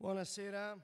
Buonasera, 0.00 0.78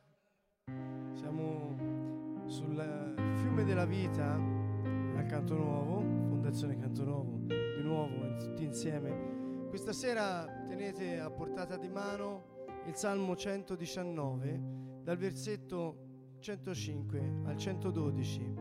siamo 1.14 2.42
sul 2.46 3.14
fiume 3.36 3.62
della 3.62 3.84
vita 3.84 4.34
a 4.34 5.22
Canto 5.22 5.54
Nuovo, 5.54 6.00
Fondazione 6.00 6.76
Canto 6.76 7.04
Nuovo, 7.04 7.38
di 7.46 7.80
nuovo 7.80 8.34
tutti 8.38 8.64
insieme. 8.64 9.68
Questa 9.68 9.92
sera 9.92 10.64
tenete 10.66 11.20
a 11.20 11.30
portata 11.30 11.76
di 11.76 11.88
mano 11.88 12.66
il 12.86 12.96
Salmo 12.96 13.36
119 13.36 14.60
dal 15.04 15.16
versetto 15.16 16.34
105 16.40 17.42
al 17.44 17.56
112. 17.56 18.54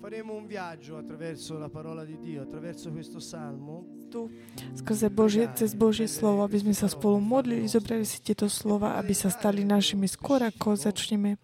Faremo 0.00 0.34
un 0.34 0.46
viaggio 0.46 0.96
attraverso 0.96 1.56
la 1.56 1.70
parola 1.70 2.04
di 2.04 2.18
Dio, 2.18 2.42
attraverso 2.42 2.90
questo 2.90 3.20
salmo. 3.20 3.97
Tu, 4.08 4.32
skrze 4.72 5.12
Božie, 5.12 5.52
cez 5.52 5.76
Božie 5.76 6.08
slovo, 6.08 6.40
aby 6.40 6.56
sme 6.64 6.72
sa 6.72 6.88
spolu 6.88 7.20
modlili, 7.20 7.68
zobrali 7.68 8.08
si 8.08 8.24
tieto 8.24 8.48
slova, 8.48 8.96
aby 8.96 9.12
sa 9.12 9.28
stali 9.28 9.68
našimi. 9.68 10.08
Skôr 10.08 10.40
ako 10.40 10.80
začneme, 10.80 11.36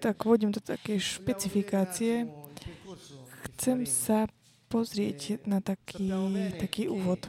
tak 0.00 0.24
vodím 0.24 0.56
do 0.56 0.64
takej 0.64 0.96
špecifikácie. 1.20 2.32
Chcem 3.44 3.84
sa 3.84 4.24
pozrieť 4.72 5.44
na 5.44 5.60
taký, 5.60 6.08
taký 6.56 6.88
úvod. 6.88 7.28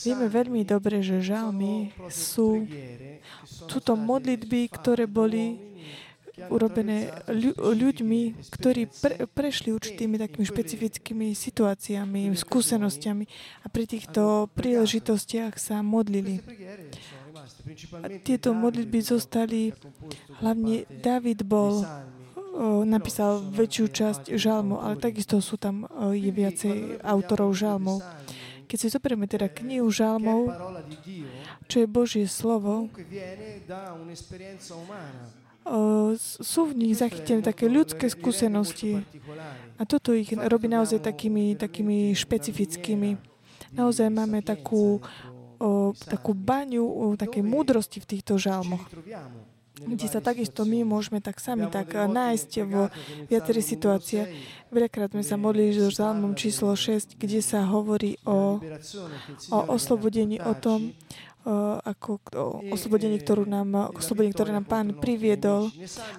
Vieme 0.00 0.32
veľmi 0.32 0.64
dobre, 0.64 1.04
že 1.04 1.20
žalmy 1.20 1.92
sú 2.08 2.64
túto 3.68 4.00
modlitby, 4.00 4.72
ktoré 4.72 5.04
boli 5.04 5.60
urobené 6.48 7.12
ľuďmi, 7.58 8.20
ktorí 8.48 8.88
pre, 8.88 9.28
prešli 9.28 9.76
určitými 9.76 10.16
takými 10.16 10.44
špecifickými 10.48 11.26
situáciami, 11.36 12.32
skúsenostiami 12.32 13.24
a 13.62 13.66
pri 13.68 13.84
týchto 13.84 14.48
príležitostiach 14.56 15.60
sa 15.60 15.84
modlili. 15.84 16.40
A 18.00 18.06
tieto 18.24 18.56
modlitby 18.56 18.98
zostali, 19.04 19.74
hlavne 20.40 20.88
David 20.88 21.44
bol 21.44 21.84
napísal 22.84 23.40
väčšiu 23.40 23.86
časť 23.88 24.22
žalmov, 24.34 24.82
ale 24.82 24.94
takisto 24.98 25.38
sú 25.38 25.56
tam 25.56 25.86
je 26.12 26.30
viacej 26.30 27.00
autorov 27.00 27.54
žalmov. 27.54 28.02
Keď 28.70 28.78
si 28.78 28.86
zoberieme 28.86 29.26
teda 29.26 29.50
knihu 29.50 29.90
žalmov, 29.90 30.54
čo 31.66 31.82
je 31.82 31.86
Božie 31.90 32.26
slovo, 32.30 32.86
sú 36.18 36.60
v 36.66 36.76
nich 36.76 36.98
zachytené 36.98 37.44
také 37.44 37.68
ľudské 37.68 38.08
skúsenosti. 38.10 39.04
A 39.78 39.82
toto 39.84 40.16
ich 40.16 40.32
robí 40.32 40.66
naozaj 40.66 41.00
takými, 41.04 41.54
takými 41.54 42.16
špecifickými. 42.16 43.16
Naozaj 43.70 44.10
máme 44.10 44.42
takú, 44.42 44.98
takú 46.10 46.32
baňu 46.34 46.82
o, 46.82 47.14
múdrosti 47.44 48.02
v 48.02 48.08
týchto 48.16 48.40
žalmoch 48.40 48.82
kde 49.80 50.06
sa 50.12 50.20
takisto 50.20 50.68
my 50.68 50.84
môžeme 50.84 51.24
tak 51.24 51.40
sami 51.40 51.64
tak 51.72 51.96
nájsť 51.96 52.50
v 52.68 52.74
viacerých 53.32 53.66
situáciách. 53.76 54.28
Veľakrát 54.68 55.16
sme 55.16 55.24
sa 55.24 55.40
modlili 55.40 55.72
so 55.72 55.88
žalmom 55.88 56.36
číslo 56.36 56.76
6, 56.76 57.16
kde 57.16 57.40
sa 57.40 57.64
hovorí 57.64 58.20
o, 58.28 58.60
o 59.48 59.58
oslobodení, 59.72 60.36
o 60.42 60.52
tom, 60.52 60.92
ako 61.84 62.20
oslobodenie, 62.68 63.16
ktorú 63.16 63.48
nám, 63.48 63.96
oslobodenie, 63.96 64.36
ktoré 64.36 64.52
nám 64.52 64.68
Pán 64.68 64.92
priviedol 65.00 65.72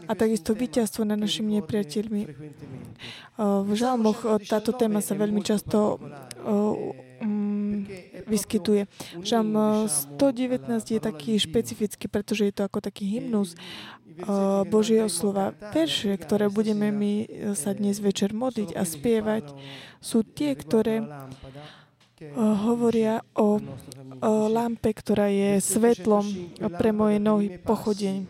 a 0.09 0.17
takisto 0.17 0.57
víťazstvo 0.57 1.05
nad 1.05 1.17
našimi 1.17 1.61
nepriateľmi. 1.61 2.21
V 3.37 3.71
žalmoch 3.77 4.25
táto 4.49 4.73
téma 4.73 4.97
sa 4.99 5.13
veľmi 5.13 5.45
často 5.45 6.01
um, 7.21 7.85
vyskytuje. 8.25 8.89
Žalm 9.21 9.53
119 10.17 10.97
je 10.97 10.99
taký 10.99 11.37
špecifický, 11.37 12.09
pretože 12.09 12.49
je 12.49 12.53
to 12.57 12.65
ako 12.65 12.81
taký 12.81 13.05
hymnus 13.05 13.53
uh, 14.25 14.65
Božieho 14.65 15.05
slova. 15.05 15.53
Verše, 15.53 16.17
ktoré 16.17 16.49
budeme 16.49 16.89
my 16.89 17.13
sa 17.53 17.77
dnes 17.77 18.01
večer 18.01 18.33
modliť 18.33 18.73
a 18.73 18.81
spievať, 18.81 19.53
sú 20.01 20.25
tie, 20.25 20.57
ktoré 20.57 21.05
hovoria 22.37 23.25
o, 23.33 23.57
o 24.21 24.31
lampe, 24.47 24.93
ktorá 24.93 25.27
je 25.29 25.57
svetlom 25.57 26.25
pre 26.77 26.93
moje 26.93 27.17
nohy, 27.17 27.57
pochodeň. 27.61 28.29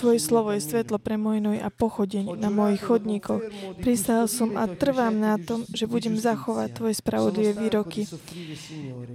Tvoje 0.00 0.18
slovo 0.24 0.56
je 0.56 0.64
svetlo 0.64 0.96
pre 0.96 1.20
môj 1.20 1.36
noj 1.44 1.60
a 1.60 1.68
pochodeň 1.68 2.40
na 2.40 2.48
mojich 2.48 2.80
chodníkoch. 2.80 3.44
Prisahal 3.84 4.24
som 4.24 4.56
a 4.56 4.64
trvám 4.64 5.12
na 5.12 5.36
tom, 5.36 5.68
že 5.68 5.84
budem 5.84 6.16
zachovať 6.16 6.72
Tvoje 6.72 6.94
spravodlivé 6.96 7.52
výroky. 7.52 8.08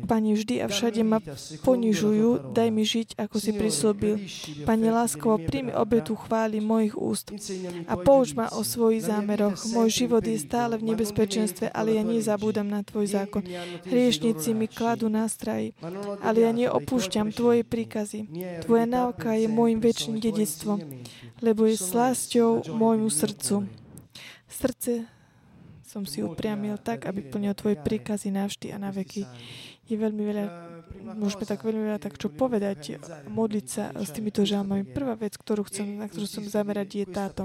Pani, 0.06 0.38
vždy 0.38 0.62
a 0.62 0.70
všade 0.70 1.02
ma 1.02 1.18
ponižujú, 1.66 2.54
daj 2.54 2.70
mi 2.70 2.86
žiť, 2.86 3.18
ako 3.18 3.36
si 3.42 3.52
prislúbil. 3.58 4.16
Pani, 4.70 4.94
láskovo, 4.94 5.42
príjmi 5.42 5.74
obetu 5.74 6.14
chváli 6.14 6.62
mojich 6.62 6.94
úst 6.94 7.34
a 7.90 7.98
pouč 7.98 8.38
ma 8.38 8.54
o 8.54 8.62
svojich 8.62 9.10
zámeroch. 9.10 9.58
Môj 9.74 10.06
život 10.06 10.22
je 10.22 10.38
stále 10.38 10.78
v 10.78 10.94
nebezpečenstve, 10.94 11.74
ale 11.74 11.98
ja 11.98 12.06
nezabúdam 12.06 12.70
na 12.70 12.86
Tvoj 12.86 13.18
zákon. 13.18 13.42
Hriešnici 13.90 14.54
mi 14.54 14.70
kladú 14.70 15.10
nástraj, 15.10 15.74
ale 16.22 16.38
ja 16.46 16.54
neopúšťam 16.54 17.34
Tvoje 17.34 17.66
príkazy. 17.66 18.30
Tvoja 18.62 18.86
náuka 18.86 19.34
je 19.34 19.50
môjim 19.50 19.82
dedictvo, 20.20 20.78
lebo 21.40 21.66
je 21.66 21.80
slasťou 21.80 22.68
môjmu 22.70 23.08
srdcu. 23.08 23.66
Srdce 24.50 25.08
som 25.90 26.06
si 26.06 26.22
upriamil 26.22 26.78
tak, 26.78 27.10
aby 27.10 27.26
plnil 27.26 27.58
Tvoje 27.58 27.74
príkazy 27.82 28.30
navždy 28.30 28.70
a 28.70 28.78
na 28.78 28.94
veky. 28.94 29.26
Je 29.90 29.98
veľmi 29.98 30.22
veľa, 30.22 30.46
môžeme 31.18 31.50
tak 31.50 31.66
veľmi 31.66 31.82
veľa 31.90 31.98
tak 31.98 32.14
čo 32.22 32.30
povedať, 32.30 33.02
modliť 33.26 33.66
sa 33.66 33.90
s 33.98 34.14
týmito 34.14 34.46
žalmami. 34.46 34.86
Prvá 34.86 35.18
vec, 35.18 35.34
ktorú 35.34 35.66
chcem, 35.66 35.98
na 35.98 36.06
ktorú 36.06 36.30
chcem 36.30 36.46
zamerať, 36.46 36.88
je 36.94 37.06
táto 37.10 37.44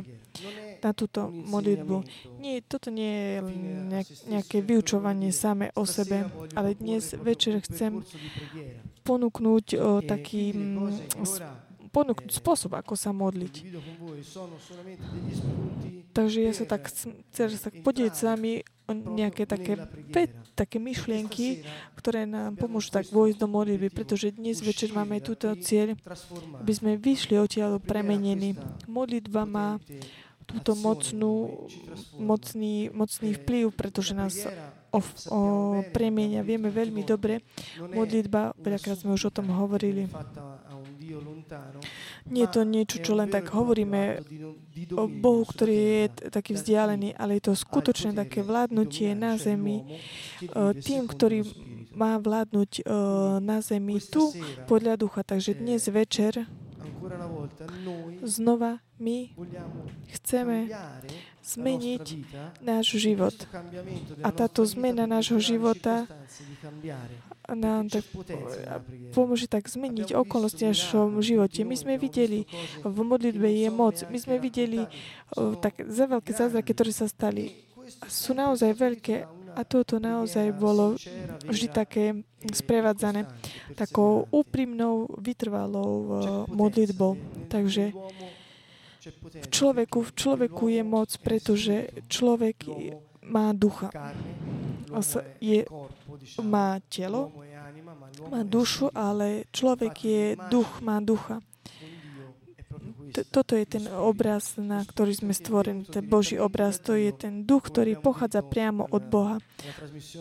na 0.85 0.93
túto 0.93 1.33
modlitbu. 1.33 2.05
Nie, 2.37 2.61
toto 2.61 2.93
nie 2.93 3.09
je 3.09 3.35
nejaké 4.29 4.61
vyučovanie 4.61 5.33
same 5.33 5.73
o 5.73 5.89
sebe, 5.89 6.29
ale 6.53 6.77
dnes 6.77 7.17
večer 7.17 7.65
chcem 7.65 8.05
ponúknuť 9.09 9.67
o, 9.73 10.05
taký 10.05 10.53
ponúknuť 11.95 12.35
spôsob, 12.35 12.75
ako 12.75 12.99
sa 12.99 13.15
modliť. 13.15 13.55
Takže 16.11 16.39
ja 16.43 16.53
sa 16.55 16.65
tak 16.67 16.91
chcem 16.91 17.15
sa 17.31 17.71
tak 17.71 17.87
podieť 17.87 18.13
s 18.15 18.23
vami 18.27 18.67
o 18.85 18.93
nejaké 18.93 19.49
také, 19.49 19.81
pe, 20.11 20.29
také 20.53 20.77
myšlienky, 20.83 21.65
ktoré 21.97 22.29
nám 22.29 22.59
pomôžu 22.59 22.93
tak 22.93 23.09
vojsť 23.09 23.39
do 23.39 23.49
modlitby, 23.49 23.89
pretože 23.95 24.35
dnes 24.35 24.61
večer 24.61 24.93
máme 24.93 25.25
túto 25.25 25.49
cieľ, 25.59 25.97
aby 26.61 26.73
sme 26.75 27.01
vyšli 27.01 27.39
odtiaľ 27.41 27.81
premenení. 27.81 28.59
Modlitba 28.85 29.49
má 29.49 29.81
túto 30.45 30.77
mocnú, 30.77 31.65
mocný, 32.21 32.93
mocný 32.93 33.33
vplyv, 33.41 33.73
pretože 33.73 34.13
nás 34.13 34.37
o, 34.95 35.03
o 35.35 35.41
premienia 35.91 36.47
vieme 36.47 36.71
veľmi 36.71 37.03
dobre. 37.03 37.43
Modlitba, 37.83 38.55
veľakrát 38.55 39.03
sme 39.03 39.19
už 39.19 39.29
o 39.29 39.35
tom 39.35 39.51
hovorili, 39.51 40.07
nie 42.31 42.43
je 42.47 42.51
to 42.51 42.63
niečo, 42.65 42.97
čo 43.05 43.13
len 43.13 43.29
tak 43.29 43.53
hovoríme 43.53 44.25
o 44.97 45.05
Bohu, 45.11 45.45
ktorý 45.45 45.75
je 45.77 46.05
taký 46.33 46.57
vzdialený, 46.57 47.13
ale 47.19 47.37
je 47.39 47.51
to 47.51 47.55
skutočne 47.59 48.17
také 48.17 48.41
vládnutie 48.41 49.13
na 49.13 49.37
zemi 49.37 49.85
tým, 50.81 51.05
ktorý 51.05 51.45
má 51.95 52.19
vládnuť 52.19 52.89
na 53.45 53.61
zemi 53.61 54.01
tu 54.01 54.33
podľa 54.67 54.99
ducha. 54.99 55.23
Takže 55.23 55.61
dnes 55.61 55.85
večer 55.87 56.49
znova 58.23 58.79
my 58.99 59.35
chceme 60.15 60.71
zmeniť 61.45 62.07
náš 62.63 62.97
život. 62.97 63.35
A 64.23 64.29
táto 64.31 64.65
zmena 64.65 65.05
nášho 65.05 65.43
života 65.43 66.09
nám 67.51 67.93
tak 67.93 68.07
pomôže 69.13 69.51
tak 69.51 69.69
zmeniť 69.69 70.17
okolnosti 70.17 70.65
v 70.65 70.73
našom 70.73 71.21
živote. 71.21 71.61
My 71.67 71.77
sme 71.77 72.01
videli, 72.01 72.49
v 72.81 72.99
modlitbe 73.05 73.49
je 73.51 73.69
moc. 73.69 74.01
My 74.09 74.17
sme 74.17 74.41
videli 74.41 74.89
tak 75.61 75.85
za 75.85 76.09
veľké 76.09 76.33
zázraky, 76.33 76.71
ktoré 76.73 76.93
sa 76.95 77.11
stali. 77.11 77.53
Sú 78.09 78.33
naozaj 78.33 78.73
veľké 78.73 79.44
a 79.55 79.63
toto 79.65 80.03
naozaj 80.03 80.51
bolo 80.53 80.99
vždy 81.47 81.69
také 81.71 82.05
sprevádzané 82.51 83.25
takou 83.79 84.27
úprimnou, 84.35 85.09
vytrvalou 85.19 86.21
modlitbou. 86.51 87.17
Takže 87.49 87.95
v 89.21 89.47
človeku, 89.49 89.99
v 90.01 90.13
človeku 90.13 90.65
je 90.69 90.83
moc, 90.83 91.11
pretože 91.21 91.93
človek 92.09 92.67
má 93.25 93.53
ducha. 93.57 93.89
Je, 95.41 95.65
má 96.41 96.81
telo, 96.93 97.33
má 98.29 98.41
dušu, 98.45 98.93
ale 98.93 99.49
človek 99.53 99.95
je 100.05 100.25
duch, 100.53 100.81
má 100.81 101.01
ducha. 101.01 101.41
Toto 103.23 103.55
je 103.55 103.63
ten 103.63 103.87
obraz, 103.87 104.59
na 104.59 104.83
ktorý 104.83 105.15
sme 105.15 105.31
stvorení, 105.31 105.87
ten 105.87 106.03
Boží 106.03 106.35
obraz. 106.35 106.83
To 106.83 106.99
je 106.99 107.15
ten 107.15 107.47
duch, 107.47 107.71
ktorý 107.71 107.95
pochádza 108.03 108.43
priamo 108.43 108.91
od 108.91 109.07
Boha. 109.07 109.37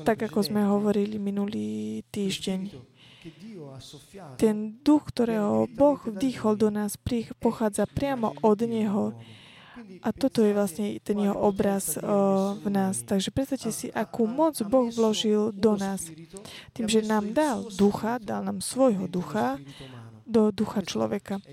Tak, 0.05 0.29
ako 0.29 0.45
sme 0.45 0.61
hovorili 0.61 1.17
minulý 1.17 2.05
týždeň. 2.13 2.69
ten 4.37 4.77
duch, 4.83 5.09
ktorého 5.09 5.65
Boh 5.71 5.97
vdýchol 5.97 6.59
do 6.59 6.69
nás, 6.69 6.99
pochádza 7.39 7.87
priamo 7.89 8.35
od 8.43 8.59
Neho. 8.67 9.15
A 10.03 10.11
toto 10.11 10.43
je 10.43 10.53
vlastne 10.53 10.99
ten 10.99 11.17
jeho 11.17 11.35
obraz 11.35 11.95
o, 11.97 12.55
v 12.59 12.67
nás. 12.71 13.03
Takže 13.03 13.31
predstavte 13.31 13.71
si, 13.71 13.87
akú 13.91 14.27
moc 14.27 14.59
Boh 14.67 14.91
vložil 14.91 15.51
do 15.55 15.79
nás. 15.79 16.07
Tým, 16.75 16.87
že 16.87 17.03
nám 17.03 17.31
dal 17.31 17.67
ducha, 17.73 18.19
dal 18.19 18.43
nám 18.43 18.59
svojho 18.59 19.07
ducha, 19.07 19.59
do 20.23 20.51
ducha 20.51 20.81
človeka. 20.81 21.43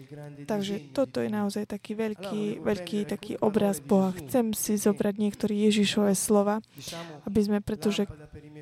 Takže 0.46 0.94
toto 0.94 1.18
je 1.18 1.30
naozaj 1.30 1.66
taký 1.66 1.98
veľký, 1.98 2.62
veľký 2.62 2.98
taký 3.10 3.32
obraz 3.42 3.82
Boha. 3.82 4.14
Chcem 4.14 4.54
si 4.54 4.78
zobrať 4.78 5.14
niektoré 5.18 5.54
Ježišové 5.70 6.14
slova, 6.14 6.62
aby 7.26 7.40
sme, 7.42 7.58
pretože 7.60 8.06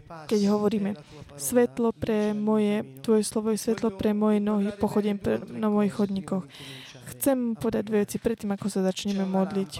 keď 0.09 0.41
hovoríme 0.49 0.97
svetlo 1.37 1.93
pre 1.93 2.33
moje, 2.33 2.85
tvoje 3.05 3.23
slovo 3.25 3.53
je 3.53 3.61
svetlo 3.61 3.93
pre 3.93 4.17
moje 4.17 4.41
nohy, 4.41 4.73
pochodím 4.73 5.21
pre, 5.21 5.45
na 5.45 5.69
mojich 5.69 5.93
chodníkoch. 5.93 6.49
Chcem 7.17 7.57
povedať 7.57 7.83
dve 7.89 7.99
veci 8.05 8.21
predtým, 8.21 8.53
ako 8.53 8.69
sa 8.69 8.85
začneme 8.85 9.25
modliť. 9.25 9.73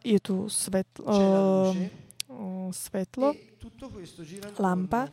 Je 0.00 0.18
tu 0.20 0.48
svetlo, 0.48 1.76
svetlo 2.72 3.36
lampa, 4.56 5.12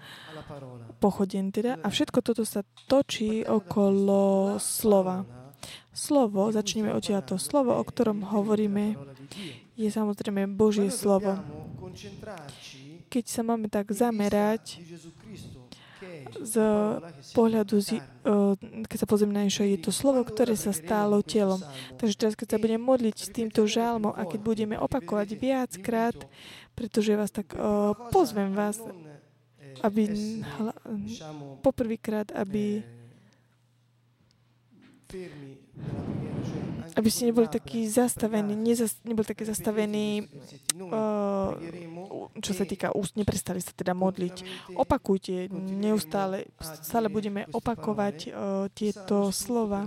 pochodien 1.03 1.51
teda, 1.51 1.77
a 1.83 1.87
všetko 1.91 2.19
toto 2.23 2.47
sa 2.47 2.63
točí 2.87 3.43
okolo 3.43 4.55
slova. 4.57 5.27
Slovo, 5.91 6.53
začneme 6.53 6.93
od 6.93 7.03
to 7.25 7.35
slovo, 7.41 7.75
o 7.75 7.83
ktorom 7.83 8.21
hovoríme, 8.23 8.95
je 9.75 9.89
samozrejme 9.89 10.47
Božie 10.53 10.93
slovo. 10.93 11.41
Keď 13.07 13.25
sa 13.25 13.41
máme 13.41 13.67
tak 13.67 13.91
zamerať 13.91 14.79
z 16.35 16.55
pohľadu, 17.31 17.75
z, 17.79 18.03
keď 18.87 18.97
sa 18.97 19.07
pozrieme 19.07 19.35
na 19.35 19.45
niečo, 19.45 19.63
je 19.63 19.79
to 19.79 19.91
slovo, 19.93 20.25
ktoré 20.25 20.57
sa 20.57 20.75
stálo 20.75 21.23
telom. 21.23 21.61
Takže 21.95 22.15
teraz, 22.15 22.33
keď 22.35 22.55
sa 22.55 22.61
budeme 22.61 22.81
modliť 22.81 23.15
s 23.15 23.29
týmto 23.31 23.63
žálmom 23.69 24.11
a 24.15 24.27
keď 24.27 24.39
budeme 24.41 24.75
opakovať 24.75 25.37
viackrát, 25.37 26.17
pretože 26.77 27.17
vás 27.17 27.31
tak 27.33 27.53
uh, 27.53 27.93
pozvem 28.13 28.53
vás, 28.53 28.81
aby 29.81 30.09
poprvýkrát, 31.61 32.33
aby 32.33 32.81
aby 36.97 37.09
ste 37.13 37.29
neboli 37.29 37.45
takí 37.45 37.85
zastavení, 37.85 38.57
nezas, 38.57 38.97
neboli 39.05 39.21
takí 39.21 39.45
zastavení, 39.45 40.25
uh, 40.81 41.53
čo 42.41 42.51
sa 42.57 42.65
týka 42.65 42.89
úst, 42.97 43.13
neprestali 43.13 43.61
sa 43.61 43.71
teda 43.77 43.93
modliť. 43.93 44.67
Opakujte 44.73 45.53
neustále, 45.53 46.49
stále 46.59 47.13
budeme 47.13 47.45
opakovať 47.53 48.17
uh, 48.27 48.33
tieto 48.73 49.29
slova 49.29 49.85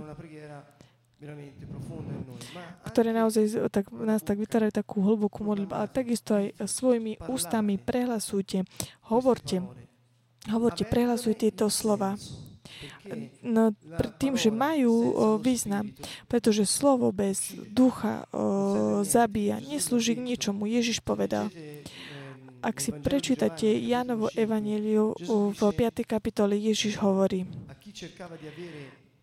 ktoré 2.81 3.13
naozaj 3.13 3.69
tak, 3.69 3.93
nás 3.93 4.25
tak 4.25 4.41
vytvárajú 4.41 4.73
takú 4.73 5.05
hlbokú 5.05 5.45
modlitbu, 5.45 5.73
ale 5.77 5.85
takisto 5.85 6.33
aj 6.33 6.65
svojimi 6.65 7.21
ústami 7.29 7.77
prehlasujte, 7.77 8.65
hovorte, 9.13 9.61
hovorte, 10.49 10.83
prehlasujte 10.89 11.53
tieto 11.53 11.69
slova. 11.69 12.17
No, 13.41 13.73
tým, 14.21 14.37
že 14.37 14.53
majú 14.53 14.93
o, 14.93 15.03
význam, 15.41 15.91
pretože 16.29 16.69
slovo 16.69 17.09
bez 17.11 17.53
ducha 17.73 18.25
o, 18.31 19.01
zabíja, 19.03 19.59
neslúži 19.59 20.15
k 20.15 20.23
ničomu. 20.23 20.69
Ježiš 20.69 21.01
povedal, 21.01 21.49
ak 22.61 22.77
si 22.77 22.93
prečítate 22.93 23.65
Janovo 23.65 24.29
evaníliu 24.37 25.17
v 25.51 25.59
5. 25.59 26.05
kapitole, 26.05 26.53
Ježiš 26.53 27.01
hovorí, 27.01 27.49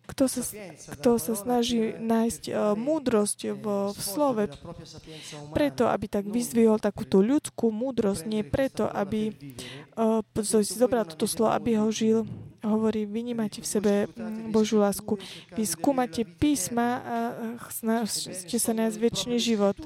kto 0.09 0.25
sa, 0.25 0.41
kto 0.97 1.21
sa 1.21 1.33
snaží 1.37 1.93
nájsť 2.01 2.43
uh, 2.49 2.73
múdrosť 2.73 3.53
v, 3.53 3.65
v 3.93 3.99
slove, 4.01 4.43
preto, 5.53 5.85
aby 5.85 6.09
tak 6.09 6.25
vyzdvihol 6.25 6.81
takúto 6.81 7.21
ľudskú 7.21 7.69
múdrosť, 7.69 8.25
nie 8.25 8.41
preto, 8.41 8.89
aby 8.89 9.37
uh, 9.93 10.25
zobral 10.65 11.05
toto 11.05 11.29
slovo, 11.29 11.53
aby 11.53 11.77
ho 11.77 11.93
žil. 11.93 12.25
Hovorí, 12.59 13.07
vy 13.07 13.31
nemáte 13.31 13.63
v 13.63 13.67
sebe 13.71 13.93
Božú 14.51 14.83
lásku. 14.83 15.15
Vy 15.55 15.63
skúmate 15.63 16.27
písma 16.27 16.89
a 16.99 17.17
snažíte 17.71 18.59
sa 18.59 18.75
nájsť 18.75 18.97
väčší 18.99 19.39
život. 19.39 19.79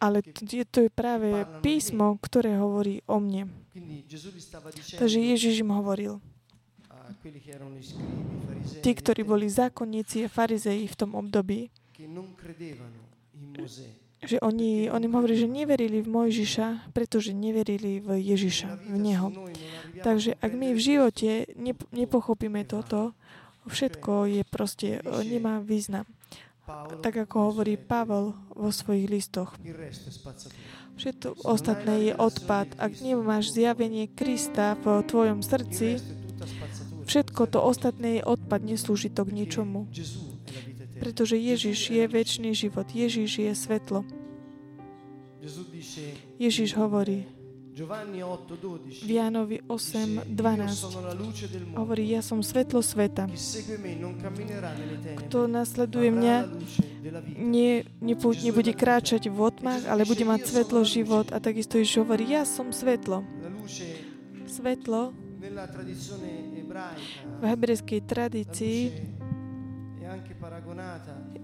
Ale 0.00 0.24
to 0.72 0.88
je 0.88 0.90
práve 0.90 1.44
písmo, 1.60 2.16
ktoré 2.16 2.56
hovorí 2.56 3.04
o 3.04 3.20
mne. 3.20 3.52
Takže 4.96 5.18
Ježiš 5.20 5.60
im 5.62 5.70
hovoril, 5.76 6.24
tí, 8.82 8.90
ktorí 8.90 9.22
boli 9.22 9.46
zákonníci 9.46 10.26
a 10.26 10.28
farizei 10.28 10.84
v 10.86 10.96
tom 10.98 11.14
období, 11.14 11.70
že 14.22 14.38
oni, 14.38 14.86
oni 14.86 15.06
hovorí, 15.10 15.34
že 15.34 15.50
neverili 15.50 15.98
v 15.98 16.08
Mojžiša, 16.08 16.94
pretože 16.94 17.34
neverili 17.34 17.98
v 17.98 18.22
Ježiša, 18.22 18.86
v 18.86 18.96
Neho. 19.02 19.28
Takže 19.98 20.38
ak 20.38 20.52
my 20.54 20.74
v 20.74 20.80
živote 20.80 21.30
nepochopíme 21.90 22.62
toto, 22.62 23.18
všetko 23.66 24.30
je 24.30 24.42
proste, 24.46 24.88
nemá 25.26 25.58
význam. 25.58 26.06
Tak 27.02 27.26
ako 27.26 27.50
hovorí 27.50 27.74
Pavel 27.74 28.38
vo 28.54 28.70
svojich 28.70 29.10
listoch. 29.10 29.58
Všetko 30.94 31.42
ostatné 31.42 32.10
je 32.10 32.12
odpad. 32.14 32.78
Ak 32.78 33.02
nemáš 33.02 33.50
zjavenie 33.50 34.06
Krista 34.06 34.78
v 34.78 35.02
tvojom 35.02 35.42
srdci, 35.42 35.98
Všetko 37.04 37.42
to 37.50 37.58
ostatné 37.62 38.20
je 38.20 38.22
odpad, 38.24 38.60
neslúži 38.62 39.10
to 39.10 39.26
k 39.26 39.34
ničomu. 39.44 39.90
Pretože 41.02 41.34
Ježiš 41.34 41.90
je 41.90 42.04
väčší 42.06 42.54
život. 42.54 42.86
Ježiš 42.86 43.30
je 43.42 43.52
svetlo. 43.54 44.06
Ježiš 46.38 46.78
hovorí 46.78 47.26
v 47.72 49.10
Jánovi 49.16 49.64
8, 49.64 50.28
12 50.28 51.72
hovorí, 51.72 52.04
ja 52.12 52.20
som 52.20 52.44
svetlo 52.44 52.84
sveta. 52.84 53.24
Kto 55.24 55.38
nasleduje 55.48 56.12
mňa, 56.12 56.36
nie, 57.40 57.80
nebude 58.04 58.76
kráčať 58.76 59.32
v 59.32 59.38
otmách, 59.40 59.88
ale 59.88 60.04
bude 60.04 60.20
mať 60.20 60.52
svetlo 60.52 60.84
život. 60.84 61.32
A 61.32 61.40
takisto 61.40 61.80
Ježiš 61.80 62.04
hovorí, 62.04 62.28
ja 62.28 62.44
som 62.44 62.76
svetlo. 62.76 63.24
Svetlo 64.44 65.16
v 67.42 67.44
hebrejskej 67.44 68.00
tradícii 68.06 68.80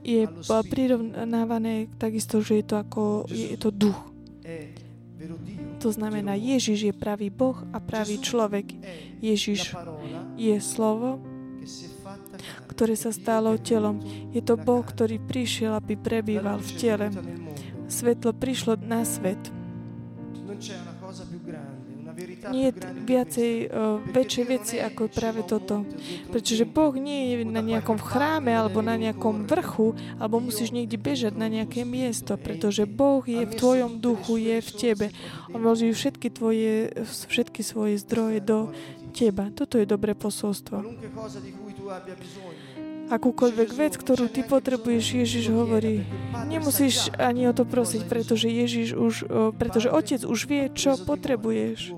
je 0.06 0.23
prirovnávané 0.71 1.90
takisto, 1.99 2.38
že 2.38 2.62
je 2.62 2.64
to 2.64 2.76
ako 2.78 3.02
je 3.26 3.59
to 3.59 3.75
duch. 3.75 3.99
To 5.83 5.90
znamená, 5.90 6.38
Ježiš 6.38 6.90
je 6.90 6.95
pravý 6.95 7.31
Boh 7.31 7.59
a 7.75 7.83
pravý 7.83 8.23
človek. 8.23 8.71
Ježiš 9.19 9.75
je 10.38 10.57
slovo, 10.62 11.19
ktoré 12.71 12.95
sa 12.95 13.11
stalo 13.11 13.59
telom. 13.59 13.99
Je 14.31 14.43
to 14.43 14.55
Boh, 14.55 14.83
ktorý 14.83 15.19
prišiel, 15.19 15.75
aby 15.75 15.99
prebýval 15.99 16.62
v 16.62 16.71
tele. 16.78 17.07
Svetlo 17.90 18.31
prišlo 18.31 18.78
na 18.78 19.02
svet 19.02 19.38
nie 22.50 22.71
je 22.71 22.73
viacej, 22.85 23.52
uh, 23.69 24.00
väčšie 24.09 24.43
veci 24.49 24.76
ako 24.81 25.09
práve 25.12 25.45
toto. 25.45 25.85
Pretože 26.33 26.64
Boh 26.69 26.95
nie 26.97 27.33
je 27.33 27.37
na 27.45 27.61
nejakom 27.61 28.00
chráme 28.00 28.52
alebo 28.52 28.81
na 28.81 28.99
nejakom 28.99 29.49
vrchu, 29.49 29.95
alebo 30.17 30.40
musíš 30.40 30.73
niekde 30.73 31.00
bežať 31.00 31.37
na 31.37 31.47
nejaké 31.47 31.85
miesto, 31.85 32.37
pretože 32.37 32.88
Boh 32.88 33.23
je 33.25 33.45
v 33.45 33.55
tvojom 33.55 34.02
duchu, 34.02 34.40
je 34.40 34.57
v 34.59 34.71
tebe. 34.75 35.07
On 35.52 35.61
vloží 35.61 35.93
všetky, 35.93 36.28
tvoje, 36.33 36.93
všetky 37.05 37.61
svoje 37.64 38.00
zdroje 38.00 38.40
do 38.45 38.59
teba. 39.12 39.50
Toto 39.52 39.81
je 39.81 39.87
dobré 39.88 40.14
posolstvo. 40.14 40.85
Akúkoľvek 43.09 43.71
vec, 43.73 43.97
ktorú 43.97 44.28
ty 44.28 44.45
potrebuješ, 44.45 45.05
Ježiš 45.25 45.49
hovorí, 45.49 46.05
nemusíš 46.45 47.09
ani 47.17 47.49
o 47.49 47.57
to 47.57 47.64
prosiť, 47.64 48.05
pretože 48.05 48.52
Ježiš 48.52 48.93
už, 48.93 49.14
pretože 49.57 49.88
Otec 49.88 50.28
už 50.28 50.45
vie, 50.45 50.69
čo 50.76 51.00
potrebuješ 51.00 51.97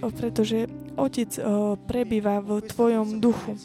pretože 0.00 0.66
Otec 0.96 1.36
prebýva 1.84 2.40
v 2.40 2.64
tvojom 2.64 3.20
duchu. 3.20 3.60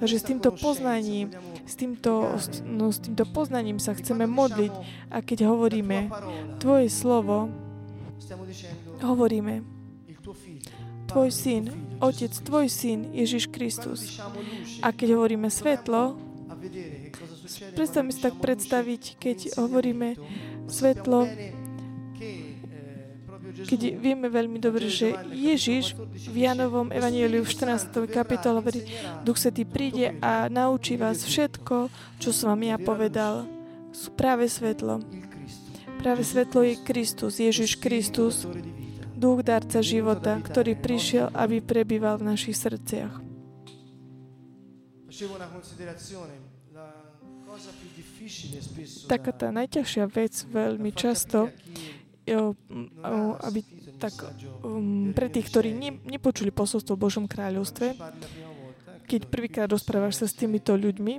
Takže 0.00 0.16
s 0.16 0.24
týmto 0.24 0.48
poznaním, 0.56 1.28
s 1.68 1.76
týmto, 1.76 2.32
no, 2.64 2.88
s 2.88 3.04
týmto 3.04 3.28
poznaním 3.28 3.76
sa 3.76 3.92
chceme 3.92 4.24
modliť 4.24 4.72
a 5.12 5.20
keď 5.20 5.44
hovoríme 5.44 6.08
Tvoje 6.56 6.88
slovo, 6.88 7.52
hovoríme 9.04 9.60
Tvoj 11.04 11.28
syn, 11.28 11.62
Otec, 12.00 12.32
Tvoj 12.32 12.70
syn, 12.72 13.12
Ježiš 13.12 13.52
Kristus. 13.52 14.16
A 14.80 14.88
keď 14.94 15.20
hovoríme 15.20 15.52
svetlo, 15.52 16.16
predstavme 17.76 18.14
si 18.14 18.24
tak 18.24 18.40
predstaviť, 18.40 19.20
keď 19.20 19.38
hovoríme 19.60 20.16
svetlo, 20.70 21.28
keď 23.70 24.02
vieme 24.02 24.26
veľmi 24.26 24.58
dobre, 24.58 24.90
že 24.90 25.14
Ježiš 25.30 25.94
v 26.26 26.36
Janovom 26.42 26.90
Evangeliu 26.90 27.46
v 27.46 27.54
14. 27.54 28.10
kapitole 28.10 28.58
hovorí, 28.58 28.82
Duch 29.22 29.38
Svetý 29.38 29.62
príde 29.62 30.18
a 30.18 30.50
naučí 30.50 30.98
vás 30.98 31.22
všetko, 31.22 31.86
čo 32.18 32.34
som 32.34 32.50
vám 32.50 32.66
ja 32.66 32.76
povedal. 32.82 33.46
Sú 33.94 34.10
práve 34.10 34.50
svetlo. 34.50 34.98
Práve 36.02 36.26
svetlo 36.26 36.66
je 36.66 36.82
Kristus, 36.82 37.38
Ježiš 37.38 37.78
Kristus, 37.78 38.42
Duch 39.14 39.46
darca 39.46 39.78
života, 39.78 40.34
ktorý 40.42 40.74
prišiel, 40.74 41.30
aby 41.30 41.62
prebýval 41.62 42.18
v 42.18 42.34
našich 42.34 42.58
srdciach. 42.58 43.22
Taká 49.06 49.30
tá 49.30 49.48
najťažšia 49.54 50.04
vec 50.10 50.34
veľmi 50.50 50.90
často 50.90 51.54
aby 53.40 53.60
tak 54.00 54.14
um, 54.64 55.12
pre 55.12 55.28
tých, 55.28 55.46
ktorí 55.50 55.70
ne, 55.76 55.98
nepočuli 56.08 56.54
posolstvo 56.54 56.96
v 56.96 57.02
Božom 57.04 57.24
kráľovstve, 57.28 57.96
keď 59.10 59.20
prvýkrát 59.26 59.68
rozprávaš 59.68 60.22
sa 60.22 60.26
s 60.30 60.38
týmito 60.38 60.72
ľuďmi, 60.78 61.14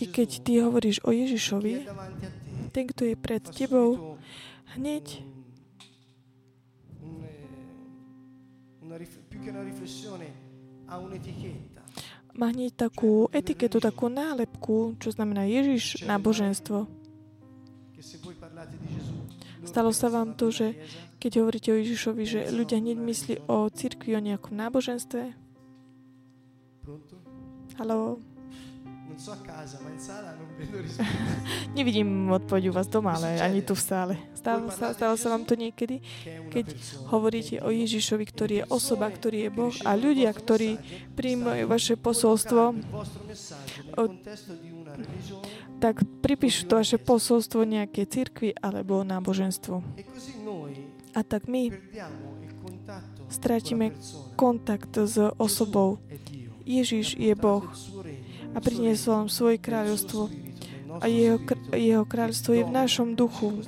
i 0.00 0.04
keď 0.10 0.28
ty 0.42 0.58
hovoríš 0.58 1.04
o 1.06 1.14
Ježišovi, 1.14 1.86
ten, 2.72 2.84
kto 2.88 3.12
je 3.12 3.14
pred 3.14 3.44
tebou, 3.52 4.18
hneď 4.74 5.22
má 12.32 12.48
hneď 12.48 12.72
takú 12.72 13.28
etiketu, 13.28 13.76
takú 13.80 14.08
nálepku, 14.08 14.96
čo 14.96 15.12
znamená 15.12 15.44
Ježiš 15.44 16.04
náboženstvo. 16.08 17.01
Stalo 19.72 19.88
sa 19.96 20.12
vám 20.12 20.36
to, 20.36 20.52
že 20.52 20.76
keď 21.16 21.40
hovoríte 21.40 21.72
o 21.72 21.80
Ježišovi, 21.80 22.28
že 22.28 22.52
ľudia 22.52 22.76
hneď 22.76 23.00
myslí 23.00 23.34
o 23.48 23.72
cirkvi, 23.72 24.12
o 24.12 24.20
nejakom 24.20 24.52
náboženstve? 24.52 25.32
Haló? 27.80 28.20
Nevidím 31.78 32.32
odpoveď 32.32 32.68
u 32.68 32.72
vás 32.72 32.88
doma, 32.88 33.12
ale 33.16 33.40
ani 33.40 33.64
tu 33.64 33.72
v 33.72 33.80
sále. 33.80 34.14
Stalo 34.36 34.68
sa, 34.68 34.92
stalo 34.92 35.16
sa 35.16 35.32
vám 35.32 35.48
to 35.48 35.56
niekedy, 35.56 36.04
keď 36.52 36.76
hovoríte 37.08 37.64
o 37.64 37.72
Ježišovi, 37.72 38.24
ktorý 38.28 38.54
je 38.60 38.64
osoba, 38.68 39.08
ktorý 39.08 39.48
je 39.48 39.50
Boh 39.52 39.72
a 39.88 39.96
ľudia, 39.96 40.28
ktorí 40.36 40.76
príjmajú 41.16 41.64
vaše 41.64 41.96
posolstvo 41.96 42.76
tak 45.82 46.06
pripíšu 46.22 46.70
to 46.70 46.78
vaše 46.78 46.94
posolstvo 47.02 47.66
nejaké 47.66 48.06
cirkvi 48.06 48.54
alebo 48.54 49.02
náboženstvu. 49.02 49.82
A 51.12 51.20
tak 51.26 51.50
my 51.50 51.74
stratíme 53.26 53.90
kontakt 54.38 54.94
s 54.94 55.18
osobou. 55.42 55.98
Ježiš 56.62 57.18
je 57.18 57.34
Boh 57.34 57.66
a 58.54 58.58
priniesol 58.62 59.26
nám 59.26 59.28
svoje 59.34 59.58
kráľovstvo. 59.58 60.30
A 61.02 61.10
jeho, 61.10 61.42
jeho 61.74 62.06
kráľovstvo 62.06 62.52
je 62.54 62.62
v 62.62 62.72
našom 62.72 63.18
duchu, 63.18 63.66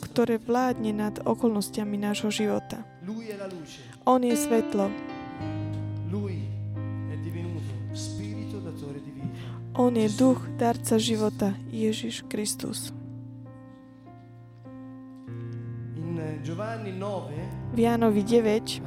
ktoré 0.00 0.40
vládne 0.40 0.96
nad 0.96 1.14
okolnostiami 1.20 2.00
nášho 2.00 2.32
života. 2.32 2.88
On 4.08 4.22
je 4.22 4.32
svetlo. 4.32 4.88
On 9.74 9.90
je 9.96 10.08
duch, 10.08 10.38
darca 10.54 10.98
života, 11.02 11.50
Ježiš 11.66 12.22
Kristus. 12.30 12.94
V 17.74 17.78
Jánovi 17.78 18.22
9, 18.22 18.82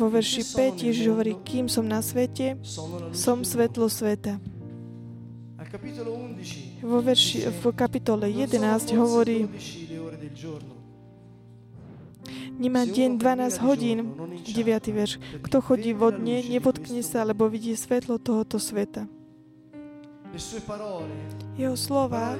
vo 0.00 0.08
verši 0.08 0.42
5, 0.56 0.88
Ježiš 0.88 1.06
hovorí, 1.12 1.36
kým 1.44 1.68
som 1.68 1.84
na 1.84 2.00
svete, 2.00 2.56
som 3.12 3.44
svetlo 3.44 3.92
sveta. 3.92 4.40
Vo 6.80 7.04
verši, 7.04 7.52
v 7.52 7.64
kapitole 7.76 8.32
11 8.32 8.96
hovorí, 8.96 9.44
Nemá 12.58 12.82
deň 12.82 13.22
12 13.22 13.62
hodín, 13.62 13.98
9. 14.42 14.90
verš. 14.90 15.22
Kto 15.46 15.62
chodí 15.62 15.94
vodne, 15.94 16.42
nepotkne 16.42 17.06
sa, 17.06 17.22
lebo 17.22 17.46
vidí 17.46 17.70
svetlo 17.78 18.18
tohoto 18.18 18.58
sveta. 18.58 19.06
Jeho 21.56 21.76
slova, 21.78 22.36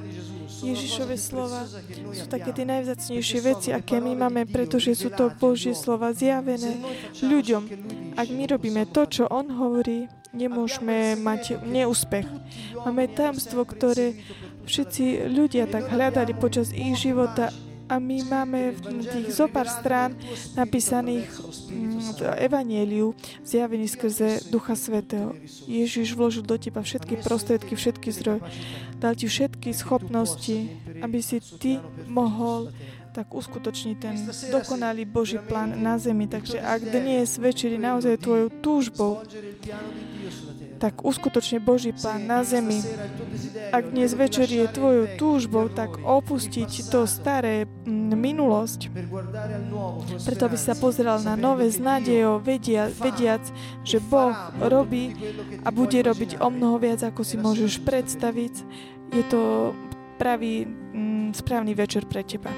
Ježišove 0.60 1.16
slova 1.16 1.64
sú 2.12 2.26
také 2.28 2.50
tie 2.52 2.66
najvzácnejšie 2.66 3.38
veci, 3.40 3.68
aké 3.70 4.02
my 4.02 4.12
máme, 4.28 4.42
pretože 4.44 4.92
sú 4.92 5.08
to 5.08 5.32
Božie 5.38 5.72
slova 5.72 6.10
zjavené 6.10 6.82
ľuďom. 7.22 7.62
Ak 8.18 8.28
my 8.28 8.44
robíme 8.44 8.90
to, 8.90 9.06
čo 9.06 9.24
On 9.30 9.46
hovorí, 9.48 10.10
nemôžeme 10.36 11.16
mať 11.16 11.62
neúspech. 11.64 12.26
Máme 12.84 13.08
tajomstvo, 13.08 13.64
ktoré 13.64 14.18
všetci 14.66 15.30
ľudia 15.30 15.64
tak 15.70 15.88
hľadali 15.88 16.36
počas 16.36 16.74
ich 16.76 16.98
života 16.98 17.48
a 17.88 17.96
my 17.96 18.20
máme 18.28 18.76
v 18.76 19.04
tých 19.08 19.28
zopár 19.32 19.64
strán 19.64 20.12
napísaných 20.52 21.24
mm, 21.72 22.20
v 22.20 22.20
Evangeliu 22.36 23.16
zjavený 23.42 23.88
skrze 23.88 24.52
Ducha 24.52 24.76
Svetého. 24.76 25.32
Ježiš 25.64 26.12
vložil 26.12 26.44
do 26.44 26.60
teba 26.60 26.84
všetky 26.84 27.24
prostriedky, 27.24 27.72
všetky 27.74 28.08
zdroje. 28.12 28.44
Dal 29.00 29.16
ti 29.16 29.24
všetky 29.24 29.72
schopnosti, 29.72 30.68
aby 31.00 31.18
si 31.24 31.40
ty 31.56 31.80
mohol 32.04 32.68
tak 33.16 33.34
uskutočniť 33.34 33.96
ten 33.98 34.14
dokonalý 34.52 35.08
Boží 35.08 35.40
plán 35.42 35.74
na 35.80 35.96
zemi. 35.98 36.28
Takže 36.28 36.60
ak 36.60 36.92
dnes 36.92 37.40
večer 37.40 37.74
je 37.74 37.80
naozaj 37.80 38.20
tvojou 38.20 38.48
túžbou 38.62 39.24
tak 40.78 41.02
uskutočne 41.02 41.58
Boží 41.58 41.90
plán 41.90 42.24
na 42.24 42.46
zemi. 42.46 42.78
Ak 43.74 43.90
dnes 43.90 44.14
večer 44.14 44.46
je 44.46 44.70
tvojou 44.70 45.18
túžbou, 45.18 45.66
tak 45.66 45.98
opustiť 46.00 46.88
to 46.88 47.04
staré 47.04 47.66
mm, 47.66 48.14
minulosť, 48.14 48.80
preto 50.22 50.46
by 50.46 50.58
sa 50.58 50.78
pozrel 50.78 51.18
na 51.26 51.34
nové 51.34 51.68
s 51.68 51.82
nádejou, 51.82 52.38
vedia, 52.38 52.86
vediac, 52.88 53.42
že 53.82 53.98
Boh 53.98 54.34
robí 54.62 55.12
a 55.66 55.68
bude 55.74 55.98
robiť 55.98 56.38
o 56.38 56.48
mnoho 56.48 56.78
viac, 56.78 57.02
ako 57.02 57.26
si 57.26 57.34
môžeš 57.34 57.82
predstaviť. 57.82 58.54
Je 59.12 59.24
to 59.26 59.74
pravý, 60.16 60.64
mm, 60.64 61.34
správny 61.34 61.74
večer 61.74 62.06
pre 62.06 62.22
teba. 62.22 62.54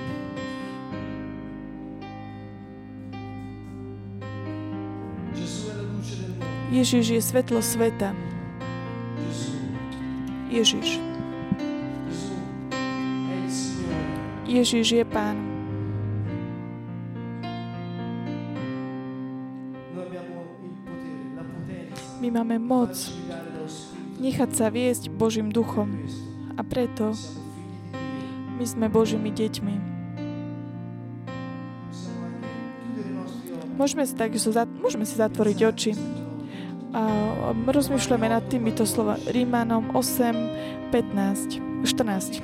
Ježiš 6.70 7.18
je 7.18 7.18
svetlo 7.18 7.58
sveta. 7.58 8.14
Ježiš. 10.46 11.02
Ježiš 14.46 14.86
je 14.86 15.04
Pán. 15.06 15.34
My 22.20 22.28
máme 22.30 22.62
moc 22.62 22.94
nechať 24.22 24.50
sa 24.54 24.70
viesť 24.70 25.10
Božím 25.10 25.50
duchom 25.50 25.90
a 26.54 26.62
preto 26.62 27.18
my 28.60 28.64
sme 28.68 28.86
Božími 28.86 29.34
deťmi. 29.34 29.74
Môžeme 33.74 34.04
si, 34.06 34.14
tak, 34.14 34.36
môžeme 34.78 35.08
si 35.08 35.16
zatvoriť 35.18 35.58
oči 35.66 36.19
a 36.90 37.04
rozmýšľame 37.54 38.26
nad 38.26 38.42
týmito 38.50 38.82
slova 38.82 39.14
Rímanom 39.30 39.94
8, 39.94 40.90
15, 40.90 41.86
14. 41.86 42.42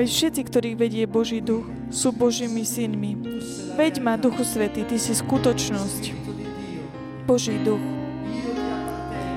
Veď 0.00 0.08
všetci, 0.08 0.40
ktorých 0.48 0.76
vedie 0.80 1.04
Boží 1.04 1.44
duch, 1.44 1.68
sú 1.92 2.10
Božími 2.10 2.64
synmi. 2.64 3.20
Veď 3.76 4.00
ma, 4.00 4.16
Duchu 4.16 4.48
Svetý, 4.48 4.82
Ty 4.82 4.96
si 4.96 5.12
skutočnosť. 5.12 6.02
Boží 7.28 7.60
duch. 7.60 7.82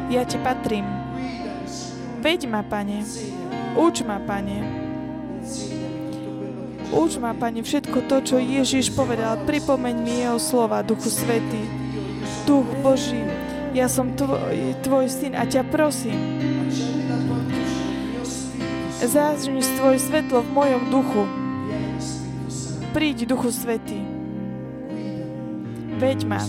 Ja 0.08 0.24
Ti 0.24 0.39
patrím. 0.39 0.88
Veď 2.24 2.48
ma, 2.48 2.63
Pane. 2.63 3.03
Uč 3.75 4.08
ma, 4.08 4.24
Pane. 4.24 4.83
Uč 6.93 7.17
ma, 7.17 7.33
Pane, 7.33 7.65
všetko 7.65 8.05
to, 8.05 8.21
čo 8.21 8.35
Ježiš 8.38 8.93
povedal. 8.93 9.41
Pripomeň 9.50 9.95
mi 9.97 10.21
jeho 10.21 10.38
slova, 10.38 10.85
Duchu 10.85 11.09
Svetý. 11.09 11.65
Duch 12.45 12.69
Boží, 12.85 13.17
ja 13.73 13.89
som 13.89 14.13
tvoj, 14.13 14.77
tvoj 14.85 15.09
syn 15.09 15.33
a 15.33 15.50
ťa 15.50 15.65
prosím. 15.73 16.19
Zázriň 19.03 19.59
tvoj 19.81 19.97
svetlo 20.00 20.45
v 20.45 20.50
mojom 20.53 20.83
duchu. 20.88 21.23
Príď, 22.93 23.25
Duchu 23.25 23.50
Svetý. 23.50 24.00
Veď 25.97 26.29
ma. 26.29 26.39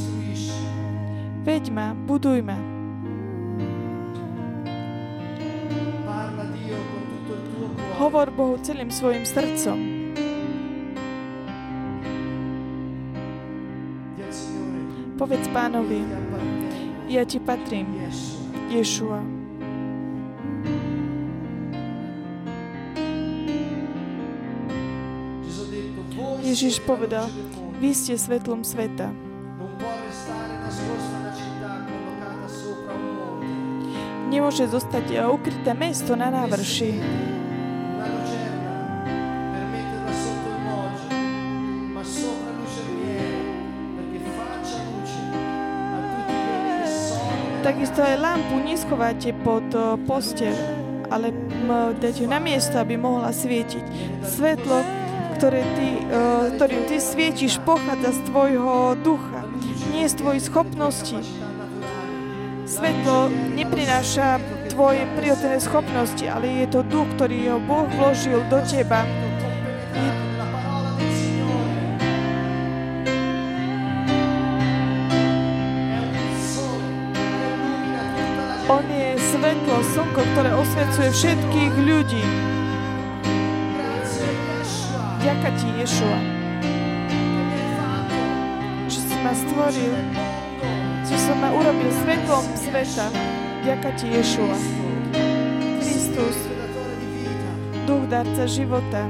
Veď 1.42 1.64
ma, 1.72 1.96
buduj 1.96 2.44
ma. 2.44 2.58
Hovor 7.96 8.28
Bohu 8.34 8.60
celým 8.60 8.90
svojim 8.92 9.24
srdcom. 9.24 9.93
Povedz 15.25 15.49
pánovi, 15.57 16.04
ja 17.09 17.25
ti 17.25 17.40
patrím, 17.40 17.97
Ješua. 18.69 19.25
Ježiš 26.45 26.76
povedal, 26.85 27.33
vy 27.81 27.97
ste 27.97 28.21
svetlom 28.21 28.69
sveta. 28.69 29.09
Nemôže 34.28 34.69
zostať 34.69 35.25
ukryté 35.33 35.73
mesto 35.73 36.12
na 36.21 36.28
návrši. 36.28 37.00
Takisto 47.64 48.04
aj 48.04 48.21
lampu 48.21 48.61
neschovate 48.61 49.33
pod 49.40 49.64
eh, 49.73 49.97
posteľ, 50.04 50.54
ale 51.09 51.33
ju 52.12 52.28
na 52.28 52.37
miesto, 52.37 52.76
aby 52.76 53.00
mohla 53.00 53.33
svietiť. 53.33 53.85
Svetlo 54.21 55.04
ktoré 55.35 55.66
ty, 55.75 55.88
uh, 56.09 56.47
ktorým 56.56 56.83
ty 56.87 56.97
svietiš, 57.02 57.59
pochádza 57.66 58.14
z 58.14 58.21
tvojho 58.30 58.94
ducha, 59.02 59.42
nie 59.90 60.06
z 60.06 60.14
tvojich 60.14 60.47
schopností. 60.47 61.18
Svetlo 62.64 63.28
neprináša 63.52 64.40
tvoje 64.73 65.04
prirodzené 65.18 65.61
schopnosti, 65.61 66.25
ale 66.25 66.64
je 66.64 66.66
to 66.71 66.80
duch, 66.87 67.06
ktorý 67.18 67.54
ho 67.54 67.59
Boh 67.61 67.87
vložil 67.99 68.40
do 68.49 68.62
teba. 68.64 69.04
Je... 69.92 70.24
svetlo, 79.54 79.78
slnko, 79.94 80.23
ktoré 80.34 80.50
osvecuje 80.58 81.08
všetkých 81.14 81.75
ľudí. 81.87 82.25
Ďaká 85.23 85.49
ti, 85.56 85.68
Ješua, 85.78 86.20
že 88.90 89.00
si 89.00 89.16
ma 89.23 89.32
stvoril, 89.32 89.94
že 91.06 91.16
som 91.16 91.37
ma 91.38 91.54
urobil 91.54 91.88
svetlom 92.02 92.44
sveta. 92.58 93.06
Ďaká 93.62 93.94
ti, 93.94 94.11
Ješua. 94.11 94.58
Kristus, 95.80 96.37
duch 97.87 98.04
darca 98.11 98.44
života. 98.50 99.06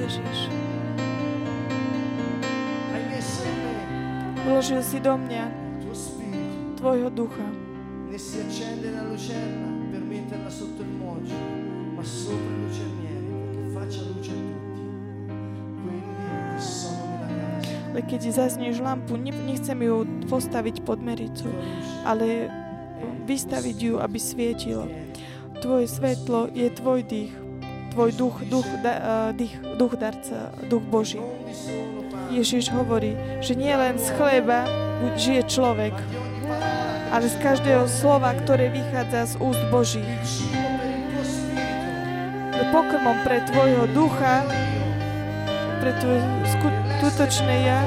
Ježiš. 0.00 0.48
Vložil 4.48 4.80
si 4.80 4.96
do 5.04 5.12
mňa 5.12 5.44
tvojho 6.80 7.12
ducha. 7.12 7.67
Ne 8.18 8.24
si 8.24 8.40
accende 8.40 8.90
la 8.90 9.04
lucerna 9.06 9.70
per 9.92 10.00
metterla 10.00 10.50
sotto 10.50 10.82
il 10.82 10.88
moggio, 10.88 11.38
ma 11.94 12.02
sopra 12.02 12.50
il 12.50 12.66
lucerniere 12.66 13.70
faccia 13.70 14.02
luce 14.10 14.30
a 14.32 14.34
tutti, 14.34 14.82
quelli 15.86 16.02
che 16.02 16.60
sono 16.60 17.14
nella 17.14 17.62
casa. 17.62 17.78
Ale 17.94 18.02
keď 18.02 18.22
zaznieš 18.34 18.82
lampu, 18.82 19.14
nechcem 19.22 19.78
ju 19.86 20.02
postaviť 20.26 20.82
pod 20.82 20.98
mericu, 20.98 21.46
ale 22.02 22.50
vystaviť 23.22 23.76
ju, 23.86 24.02
aby 24.02 24.18
svietilo. 24.18 24.90
Tvoje 25.62 25.86
svetlo 25.86 26.50
je 26.50 26.74
tvoj 26.74 27.06
dých, 27.06 27.30
tvoj 27.94 28.10
duch, 28.18 28.42
duch, 28.50 28.66
da, 28.82 28.94
uh, 28.98 29.30
dých, 29.30 29.54
duch 29.78 29.94
darca, 29.94 30.50
duch 30.66 30.82
Boží. 30.90 31.22
Ježiš 32.34 32.74
hovorí, 32.74 33.14
že 33.38 33.54
nie 33.54 33.70
len 33.70 33.94
z 33.94 34.10
chleba 34.18 34.66
žije 35.14 35.46
človek, 35.46 35.94
ale 37.08 37.26
z 37.26 37.36
každého 37.40 37.84
slova, 37.88 38.36
ktoré 38.44 38.68
vychádza 38.72 39.32
z 39.32 39.34
úst 39.40 39.62
Božích 39.68 40.08
pokrmom 42.68 43.16
pre 43.24 43.40
tvojho 43.48 43.88
ducha, 43.96 44.44
pre 45.80 45.92
tvoje 46.00 46.20
skutočné 47.00 47.54
ja. 47.64 47.80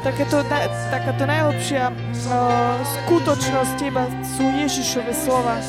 Takéto, 0.00 0.40
takáto 0.88 1.28
najlepšia 1.28 1.92
uh, 1.92 2.80
skutočnosť 2.80 3.72
teba 3.76 4.08
sú 4.24 4.48
Ježišove 4.48 5.12
slova. 5.12 5.60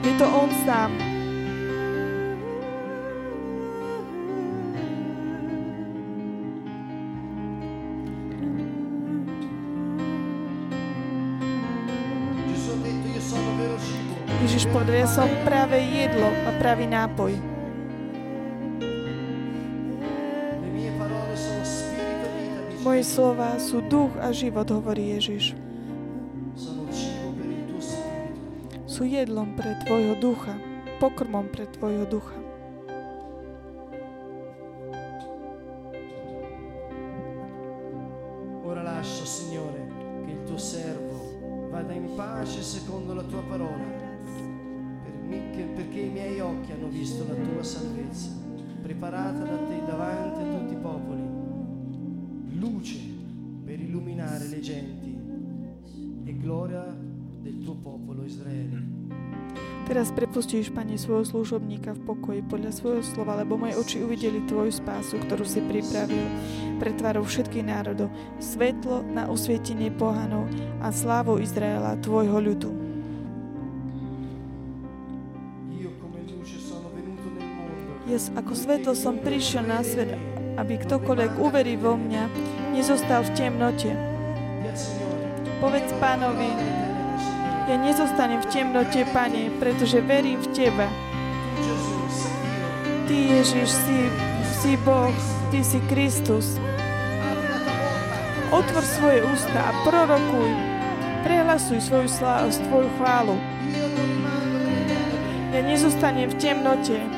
Je 0.00 0.16
to 0.16 0.24
On 0.24 0.48
sám. 0.64 1.15
Ježiš 14.72 15.30
práve 15.46 15.78
jedlo 15.78 16.30
a 16.46 16.50
pravý 16.58 16.86
nápoj. 16.90 17.32
Moje 22.86 23.02
slova 23.02 23.58
sú 23.58 23.82
duch 23.82 24.14
a 24.22 24.30
život, 24.30 24.70
hovorí 24.70 25.18
Ježiš. 25.18 25.58
Sú 28.86 29.02
jedlom 29.04 29.58
pre 29.58 29.74
tvojho 29.84 30.14
ducha, 30.22 30.54
pokrmom 31.02 31.50
pre 31.50 31.66
tvojho 31.66 32.06
ducha. 32.06 32.38
Ora 38.62 38.82
lascio, 38.86 39.26
Signore, 39.26 39.82
che 40.24 40.30
il 40.32 40.42
tuo 40.46 40.56
servo 40.56 41.16
vada 41.70 41.92
in 41.92 42.14
pace 42.16 42.62
secondo 42.62 43.12
la 43.12 43.22
tua 43.22 43.42
parola, 43.42 43.84
perché 45.26 46.00
i 46.00 46.10
miei 46.10 46.40
occhi 46.40 46.72
hanno 46.72 46.88
visto 46.88 47.26
la 47.26 47.34
tua 47.34 47.62
salvezza, 47.62 48.30
preparata 48.82 49.44
da 49.44 49.56
te 49.66 49.82
davanti 49.84 50.40
a 50.40 50.58
tutti 50.58 50.72
i 50.74 50.76
popoli 50.76 51.22
luce 52.58 52.98
per 53.64 53.80
illuminare 53.80 54.46
le 54.46 54.60
genti 54.60 55.18
e 56.24 56.36
gloria 56.36 56.84
del 57.40 57.62
tuo 57.62 57.74
popolo 57.74 58.24
Izraele. 58.24 58.94
Teraz 59.86 60.10
prepustíš, 60.10 60.74
Pane, 60.74 60.98
svojho 60.98 61.22
služobníka 61.22 61.94
v 61.94 62.00
pokoji 62.10 62.40
podľa 62.50 62.74
svojho 62.74 63.02
slova, 63.06 63.38
lebo 63.38 63.54
moje 63.54 63.78
oči 63.78 64.02
uvideli 64.02 64.42
Tvoju 64.42 64.74
spásu, 64.74 65.14
ktorú 65.22 65.46
si 65.46 65.62
pripravil 65.62 66.26
pre 66.82 66.90
tvárov 66.90 67.22
všetkých 67.22 67.70
národov, 67.70 68.10
svetlo 68.42 69.06
na 69.14 69.30
osvietenie 69.30 69.94
pohanov 69.94 70.50
a 70.82 70.90
slávu 70.90 71.38
Izraela, 71.38 72.02
Tvojho 72.02 72.34
ľudu. 72.34 72.85
Ja 78.06 78.22
ako 78.38 78.54
svetlo 78.54 78.94
som 78.94 79.18
prišiel 79.18 79.66
na 79.66 79.82
svet, 79.82 80.14
aby 80.54 80.78
ktokoľvek 80.78 81.42
uverí 81.42 81.74
vo 81.74 81.98
mňa, 81.98 82.30
nezostal 82.70 83.26
v 83.26 83.34
temnote. 83.34 83.90
Povedz 85.58 85.90
pánovi, 85.98 86.46
ja 87.66 87.74
nezostanem 87.74 88.38
v 88.46 88.50
temnote, 88.54 89.02
pane, 89.10 89.50
pretože 89.58 89.98
verím 90.06 90.38
v 90.38 90.54
teba. 90.54 90.86
Ty, 93.10 93.16
Ježiš, 93.42 93.74
si, 93.74 93.98
si 94.62 94.78
Boh, 94.86 95.10
Ty 95.50 95.66
si 95.66 95.82
Kristus. 95.90 96.62
Otvor 98.54 98.86
svoje 98.86 99.26
ústa 99.26 99.58
a 99.66 99.74
prorokuj. 99.82 100.50
Prehlasuj 101.26 101.82
svoju, 101.82 102.06
slá, 102.06 102.46
svoju 102.54 102.86
chválu. 103.02 103.34
Ja 105.50 105.58
nezostanem 105.66 106.30
v 106.30 106.38
temnote, 106.38 107.15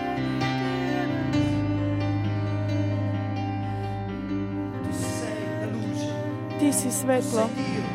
Ty 6.68 6.74
si 6.74 6.92
svetlo, 6.92 7.48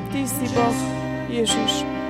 Ty 0.10 0.26
si 0.26 0.50
Boh, 0.50 0.78
Ježiš. 1.30 2.03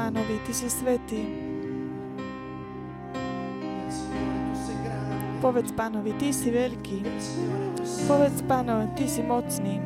Pánovi, 0.00 0.40
Ty 0.48 0.52
si 0.56 0.68
svetý. 0.72 1.22
Povedz 5.44 5.76
pánovi, 5.76 6.16
Ty 6.16 6.32
si 6.32 6.48
veľký. 6.48 7.04
Povedz 8.08 8.40
pánovi, 8.48 8.88
Ty 8.96 9.04
si 9.04 9.20
mocný. 9.20 9.76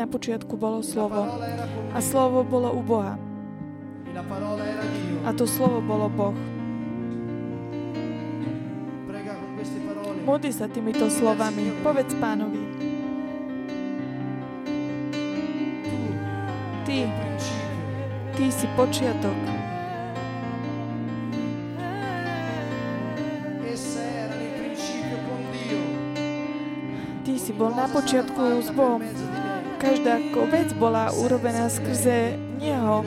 Na 0.00 0.08
počiatku 0.08 0.56
bolo 0.56 0.80
slovo 0.80 1.28
a 1.92 1.98
slovo 2.00 2.40
bolo 2.40 2.72
u 2.72 2.80
Boha. 2.80 3.29
A 5.30 5.32
to 5.32 5.46
slovo 5.46 5.78
bolo 5.78 6.10
Boh. 6.10 6.34
Modli 10.26 10.50
sa 10.50 10.66
týmito 10.66 11.06
slovami. 11.06 11.70
Povedz 11.86 12.18
pánovi. 12.18 12.58
Ty, 16.82 16.98
ty 18.34 18.44
si 18.50 18.66
počiatok. 18.74 19.38
Ty 27.22 27.32
si 27.38 27.52
bol 27.54 27.70
na 27.78 27.86
počiatku 27.86 28.66
s 28.66 28.74
Bohom. 28.74 28.98
Každá 29.78 30.18
vec 30.50 30.74
bola 30.74 31.14
urobená 31.14 31.70
skrze 31.70 32.34
Neho. 32.58 33.06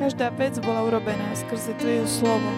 Každá 0.00 0.32
vec 0.32 0.56
bola 0.64 0.80
urobená 0.88 1.36
skrze 1.36 1.76
Tvoje 1.76 2.08
slovo. 2.08 2.48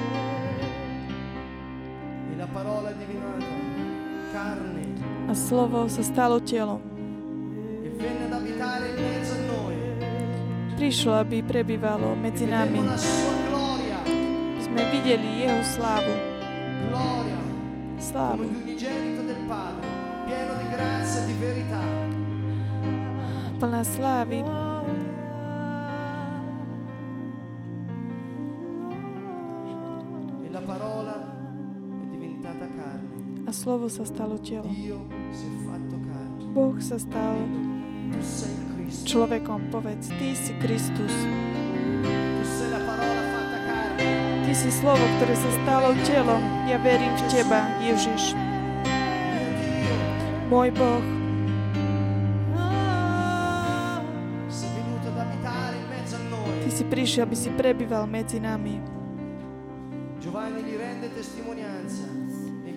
A 5.27 5.33
slovo 5.35 5.91
sa 5.91 6.03
stalo 6.07 6.39
telom. 6.39 6.79
Prišlo, 10.79 11.13
aby 11.19 11.43
prebývalo 11.43 12.15
medzi 12.15 12.47
nami. 12.47 12.79
Sme 14.63 14.83
videli 14.95 15.43
Jeho 15.43 15.63
slávu. 15.67 16.15
Slávu 17.99 18.47
plná 23.63 23.87
slávy. 23.87 24.43
Slovo 33.63 33.87
sa 33.87 34.03
stalo 34.03 34.43
telo. 34.43 34.67
Boh 36.51 36.75
sa 36.83 36.99
stal 36.99 37.39
človekom. 39.07 39.71
Povedz, 39.71 40.11
Ty 40.11 40.29
si 40.35 40.51
Kristus. 40.59 41.15
Ty 44.43 44.53
si 44.59 44.71
slovo, 44.75 45.07
ktoré 45.23 45.39
sa 45.39 45.51
stalo 45.63 45.95
telom. 46.03 46.43
Ja 46.67 46.83
verím 46.83 47.15
v 47.15 47.23
Teba, 47.31 47.71
Ježiš. 47.79 48.35
Môj 50.51 50.75
Boh, 50.75 51.05
si 56.73 56.89
prišiel, 56.89 57.29
aby 57.29 57.37
si 57.37 57.53
prebýval 57.53 58.09
medzi 58.09 58.41
nami. 58.41 58.81
Giovanni 60.25 60.65
gli 60.65 60.81
rende 60.81 61.13
testimonianza 61.13 62.32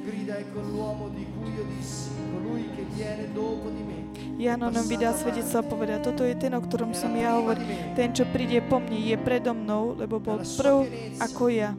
e 0.05 0.11
grida 0.11 0.37
ecco 0.37 0.59
l'uomo 0.61 1.09
di 1.09 1.25
cui 1.33 1.53
io 1.53 1.65
dissi, 1.77 2.09
colui 2.31 2.69
che 2.75 2.85
viene 2.93 3.31
dopo 3.33 3.69
di 3.69 3.83
me. 3.83 3.93
Jano 4.37 4.69
nám 4.69 4.85
vydá 4.87 5.15
svedectvo 5.15 5.59
a 5.59 5.63
povedať, 5.63 6.11
toto 6.11 6.27
je 6.27 6.35
ten, 6.35 6.51
o 6.53 6.61
ktorom 6.61 6.91
som 6.91 7.15
ja 7.15 7.39
hovoril. 7.39 7.63
Ten, 7.95 8.11
čo 8.11 8.27
príde 8.29 8.59
po 8.67 8.83
mne, 8.83 8.99
je 8.99 9.15
predo 9.15 9.55
mnou, 9.55 9.95
lebo 9.95 10.19
bol 10.19 10.43
prv 10.43 10.85
ako 11.23 11.43
ja. 11.49 11.71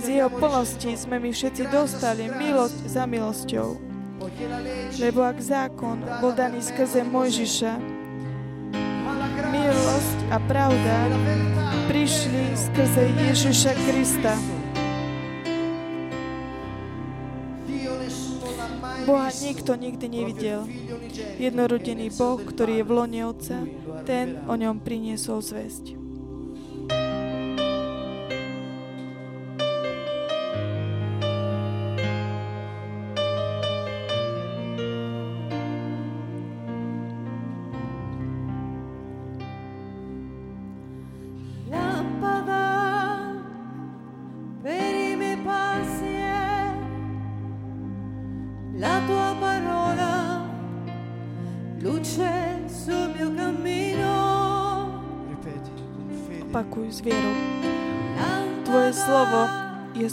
Z 0.00 0.06
jeho 0.08 0.32
plnosti 0.32 0.96
sme 0.96 1.20
my 1.20 1.30
všetci 1.30 1.68
dostali 1.68 2.32
milosť 2.32 2.88
za 2.88 3.04
milosťou. 3.04 3.76
Lebo 4.96 5.20
ak 5.20 5.36
zákon 5.36 6.00
bol 6.24 6.32
daný 6.32 6.64
skrze 6.64 7.04
Mojžiša, 7.04 7.76
milosť 9.52 10.18
a 10.32 10.36
pravda 10.48 10.96
prišli 11.92 12.56
skrze 12.56 13.04
Ježiša 13.20 13.72
Krista. 13.84 14.59
Boha 19.10 19.26
nikto 19.42 19.74
nikdy 19.74 20.06
nevidel. 20.06 20.70
Jednorodený 21.42 22.14
Boh, 22.14 22.38
ktorý 22.38 22.78
je 22.78 22.84
v 22.86 22.94
lone 22.94 23.20
Otca, 23.26 23.58
ten 24.06 24.38
o 24.46 24.54
ňom 24.54 24.78
priniesol 24.78 25.42
zväzť. 25.42 25.99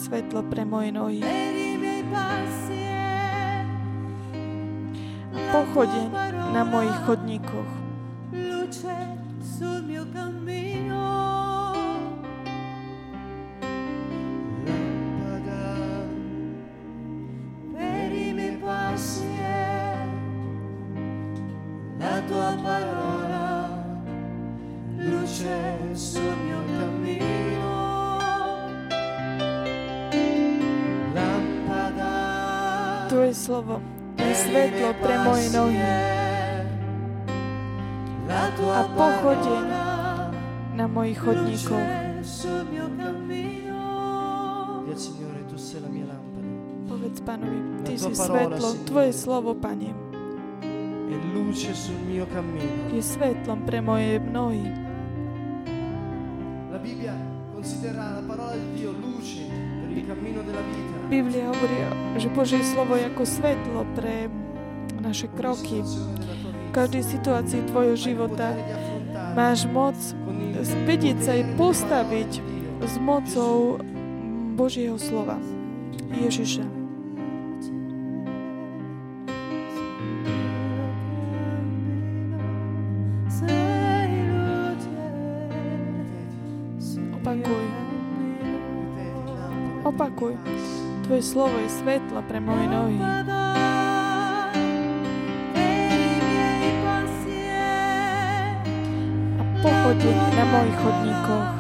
Svetlo 0.08 0.40
pre 0.48 0.64
moje 0.64 0.90
nohy. 0.96 1.20
Pochodeň 5.52 6.08
na 6.56 6.64
mojich 6.64 6.98
chodníkoch. 7.04 7.72
Slovo 33.34 33.82
je 34.18 34.34
svetlo 34.36 34.92
pre 35.04 35.16
moje 35.24 35.46
nohy 35.56 35.80
a 38.68 38.82
pochodeň 38.92 39.64
na 40.76 40.86
mojich 40.86 41.18
chodníkoch. 41.18 41.88
Povedz 46.88 47.20
pánovi, 47.24 47.60
Ty 47.88 47.94
si 47.96 48.14
svetlo, 48.16 48.68
Tvoje 48.84 49.12
slovo, 49.16 49.52
Pane, 49.56 49.92
je 52.92 53.02
svetlom 53.02 53.60
pre 53.64 53.80
moje 53.80 54.20
nohy. 54.20 54.68
La 56.68 56.80
Bibbia 56.84 57.16
considera 57.56 58.20
la 58.20 58.24
parola 58.28 58.54
di 58.54 58.68
Dio 58.76 58.92
luce 58.92 59.48
per 59.82 59.90
il 59.90 60.04
cammino 60.06 60.42
della 60.44 60.62
vita. 60.62 60.97
Biblia 61.08 61.48
hovorí, 61.48 61.88
že 62.20 62.28
Božie 62.36 62.60
slovo 62.68 63.00
je 63.00 63.08
ako 63.08 63.24
svetlo 63.24 63.88
pre 63.96 64.28
naše 65.00 65.32
kroky. 65.32 65.80
V 66.68 66.72
každej 66.76 67.04
situácii 67.04 67.64
tvojho 67.72 67.96
života 67.96 68.52
máš 69.32 69.64
moc 69.72 69.96
vedieť 70.84 71.18
sa 71.24 71.32
aj 71.40 71.44
postaviť 71.56 72.32
s 72.84 72.94
mocou 73.00 73.80
Božieho 74.60 75.00
slova. 75.00 75.40
Ježiša. 76.12 76.77
slovo 91.28 91.60
je 91.60 91.68
svetla 91.68 92.24
pre 92.24 92.40
moje 92.40 92.66
nohy. 92.72 93.00
A 99.36 99.44
pochodeň 99.60 100.18
na 100.40 100.46
mojich 100.48 100.78
chodníkoch. 100.80 101.57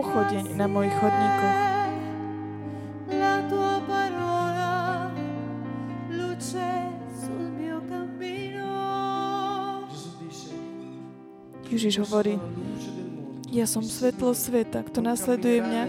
Pochodeň 0.00 0.56
na 0.56 0.64
mojich 0.64 0.96
chodníkoch. 0.96 1.58
Ježiš 11.70 12.02
hovorí, 12.02 12.34
ja 13.52 13.64
som 13.68 13.80
svetlo 13.80 14.34
sveta, 14.34 14.84
kto 14.84 15.00
nasleduje 15.00 15.62
mňa, 15.64 15.84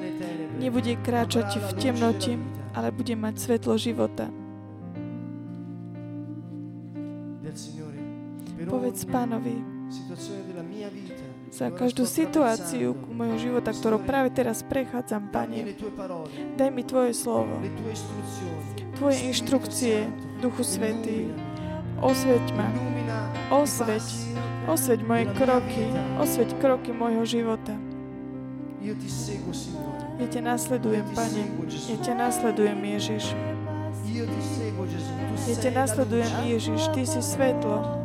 nebude 0.62 0.93
kráčať 1.02 1.58
v 1.58 1.69
temnoti, 1.80 2.34
ale 2.78 2.93
bude 2.93 3.15
mať 3.17 3.36
svetlo 3.39 3.76
života. 3.80 4.30
Povedz 8.62 9.04
pánovi, 9.10 9.58
za 11.62 11.69
každú 11.69 12.10
situáciu 12.10 12.97
môjho 13.13 13.38
života, 13.38 13.69
ktorou 13.69 14.02
práve 14.02 14.34
teraz 14.34 14.65
prechádzam, 14.65 15.30
Pane. 15.30 15.78
Daj 16.58 16.69
mi 16.74 16.82
Tvoje 16.82 17.13
slovo, 17.13 17.62
Tvoje 18.97 19.30
inštrukcie, 19.30 20.10
Duchu 20.41 20.65
Svetý. 20.65 21.30
Osveď 22.02 22.41
ma, 22.58 22.65
osveď, 23.54 24.02
osveď 24.65 25.06
moje 25.06 25.30
kroky, 25.38 25.86
osveď 26.17 26.50
kroky 26.58 26.89
môjho 26.97 27.30
života. 27.30 27.78
Ja 30.17 30.26
ťa 30.34 30.41
nasledujem, 30.41 31.06
Pane. 31.13 31.45
Ja 31.93 31.97
ťa 32.02 32.13
nasledujem, 32.17 32.80
Ježiš. 32.82 33.38
Ja 35.45 35.56
ťa 35.62 35.71
nasledujem, 35.78 36.32
Ježiš. 36.50 36.82
Ty 36.89 37.02
si 37.06 37.21
svetlo. 37.21 38.01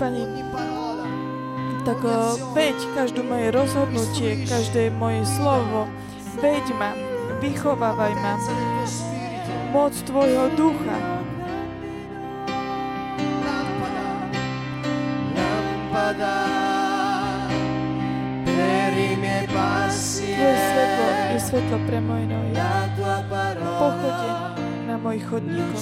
Pani, 0.00 0.24
tak 1.84 2.00
veď 2.56 2.78
každú 2.96 3.20
moje 3.20 3.52
rozhodnutie, 3.52 4.48
každé 4.48 4.88
moje 4.96 5.28
slovo, 5.28 5.92
veď 6.40 6.64
ma, 6.80 6.96
vychovávaj 7.44 8.16
ma. 8.16 8.40
Moc 9.76 9.92
Tvojho 9.92 10.56
ducha. 10.56 10.96
Tvoje 20.40 20.56
svetlo 20.56 21.08
je 21.12 21.38
svetlo 21.44 21.76
pre 21.84 22.00
moje 22.00 22.24
nohy. 22.24 22.56
Pochodeň 23.60 24.32
na 24.88 24.96
mojich 24.96 25.28
chodníkoch. 25.28 25.76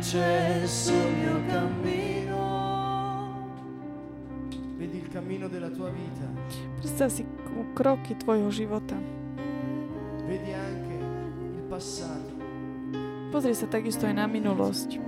Luce 0.00 0.66
sul 0.66 1.12
mio 1.12 1.44
cammino. 1.46 2.38
Vedi 4.76 4.96
il 4.96 5.08
cammino 5.08 5.46
della 5.46 5.68
tua 5.68 5.90
vita. 5.90 6.26
Predstav 6.78 7.10
si 7.10 7.26
kroky 7.74 8.16
tvojho 8.16 8.50
života. 8.50 8.96
Vedi 10.26 10.52
anche 10.52 10.94
il 11.54 11.62
passato. 11.68 12.32
Pozri 13.30 13.54
sa 13.54 13.66
takisto 13.66 14.06
aj 14.06 14.14
na 14.14 14.26
minulosť. 14.26 14.98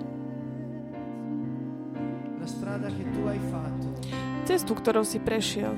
La 2.38 2.46
strada 2.46 2.86
che 2.86 3.02
tu 3.10 3.26
hai 3.26 3.40
fatto. 3.50 3.81
Cestu, 4.52 4.76
ktorou 4.76 5.00
si 5.00 5.16
prešiel. 5.16 5.72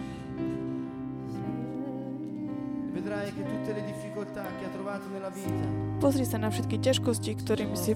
Pozri 6.03 6.27
sa 6.27 6.43
na 6.43 6.51
všetky 6.51 6.83
ťažkosti, 6.83 7.39
ktorými 7.39 7.79
si 7.79 7.95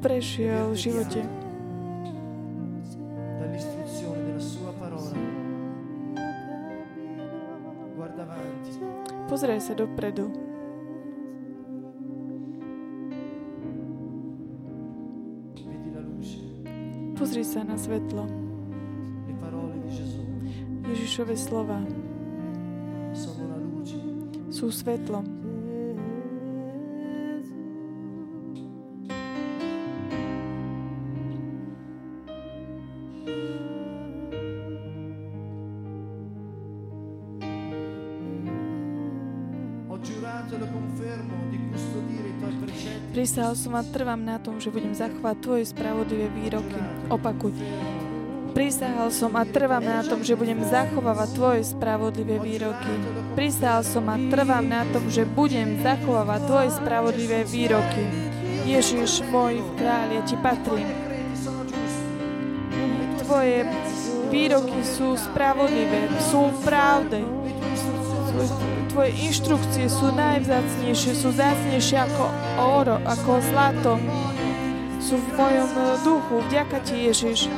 prešiel 0.00 0.72
v 0.72 0.78
živote. 0.80 1.20
Pozraj 9.28 9.60
sa 9.60 9.76
dopredu. 9.76 10.32
Pozri 17.12 17.44
sa 17.44 17.60
na 17.60 17.76
svetlo. 17.76 18.43
Ježišove 21.14 21.38
slova 21.38 21.78
sú 24.50 24.66
svetlom. 24.66 25.22
Prisahal 43.14 43.54
som 43.54 43.78
a 43.78 43.86
trvám 43.86 44.18
na 44.18 44.42
tom, 44.42 44.58
že 44.58 44.66
budem 44.66 44.90
zachovať 44.90 45.36
Tvoje 45.38 45.62
spravodlivé 45.70 46.26
výroky. 46.34 46.74
Opakuj. 47.06 47.54
Prisahal 48.54 49.10
som 49.10 49.34
a 49.34 49.42
trvám 49.42 49.82
na 49.82 50.06
tom, 50.06 50.22
že 50.22 50.38
budem 50.38 50.62
zachovávať 50.62 51.28
Tvoje 51.34 51.62
spravodlivé 51.66 52.38
výroky. 52.38 52.92
Prisahal 53.34 53.82
som 53.82 54.06
a 54.06 54.14
trvám 54.14 54.62
na 54.62 54.86
tom, 54.94 55.10
že 55.10 55.26
budem 55.26 55.82
zachovávať 55.82 56.40
Tvoje 56.46 56.68
spravodlivé 56.78 57.42
výroky. 57.50 58.06
Ježiš 58.62 59.26
môj 59.26 59.58
kráľ, 59.74 60.06
ja 60.14 60.22
Ti 60.22 60.36
patrím. 60.38 60.86
Tvoje 63.26 63.66
výroky 64.30 64.80
sú 64.86 65.18
spravodlivé, 65.18 66.06
sú 66.30 66.54
pravde. 66.62 67.26
Tvoje 68.94 69.10
inštrukcie 69.18 69.90
sú 69.90 70.14
najvzácnejšie, 70.14 71.10
sú 71.18 71.34
zácnejšie 71.34 72.06
ako 72.06 72.24
oro, 72.62 73.02
ako 73.02 73.30
zlato. 73.50 73.98
Sú 75.02 75.18
v 75.18 75.28
mojom 75.34 75.68
duchu. 76.06 76.34
Vďaka 76.46 76.78
Ti, 76.86 77.10
Ježiš. 77.10 77.50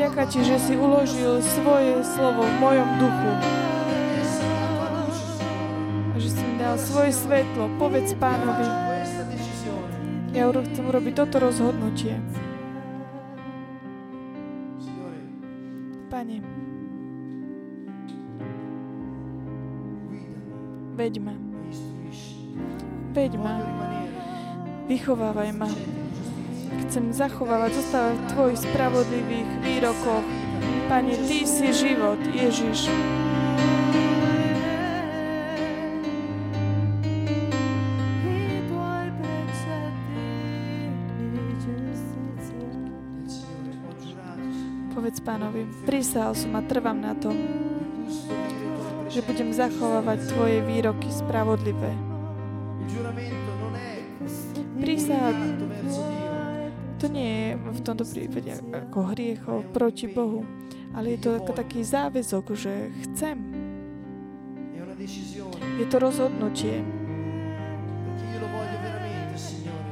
Vďaka 0.00 0.32
Ti, 0.32 0.40
že 0.40 0.56
si 0.56 0.72
uložil 0.80 1.44
svoje 1.44 2.00
slovo 2.00 2.40
v 2.40 2.54
mojom 2.56 2.88
duchu. 3.04 3.32
A 6.08 6.16
že 6.16 6.28
si 6.32 6.40
mi 6.40 6.56
dal 6.56 6.80
svoje 6.80 7.12
svetlo. 7.12 7.68
Povedz 7.76 8.16
pánovi. 8.16 8.64
Ja 10.32 10.48
chcem 10.48 10.84
urobiť 10.88 11.20
toto 11.20 11.36
rozhodnutie. 11.44 12.16
Pane, 16.08 16.40
Veď 20.96 21.14
ma. 21.20 21.36
Veď 23.12 23.36
ma. 23.36 23.52
Vychovávaj 24.88 25.52
ma. 25.52 25.68
Chcem 26.70 27.10
zachovávať, 27.10 27.82
zostávať 27.82 28.14
v 28.14 28.26
Tvojich 28.30 28.58
spravodlivých 28.62 29.50
výrokoch. 29.62 30.26
Pane, 30.86 31.14
Ty 31.26 31.38
si 31.46 31.68
život, 31.74 32.20
Ježiš. 32.30 32.86
Povedz 44.94 45.18
pánovi, 45.22 45.64
prisahal 45.88 46.34
som 46.36 46.54
a 46.54 46.62
trvám 46.62 46.98
na 46.98 47.14
tom 47.16 47.34
že 49.10 49.26
budem 49.26 49.50
zachovávať 49.50 50.30
Tvoje 50.30 50.62
výroky 50.62 51.10
spravodlivé. 51.10 51.90
Prísaha 54.78 55.34
v 57.70 57.80
tomto 57.80 58.04
prípade 58.04 58.52
ako 58.74 59.14
hriechov 59.14 59.70
proti 59.70 60.10
Bohu, 60.10 60.44
ale 60.92 61.16
je 61.16 61.20
to 61.24 61.30
taký 61.54 61.86
záväzok, 61.86 62.44
že 62.54 62.90
chcem. 63.08 63.38
Je 65.80 65.86
to 65.88 65.96
rozhodnutie. 65.96 66.84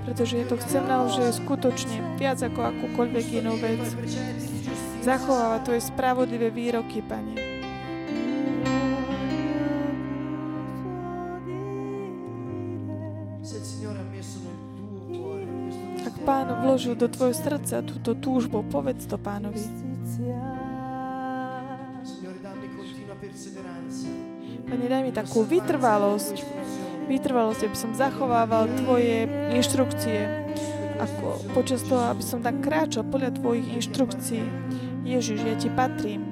Pretože 0.04 0.40
ja 0.40 0.46
to 0.48 0.56
chcem 0.60 0.84
naozaj 0.84 1.36
skutočne 1.36 2.16
viac 2.20 2.40
ako 2.40 2.60
akúkoľvek 2.76 3.26
inú 3.40 3.56
vec. 3.60 3.80
Zachovávať 5.04 5.60
tvoje 5.64 5.82
spravodlivé 5.84 6.48
výroky, 6.52 7.00
Pane. 7.00 7.47
Vložil 16.78 16.94
do 16.94 17.10
tvojho 17.10 17.34
srdca 17.34 17.82
túto 17.82 18.14
túžbu, 18.14 18.62
povedz 18.62 19.02
to 19.10 19.18
pánovi. 19.18 19.58
Pane, 24.62 24.86
daj 24.86 25.02
mi 25.02 25.10
takú 25.10 25.42
vytrvalosť, 25.42 26.38
vytrvalosť, 27.10 27.66
aby 27.66 27.74
som 27.74 27.98
zachovával 27.98 28.70
tvoje 28.78 29.26
inštrukcie, 29.58 30.54
ako 31.02 31.50
počas 31.50 31.82
toho, 31.82 32.14
aby 32.14 32.22
som 32.22 32.46
tak 32.46 32.62
kráčal 32.62 33.02
podľa 33.10 33.34
tvojich 33.42 33.82
inštrukcií. 33.82 34.46
Ježiš, 35.02 35.42
ja 35.42 35.58
ti 35.58 35.74
patrím. 35.74 36.30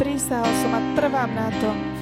Prísahal 0.00 0.48
som 0.64 0.72
a 0.72 0.80
trvám 0.96 1.28
na 1.28 1.52
tom. 1.60 1.95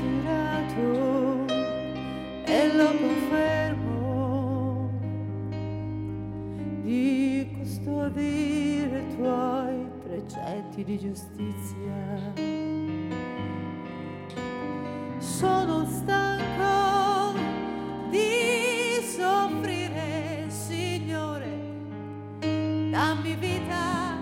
Di 10.85 10.99
giustizia. 10.99 11.97
Sono 15.19 15.87
stanco 15.89 17.39
di 18.11 19.01
soffrire, 19.01 20.45
Signore, 20.49 21.57
dammi 22.93 23.35
vita 23.41 24.17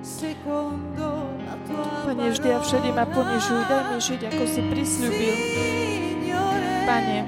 secondo 0.00 1.36
la 1.44 1.56
tua 1.68 2.08
Pane, 2.08 2.30
vždy 2.32 2.48
a 2.56 2.58
všade 2.64 2.90
ma 2.96 3.04
ponižujú, 3.04 3.62
daj 3.68 3.82
mi 3.92 3.98
žiť, 4.00 4.20
ako 4.32 4.44
si 4.48 4.60
prisľúbil. 4.64 5.34
Pane, 6.88 7.18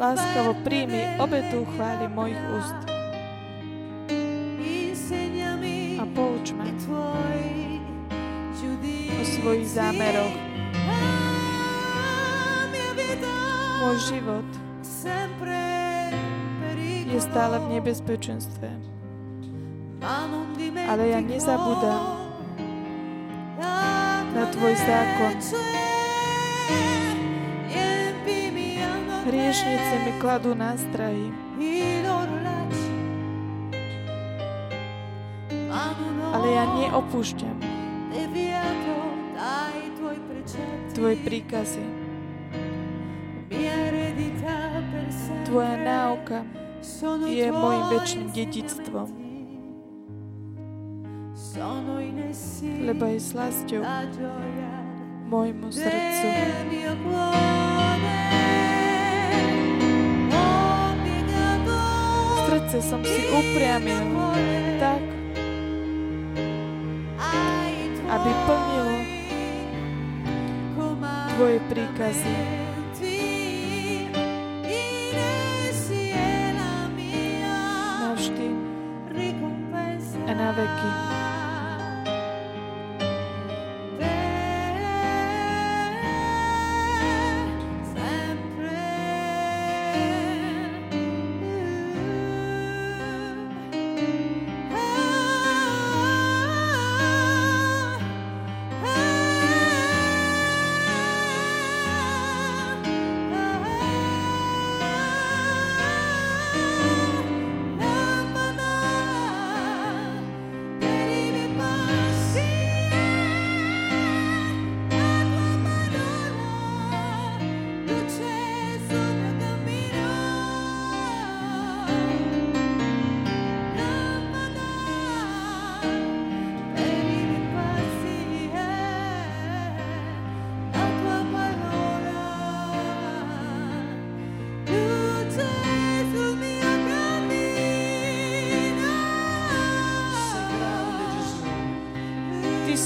láskavo 0.00 0.56
príjmi 0.64 1.20
obetu 1.20 1.68
chváli 1.76 2.08
mojich 2.08 2.40
úst. 2.56 3.01
Zámeroch. 9.72 10.36
Môj 13.80 13.96
život 14.04 14.48
je 17.08 17.20
stále 17.20 17.56
v 17.56 17.66
nebezpečenstve. 17.80 18.68
Ale 20.76 21.02
ja 21.08 21.20
nezabudám 21.24 22.04
na 24.32 24.44
Tvoj 24.52 24.74
zákon. 24.76 25.34
Hriešnice 29.24 29.94
mi 30.04 30.12
kladú 30.20 30.52
nástrahy. 30.52 31.32
Ale 36.32 36.46
ja 36.48 36.64
neopúšťam 36.76 37.71
Tvoje 41.02 41.18
príkazy. 41.26 41.82
Tvoja 45.50 45.74
náuka 45.82 46.46
je 47.26 47.46
môjim 47.50 47.84
väčším 47.90 48.24
dedictvom. 48.30 49.10
Lebo 52.86 53.02
je 53.10 53.18
slasťou 53.18 53.82
môjmu 55.26 55.74
srdcu. 55.74 56.28
Srdce 62.46 62.78
som 62.78 63.02
si 63.02 63.26
upriamil 63.26 64.06
tak, 64.78 65.02
aby 68.06 68.30
plnilo 68.46 68.71
Tvoje 71.32 71.64
príkazy. 71.72 72.36
Navždy 78.04 78.48
a 80.28 80.32
na 80.36 80.48
veky. 80.52 81.21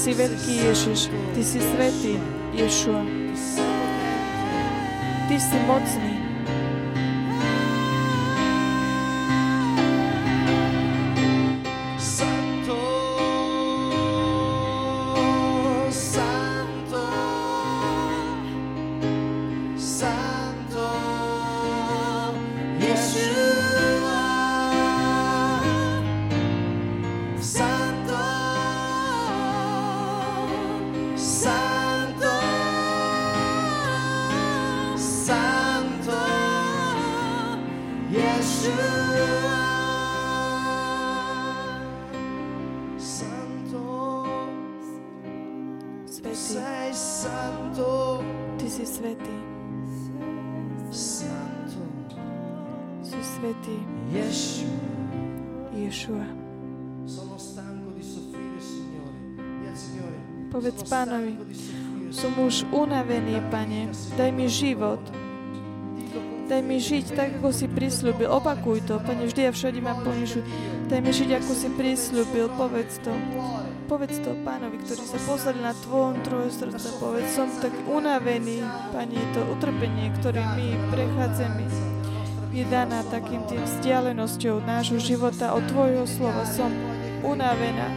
Si 0.07 0.15
veľký 0.15 0.53
Ježiš, 0.71 1.11
Ty 1.35 1.41
si 1.43 1.59
svetý 1.59 2.15
Ješua. 2.55 3.03
Ty 5.27 5.35
si 5.35 5.57
mocný. 5.67 6.26
Už 62.57 62.73
unavený, 62.73 63.37
pane, 63.53 63.93
daj 64.17 64.33
mi 64.33 64.49
život. 64.49 64.97
Daj 66.49 66.65
mi 66.65 66.81
žiť 66.81 67.13
tak, 67.13 67.37
ako 67.37 67.53
si 67.53 67.69
prislúbil. 67.69 68.25
Opakuj 68.33 68.81
to, 68.89 68.97
Pane, 68.97 69.29
vždy 69.29 69.45
a 69.45 69.53
všade 69.53 69.77
ma 69.77 69.93
ponižuj. 70.01 70.41
Daj 70.89 71.05
mi 71.05 71.11
žiť, 71.13 71.37
ako 71.37 71.51
si 71.53 71.69
prislúbil. 71.69 72.49
Povedz 72.57 72.97
to. 73.05 73.13
Povedz 73.85 74.17
to 74.25 74.33
pánovi, 74.41 74.81
ktorý 74.81 75.03
sa 75.05 75.19
posadil 75.21 75.61
na 75.61 75.77
tvojom 75.85 76.17
troje 76.25 76.49
srdca. 76.57 76.87
Povedz, 76.97 77.29
som 77.37 77.45
tak 77.61 77.77
unavený, 77.85 78.65
Pane, 78.89 79.21
to 79.37 79.45
utrpenie, 79.53 80.09
ktoré 80.17 80.41
my 80.57 80.67
prechádzame 80.89 81.67
je 82.57 82.65
daná 82.73 83.05
takým 83.13 83.45
tým 83.45 83.61
vzdialenosťou 83.61 84.65
nášho 84.65 84.97
života 84.97 85.53
od 85.53 85.61
Tvojho 85.69 86.09
slova. 86.09 86.41
Som 86.41 86.73
unavená. 87.21 87.93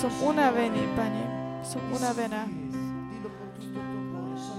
Som 0.00 0.08
unavený, 0.24 0.80
Pane. 0.96 1.24
Som 1.60 1.84
unavená. 1.92 2.65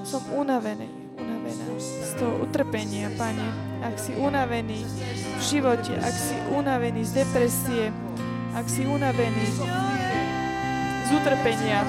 Som 0.08 0.24
unavený, 0.32 0.88
unavená 1.20 1.68
z 1.84 2.16
toho 2.16 2.47
utrpenia, 2.47 3.12
Pane. 3.20 3.43
Ak 3.84 3.99
si 3.99 4.16
unavený 4.16 4.88
v 5.36 5.41
živote, 5.43 5.99
ak 5.99 6.16
si 6.16 6.32
unavený 6.55 7.03
z 7.03 7.28
depresie, 7.28 7.91
ak 8.55 8.72
si 8.72 8.88
unavený 8.88 9.43
z 11.03 11.10
utrpenia, 11.12 11.84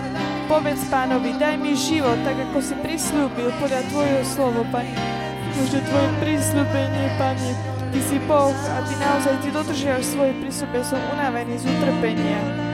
povedz 0.50 0.82
Pánovi, 0.90 1.38
daj 1.38 1.62
mi 1.62 1.78
život, 1.78 2.18
tak 2.26 2.34
ako 2.50 2.58
si 2.58 2.74
prislúbil 2.82 3.54
podľa 3.62 3.86
Tvojho 3.86 4.22
slovo, 4.26 4.66
Pane 4.74 5.18
že 5.66 5.82
Tvoje 5.82 6.10
prísľubenie, 6.22 7.06
Pane. 7.18 7.50
Ty 7.90 8.00
si 8.04 8.18
Boh 8.30 8.54
a 8.54 8.78
Ty 8.86 8.94
naozaj 8.98 9.34
Ty 9.42 9.48
dodržiavaš 9.50 10.06
svoje 10.06 10.32
prísľube. 10.38 10.78
Som 10.86 11.02
unavený 11.18 11.58
z 11.58 11.66
utrpenia. 11.66 12.67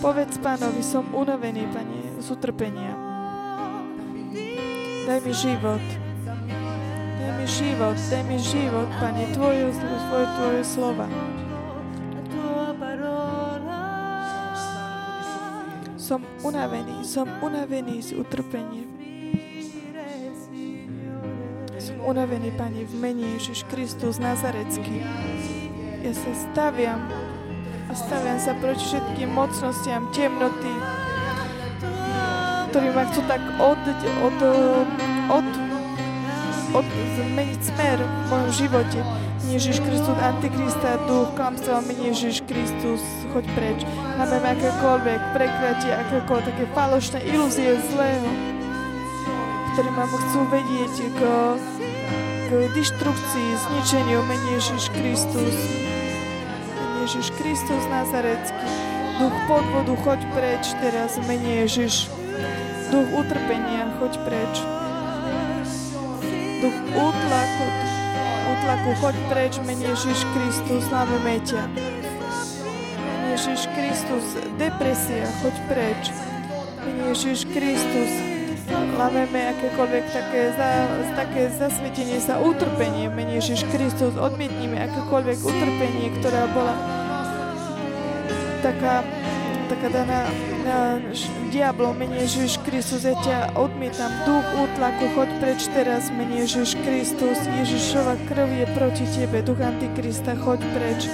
Povedz 0.00 0.40
Pánovi, 0.40 0.80
som 0.80 1.04
unavený, 1.12 1.68
Pane, 1.76 2.24
z 2.24 2.26
utrpenia. 2.32 2.96
Daj 5.04 5.20
mi 5.20 5.32
život. 5.36 5.84
Daj 7.20 7.32
mi 7.36 7.46
život, 7.46 7.96
daj 8.08 8.24
mi 8.24 8.40
život, 8.40 8.88
Pane, 8.96 9.28
Tvoje, 9.36 9.68
Tvoje, 9.76 10.26
Tvoje 10.40 10.62
slova. 10.64 11.06
Som 16.00 16.24
unavený, 16.42 17.04
som 17.04 17.28
unavený 17.44 18.00
z 18.00 18.16
utrpenia 18.16 18.90
unavený, 22.10 22.50
Pane, 22.58 22.82
v 22.88 22.94
mene 22.98 23.38
Ježiš 23.38 23.62
Kristus 23.68 24.18
Nazarecký. 24.18 25.04
Ja 26.00 26.12
sa 26.16 26.32
staviam 26.50 27.06
a 27.90 27.94
staviam 27.98 28.38
sa 28.38 28.54
proti 28.62 28.86
všetkým 28.86 29.34
mocnostiam 29.34 30.06
temnoty, 30.14 30.70
ktorí 32.70 32.88
ma 32.94 33.02
chcú 33.10 33.20
tak 33.26 33.42
od, 33.58 33.82
od, 34.22 34.38
od, 35.26 35.48
od, 36.70 36.86
zmeniť 37.18 37.60
smer 37.66 37.98
v 37.98 38.22
mojom 38.30 38.50
živote. 38.54 39.00
Ježiš 39.50 39.82
Kristus, 39.82 40.14
Antikrista, 40.22 41.02
duch, 41.10 41.34
klamstva, 41.34 41.82
mene 41.82 42.14
Ježiš 42.14 42.46
Kristus, 42.46 43.02
choď 43.34 43.44
preč. 43.58 43.82
Máme 44.14 44.38
akékoľvek 44.38 45.20
prekliatie, 45.34 45.90
akékoľvek 45.90 46.46
také 46.46 46.64
falošné 46.70 47.18
ilúzie 47.26 47.74
zlého, 47.90 48.30
ktoré 49.74 49.90
ma 49.90 50.06
chcú 50.06 50.40
vedieť 50.46 50.94
k 51.18 51.20
k 52.50 52.66
deštrukcii, 52.74 53.48
zničeniu 53.62 54.26
mene 54.26 54.58
Ježiš 54.58 54.90
Kristus. 54.90 55.89
Ježiš 57.10 57.34
Kristus 57.42 57.82
Nazarecký. 57.90 58.70
Duch 59.18 59.34
podvodu, 59.50 59.98
choď 59.98 60.20
preč 60.30 60.70
teraz, 60.78 61.18
mene 61.26 61.66
Ježiš. 61.66 62.06
Duch 62.94 63.10
utrpenia, 63.18 63.90
choď 63.98 64.14
preč. 64.22 64.54
Duch 66.62 66.78
útlaku, 66.94 67.66
útlaku, 68.54 68.90
choď 69.02 69.16
preč, 69.26 69.58
mene 69.66 69.90
Ježiš 69.90 70.22
Kristus, 70.38 70.86
slavíme 70.86 71.42
ťa. 71.42 71.62
Ježiš 73.34 73.66
Kristus, 73.74 74.26
depresia, 74.54 75.26
choď 75.42 75.54
preč. 75.66 76.14
Mene 76.86 77.10
Ježiš 77.10 77.42
Kristus, 77.50 78.10
Lameme 78.70 79.50
akékoľvek 79.50 80.04
také, 80.14 80.54
za, 80.54 80.70
také 81.18 81.50
zasvetenie 81.58 82.22
sa 82.22 82.38
utrpenie 82.38 83.10
v 83.10 83.18
mene 83.18 83.42
Ježiš 83.42 83.66
Kristus. 83.74 84.14
Odmietnime 84.14 84.78
akékoľvek 84.86 85.42
utrpenie, 85.42 86.14
ktorá 86.22 86.46
bola 86.54 86.99
taká, 88.60 89.04
taká 89.68 89.88
daná 89.88 90.28
diablom, 91.50 91.96
mene 91.98 92.22
Ježiš 92.22 92.62
Kristus, 92.62 93.02
ja 93.02 93.16
ťa 93.24 93.58
odmietam, 93.58 94.12
duch 94.28 94.44
útlaku, 94.54 95.10
choď 95.16 95.30
preč 95.42 95.60
teraz, 95.72 96.12
mene 96.12 96.44
Ježiš 96.46 96.78
Kristus, 96.84 97.38
Ježišova 97.42 98.14
krv 98.30 98.48
je 98.54 98.66
proti 98.76 99.04
tebe, 99.10 99.42
duch 99.42 99.58
Antikrista, 99.58 100.38
choď 100.38 100.62
preč, 100.76 101.10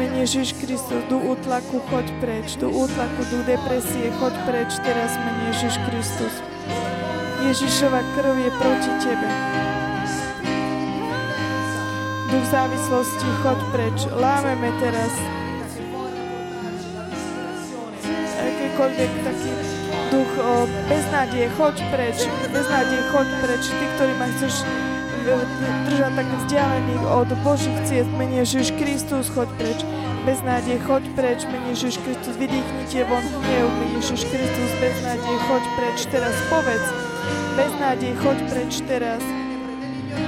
mene 0.00 0.26
Ježiš 0.26 0.58
Kristus, 0.58 1.06
duch 1.06 1.38
útlaku, 1.38 1.78
choď 1.86 2.06
preč, 2.18 2.58
duch 2.58 2.88
útlaku, 2.88 3.20
duch 3.30 3.44
depresie, 3.46 4.10
choď 4.18 4.34
preč 4.48 4.70
teraz, 4.82 5.14
mene 5.22 5.42
Ježiš 5.54 5.74
Kristus. 5.86 6.34
Ježišova 7.46 8.00
krv 8.18 8.34
je 8.42 8.50
proti 8.58 8.92
tebe. 9.06 9.28
Duch 12.26 12.46
závislosti, 12.50 13.28
choď 13.44 13.58
preč. 13.70 13.96
Lámeme 14.10 14.74
teraz 14.82 15.14
akýkoľvek 18.76 19.12
taký 19.24 19.52
duch 20.12 20.32
o 20.36 20.68
beznádeje, 20.92 21.48
choď 21.56 21.76
preč. 21.88 22.28
Beznádeje, 22.52 23.02
choď 23.08 23.28
preč. 23.40 23.64
Ty, 23.72 23.84
ktorý 23.96 24.12
ma 24.20 24.28
chceš 24.36 24.54
držať 25.88 26.12
tak 26.12 26.28
vzdialených 26.44 27.04
od 27.08 27.28
Božích 27.40 27.80
ciest, 27.88 28.12
mene 28.20 28.44
Ježiš 28.44 28.76
Kristus, 28.76 29.32
choď 29.32 29.48
preč. 29.56 29.80
Beznádej, 30.28 30.76
choď 30.84 31.08
preč, 31.16 31.48
mene 31.48 31.72
Ježiš 31.72 32.04
Kristus, 32.04 32.36
vydýchnite 32.36 33.00
von 33.08 33.24
hnev, 33.24 33.64
mene 33.80 33.96
Ježiš 33.96 34.28
Kristus, 34.28 34.70
beznádej, 34.76 35.36
choď 35.48 35.64
preč, 35.80 35.98
teraz 36.12 36.36
povedz, 36.52 36.86
bez 37.56 37.72
nádej, 37.80 38.12
choď 38.20 38.38
preč 38.52 38.72
teraz. 38.84 39.24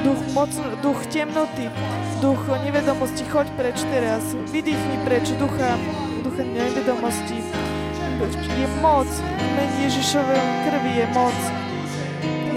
Duch, 0.08 0.20
moc, 0.32 0.52
duch 0.80 1.00
temnoty, 1.12 1.68
duch 2.24 2.40
nevedomosti, 2.64 3.28
choď 3.28 3.52
preč 3.60 3.76
teraz. 3.92 4.24
Vydýchni 4.48 4.96
preč 5.04 5.36
ducha, 5.36 5.76
ducha 6.24 6.48
nevedomosti. 6.48 7.76
Je 8.18 8.66
moc, 8.82 9.06
men 9.54 9.68
Ježišovej 9.78 10.42
krvi 10.66 10.92
je 10.98 11.06
moc. 11.14 11.38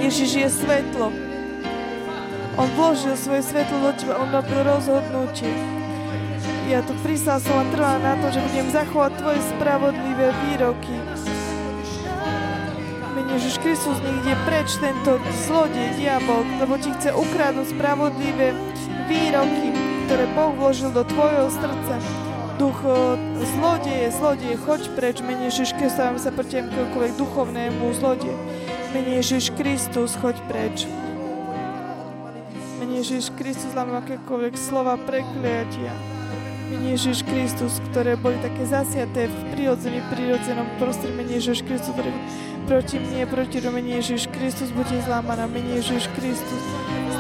Ježiš 0.01 0.31
je 0.33 0.49
svetlo. 0.49 1.13
On 2.57 2.67
vložil 2.73 3.13
svoje 3.13 3.45
svetlo 3.45 3.77
do 3.85 3.91
teba, 3.93 4.17
on 4.17 4.33
robil 4.33 4.65
rozhodnutie. 4.65 5.53
Ja 6.65 6.81
tu 6.81 6.97
prísal 7.05 7.37
som 7.37 7.61
a 7.61 7.65
trvá 7.69 8.01
na 8.01 8.17
to, 8.17 8.33
že 8.33 8.41
budem 8.41 8.67
zachovať 8.73 9.11
tvoje 9.21 9.39
spravodlivé 9.53 10.33
výroky. 10.49 10.95
Ježiš 13.31 13.63
Kristus 13.63 13.95
ide 14.03 14.35
preč 14.43 14.75
tento 14.83 15.15
zlodej, 15.47 15.95
diabol, 15.95 16.43
lebo 16.59 16.75
ti 16.75 16.91
chce 16.99 17.15
ukradnúť 17.15 17.71
spravodlivé 17.71 18.51
výroky, 19.07 19.71
ktoré 20.03 20.25
Boh 20.35 20.51
vložil 20.57 20.91
do 20.91 21.05
tvojho 21.07 21.47
srdca. 21.47 22.30
Duch 22.61 22.85
zlodeje, 23.57 24.13
zlodeje, 24.13 24.53
choď 24.53 24.93
preč, 24.93 25.17
menej 25.25 25.49
Ježiš 25.49 25.73
Kristus, 25.81 25.97
sa 26.21 26.29
proti 26.29 26.61
akéhokoľvek 26.61 27.17
duchovnému 27.17 27.89
zlodeju. 27.97 28.37
Menej 28.93 29.25
Ježiš 29.25 29.49
Kristus, 29.57 30.13
choď 30.21 30.37
preč. 30.45 30.85
Menej 32.77 33.01
Ježiš 33.01 33.33
Kristus, 33.33 33.65
láme 33.73 33.97
akékoľvek 34.05 34.53
slova 34.53 34.93
prekliatia. 35.09 35.89
Menej 36.69 37.01
Ježiš 37.01 37.25
Kristus, 37.25 37.81
ktoré 37.89 38.13
boli 38.13 38.37
také 38.45 38.61
zasiaté 38.69 39.25
v 39.25 39.37
prirodzený, 39.57 40.05
prirodzenom 40.13 40.69
prostredí. 40.77 41.17
Menej 41.17 41.41
Ježiš 41.41 41.65
Kristus, 41.65 41.97
ktoré 41.97 42.13
proti 42.69 43.01
mne, 43.01 43.25
proti 43.25 43.57
domene 43.57 43.97
Ježiš 43.97 44.29
Kristus, 44.29 44.69
bude 44.69 45.01
zlámaná, 45.01 45.49
mene 45.49 45.81
Ježiš 45.81 46.13
Kristus. 46.13 46.61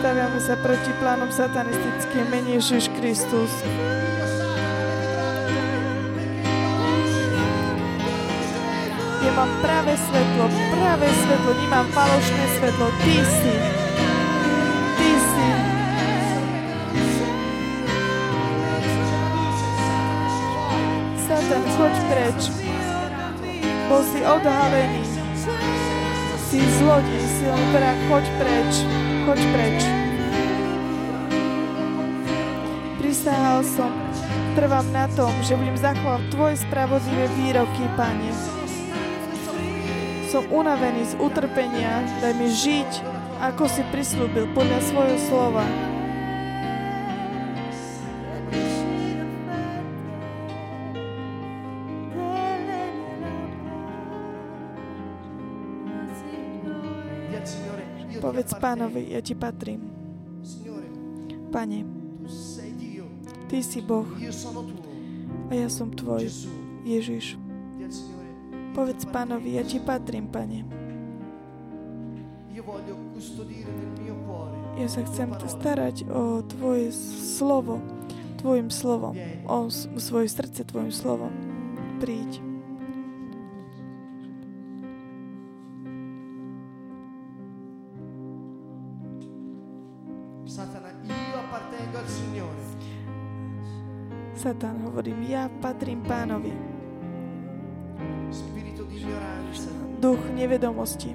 Staviame 0.05 0.37
sa 0.37 0.53
proti 0.61 0.93
plánom 1.01 1.33
satanistickým, 1.33 2.29
mene 2.29 2.61
Ježiš 2.61 2.93
Kristus. 3.01 3.49
Ja 3.65 4.10
mám 9.35 9.51
práve 9.61 9.97
svetlo, 9.97 10.45
práve 10.71 11.07
svetlo, 11.23 11.51
nemám 11.61 11.87
falošné 11.91 12.43
svetlo, 12.59 12.87
Ty 13.03 13.15
si. 13.25 13.53
Ty 14.97 15.11
si. 15.29 15.47
Satan, 21.27 21.63
choď 21.77 21.95
preč. 22.09 22.41
Bol 23.91 24.01
si 24.07 24.19
odhalený 24.23 25.21
si 26.51 26.59
zlodej, 26.83 27.23
si 27.39 27.47
vrah, 27.47 27.99
choď 28.11 28.25
preč, 28.35 28.73
choď 29.23 29.39
preč. 29.55 29.79
Prisahal 32.99 33.63
som, 33.63 33.87
trvám 34.59 34.83
na 34.91 35.07
tom, 35.15 35.31
že 35.47 35.55
budem 35.55 35.79
zachovať 35.79 36.27
Tvoje 36.27 36.55
spravodlivé 36.59 37.31
výroky, 37.39 37.87
Pane. 37.95 38.60
Som 40.31 40.47
unavený 40.47 41.11
z 41.11 41.19
utrpenia, 41.19 42.07
daj 42.23 42.31
mi 42.39 42.47
žiť 42.47 42.91
ako 43.51 43.67
si 43.67 43.83
prislúbil 43.91 44.47
podľa 44.55 44.79
svojho 44.79 45.17
slova. 45.27 45.67
Povedz 58.23 58.55
pánovi, 58.55 59.11
ja 59.11 59.19
ti 59.19 59.35
patrím. 59.35 59.83
Pane, 61.51 61.83
Ty 63.51 63.59
si 63.59 63.83
Boh 63.83 64.07
a 65.51 65.51
ja 65.51 65.67
som 65.67 65.91
tvoj. 65.91 66.23
Ježiš, 66.87 67.35
povedz 68.71 69.03
pánovi, 69.11 69.59
ja 69.59 69.63
ti 69.67 69.77
patrím, 69.83 70.31
Pane. 70.31 70.63
Ja 74.79 74.87
sa 74.87 75.03
chcem 75.05 75.29
starať 75.45 76.07
o 76.09 76.41
Tvoje 76.47 76.89
slovo, 77.19 77.83
Tvojim 78.39 78.71
slovom, 78.73 79.13
o 79.45 79.69
svoje 79.99 80.31
srdce 80.31 80.63
Tvojim 80.65 80.89
slovom. 80.89 81.31
Príď. 81.99 82.41
Satan, 94.41 94.81
hovorím, 94.81 95.21
ja 95.29 95.45
patrím 95.61 96.01
pánovi. 96.01 96.49
Duch 100.01 100.21
nevedomosti, 100.33 101.13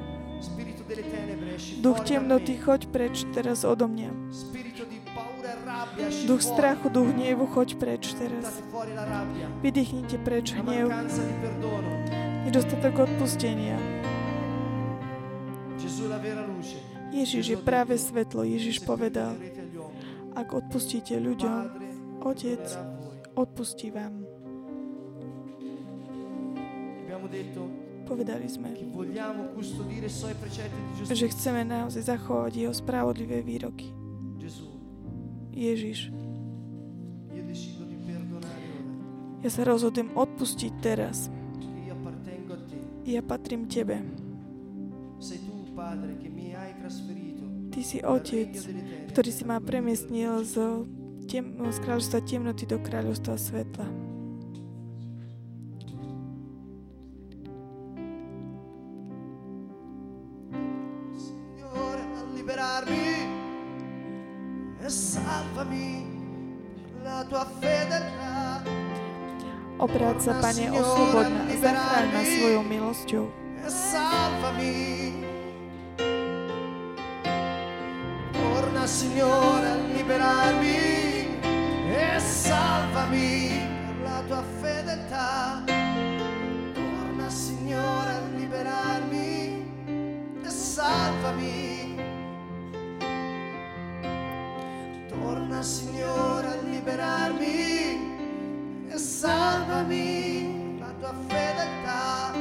duch 1.83 2.01
temnoty, 2.07 2.55
choď 2.55 2.87
preč 2.95 3.27
teraz 3.35 3.67
odo 3.67 3.91
mňa. 3.91 4.11
Duch 6.27 6.43
strachu, 6.43 6.87
duch 6.87 7.11
hnevu, 7.11 7.47
choď 7.51 7.75
preč 7.83 8.15
teraz. 8.15 8.63
Vydýchnite 9.63 10.23
preč 10.23 10.55
hnev, 10.55 10.93
nedostatok 12.47 13.11
odpustenia. 13.11 13.75
Ježiš 17.11 17.45
je 17.49 17.59
práve 17.59 17.99
svetlo. 17.99 18.45
Ježiš 18.47 18.85
povedal, 18.87 19.35
ak 20.37 20.53
odpustíte 20.53 21.17
ľuďom, 21.17 21.59
Otec 22.27 22.63
odpustí 23.39 23.95
vám. 23.95 24.27
Abbiamo 27.07 27.31
detto 27.31 27.86
Povedali 28.07 28.47
sme, 28.47 28.71
giustizia. 30.95 31.19
že 31.19 31.27
chceme 31.35 31.67
naozaj 31.67 32.07
zachovať 32.07 32.53
jeho 32.55 32.71
spravodlivé 32.71 33.43
výroky. 33.43 33.91
Ježiš, 35.51 36.15
ja 39.43 39.51
sa 39.51 39.63
rozhodujem 39.67 40.15
odpustiť 40.15 40.73
teraz. 40.79 41.31
Ja 43.07 43.23
patrím 43.23 43.67
Tebe. 43.71 44.03
Ty 47.71 47.81
si 47.83 47.99
Otec, 48.03 48.53
ktorý 49.15 49.31
si 49.31 49.45
ma 49.47 49.63
premiestnil 49.63 50.43
z, 50.43 50.55
tem, 51.31 51.55
z 51.59 51.79
kráľovstva 51.83 52.19
temnoty 52.23 52.67
do 52.67 52.79
kráľovstva 52.83 53.35
svetla. 53.39 54.06
Sa, 70.17 70.33
Pane, 70.41 70.73
oslobod 70.73 71.29
a 71.29 71.55
zachráň 71.61 72.07
ma 72.09 72.23
svojou 72.25 72.63
milosťou. 72.65 73.25
Torna, 78.33 78.85
Signore, 78.89 79.69
a 79.71 79.79
liberarmi 79.93 80.81
e 81.93 82.19
salvami 82.19 83.61
per 83.61 83.97
la 84.03 84.19
tua 84.27 84.43
fedeltà. 84.59 85.63
Torna, 86.75 87.29
Signore, 87.29 88.11
a 88.17 88.23
liberarmi 88.41 89.69
e 90.43 90.51
salvami. 90.51 92.01
Torna, 95.13 95.61
Signore, 95.63 96.49
a 96.51 96.57
liberarmi 96.65 98.16
e 98.97 98.99
salvami 98.99 100.79
la 100.79 100.91
tua 100.99 101.13
fedeltà. 101.29 102.33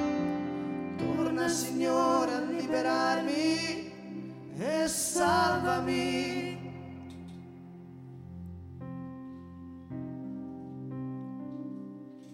Torna, 0.96 1.50
Signore, 1.50 2.32
a 2.32 2.40
liberarmi 2.40 3.92
e 4.56 4.88
salvami. 4.88 6.58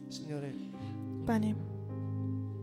Signore, 0.07 0.53
Pane, 1.25 1.55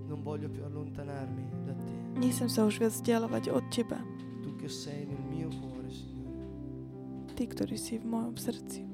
non 0.07 0.23
voglio 0.23 0.49
più 0.49 0.63
allontanarmi 0.63 1.43
da 1.65 1.73
te. 1.75 1.93
nechcem 2.19 2.47
sa 2.47 2.67
už 2.67 2.79
viac 2.79 2.93
vzdialovať 2.95 3.51
od 3.51 3.65
Teba, 3.75 3.99
Tu 4.43 4.55
che 4.63 4.69
sei 4.69 5.07
nel 5.07 5.23
mio 5.27 5.51
cuore, 5.59 5.91
Signore. 5.91 7.35
Ty, 7.35 7.45
ktorý 7.51 7.75
si 7.75 7.99
v 7.99 8.07
mojom 8.07 8.35
srdci. 8.39 8.88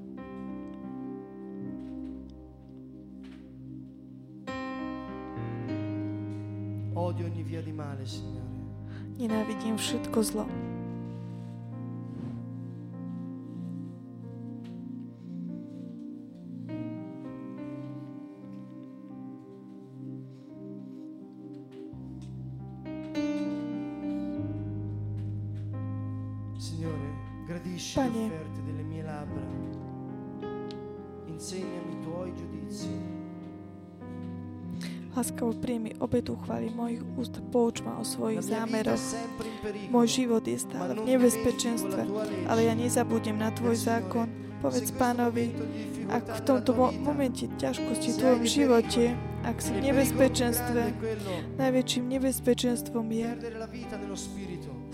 Odio 6.95 7.27
ogni 7.27 7.43
via 7.43 7.63
di 7.63 7.73
male, 7.73 8.07
Signore. 8.07 8.47
Nenávidím 9.19 9.77
všetko 9.79 10.23
zlo. 10.23 10.74
Obetu 36.15 36.39
chvály 36.47 36.71
mojich 36.71 37.03
úst, 37.19 37.43
pouč 37.51 37.83
ma 37.83 37.99
o 37.99 38.07
svojich 38.07 38.47
zámeroch. 38.47 39.03
Môj 39.91 40.07
život 40.23 40.47
je 40.47 40.63
stále 40.63 40.95
v 40.95 41.11
nebezpečenstve, 41.11 42.07
ale 42.47 42.71
ja 42.71 42.75
nezabudnem 42.79 43.35
na 43.35 43.51
Tvoj 43.51 43.75
zákon. 43.75 44.31
Povedz 44.63 44.95
pánovi, 44.95 45.51
ak 46.07 46.39
v 46.39 46.41
tomto 46.47 46.71
mo- 46.79 46.95
momente 47.03 47.51
ťažkosti 47.59 48.15
v 48.15 48.19
Tvojom 48.23 48.45
živote, 48.47 49.05
ak 49.43 49.59
si 49.59 49.75
v 49.75 49.91
nebezpečenstve, 49.91 50.83
najväčším 51.59 52.05
nebezpečenstvom 52.07 53.07
je 53.11 53.29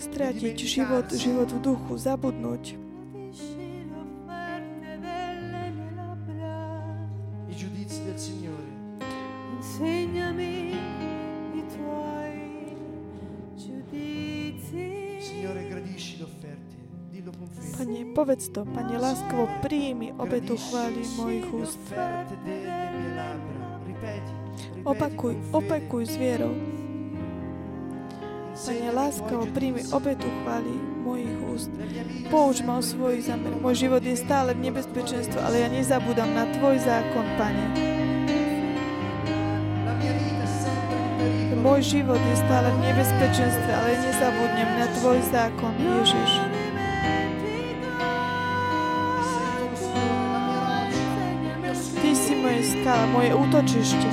stratiť 0.01 0.57
život, 0.57 1.05
život 1.13 1.53
v 1.53 1.59
duchu, 1.61 2.01
zabudnúť 2.01 2.90
povedz 18.31 18.55
to, 18.55 18.63
Pane, 18.63 18.95
láskavo 18.95 19.51
príjmi 19.59 20.15
obetu 20.15 20.55
chvály 20.55 21.03
mojich 21.19 21.51
úst. 21.51 21.83
Opakuj, 24.87 25.35
opakuj 25.51 26.07
s 26.07 26.15
vierou. 26.15 26.55
Pane, 28.55 29.19
tuoi 29.27 29.51
príjmi 29.51 29.83
obetu 29.91 30.31
chvály 30.31 30.71
mojich 31.03 31.35
úst. 31.51 31.75
Pouč 32.31 32.63
ma 32.63 32.79
o 32.79 32.83
pericolo, 32.87 33.19
zámer. 33.19 33.51
Môj 33.59 33.75
život 33.91 34.07
je 34.07 34.15
stále 34.15 34.55
v 34.55 34.63
nebezpečenstve, 34.63 35.43
ale 35.43 35.67
ja 35.67 35.69
nezabúdam 35.75 36.31
na 36.31 36.47
Tvoj 36.55 36.79
zákon, 36.87 37.27
Pane. 37.35 37.67
Môj 41.59 41.83
život 41.83 42.23
je 42.23 42.37
stále 42.47 42.71
v 42.79 42.79
nebezpečenstve, 42.79 43.71
ale 43.75 43.89
nezabudnem 44.07 44.71
na 44.79 44.87
Tvoj 45.03 45.19
zákon, 45.35 45.75
Ježiš. 45.83 46.50
skala, 52.91 53.07
moje 53.07 53.31
útočište. 53.31 54.09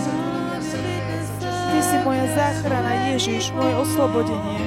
Ty 1.41 1.79
si 1.81 1.97
moja 2.05 2.25
záchrana, 2.37 3.09
Ježiš, 3.09 3.49
moje 3.57 3.73
oslobodenie. 3.73 4.61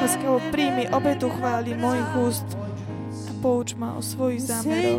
láskavo 0.00 0.42
príjmi 0.50 0.90
obetu 0.90 1.30
chváli 1.30 1.70
mojich 1.74 2.10
úst 2.18 2.48
a 3.30 3.32
pouč 3.38 3.78
ma 3.78 3.94
o 3.94 4.02
svojich 4.02 4.42
zámeroch. 4.42 4.98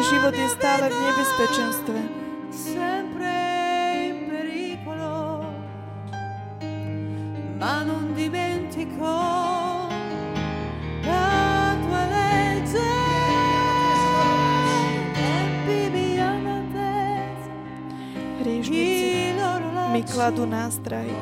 Život 0.00 0.34
je 0.34 0.48
stále 0.48 0.88
v 0.88 0.96
nebezpečenstve. 0.96 1.98
ma 7.60 7.84
non 7.84 8.16
dimentico 8.16 9.04
loro 19.36 19.92
mi 19.92 20.00
kladú 20.00 20.48
non 20.48 21.12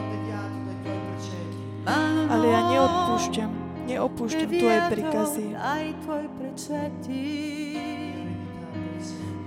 ale 2.28 2.46
ja 2.52 2.60
neodpúšťam, 2.70 3.50
neopúšťam 3.90 4.50
tvoje 4.52 4.78
deviato 4.92 5.42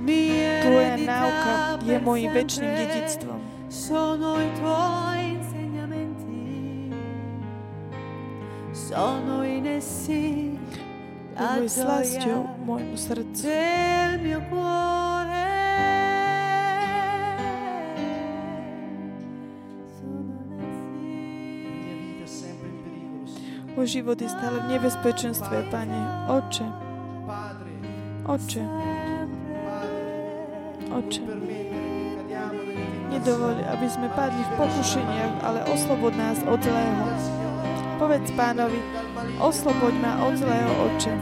Tvoja 0.02 0.98
náuka 0.98 1.54
je 1.86 1.98
môjim 2.02 2.30
väčšným 2.34 2.72
dedictvom. 2.74 3.40
Sono 3.72 4.42
i 4.42 4.50
tuoi 4.58 5.22
insegnamenti, 5.38 6.42
sono 8.74 9.46
in 9.46 9.66
essi 9.70 10.58
la 11.38 12.02
gioia 12.04 12.44
môjmu 12.66 12.98
srdcu. 12.98 13.48
del 13.48 14.20
mio 14.22 14.42
cuore. 14.50 15.42
Môj 23.72 23.88
život 23.88 24.20
je 24.20 24.28
stále 24.28 24.62
v 24.68 24.78
nebezpečenstve, 24.78 25.72
Pane. 25.72 26.02
Oče, 26.28 26.68
Oče, 28.28 28.62
Oče. 30.92 31.24
Nedovoľ, 33.12 33.56
aby 33.76 33.88
sme 33.88 34.08
padli 34.12 34.44
v 34.44 34.52
pokušeniach, 34.60 35.34
ale 35.46 35.60
oslobod 35.72 36.16
nás 36.16 36.40
od 36.44 36.60
zlého. 36.60 37.06
Povedz 38.02 38.34
pánovi, 38.34 38.82
osloboď 39.38 39.94
ma 40.02 40.14
od 40.26 40.34
zlého, 40.36 40.72
Oče. 40.90 41.14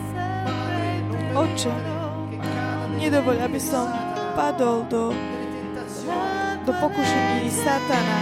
Oče, 1.36 1.74
Nedovoľ, 2.99 3.47
aby 3.47 3.59
som 3.63 3.88
padol 4.36 4.84
do, 4.91 5.15
do 6.67 6.72
pokušení 6.84 7.47
Satana. 7.47 8.20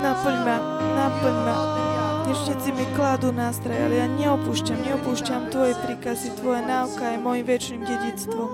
Naplň 0.00 0.36
ma, 0.40 0.56
naplň 0.96 1.36
ma. 1.44 1.89
Dnešníci 2.30 2.70
mi 2.78 2.86
kladú 2.94 3.34
nástroj, 3.34 3.74
ale 3.74 3.98
ja 3.98 4.06
neopúšťam, 4.06 4.86
neopúšťam 4.86 5.50
Tvoje 5.50 5.74
príkazy. 5.82 6.38
Tvoja 6.38 6.62
náuka 6.62 7.10
je 7.10 7.18
môjim 7.18 7.42
väčšným 7.42 7.82
dedictvom, 7.82 8.46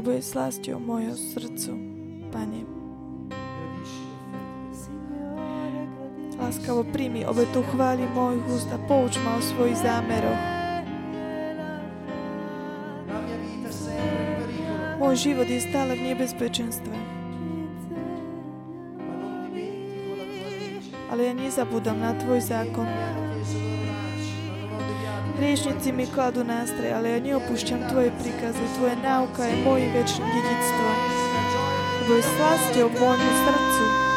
lebo 0.00 0.08
je 0.16 0.24
slásťou 0.24 0.80
môjho 0.80 1.12
srdcu. 1.12 1.76
Pane, 2.32 2.64
láskavo 6.40 6.88
príjmi 6.88 7.28
obetu 7.28 7.68
chváli 7.68 8.08
mojich 8.16 8.44
úst 8.56 8.72
a 8.72 8.80
pouč 8.88 9.20
ma 9.20 9.36
o 9.36 9.44
svojich 9.44 9.76
zámeroch. 9.76 10.40
Môj 14.96 15.14
život 15.20 15.52
je 15.52 15.60
stále 15.68 16.00
v 16.00 16.16
nebezpečenstve, 16.16 17.19
ali 21.20 21.28
ja 21.28 21.32
nie 21.36 21.50
zabudam 21.50 22.00
na 22.00 22.16
Tvoj 22.16 22.40
zakon. 22.40 22.88
Hriešnici 25.36 25.92
mi 25.92 26.08
kladu 26.08 26.44
nástroj, 26.44 26.96
ali 26.96 27.12
ja 27.12 27.20
neopúšťam 27.20 27.92
Tvoje 27.92 28.08
prikaze. 28.24 28.64
Tvoje 28.80 28.96
nauka 29.04 29.44
je 29.44 29.60
moje 29.60 29.84
večni 29.92 30.24
dedictvo. 30.24 30.88
Tvoj 32.08 32.22
slasť 32.24 32.72
je 32.72 32.84
u 32.84 32.90
môjmu 32.96 33.32
srcu. 33.44 34.09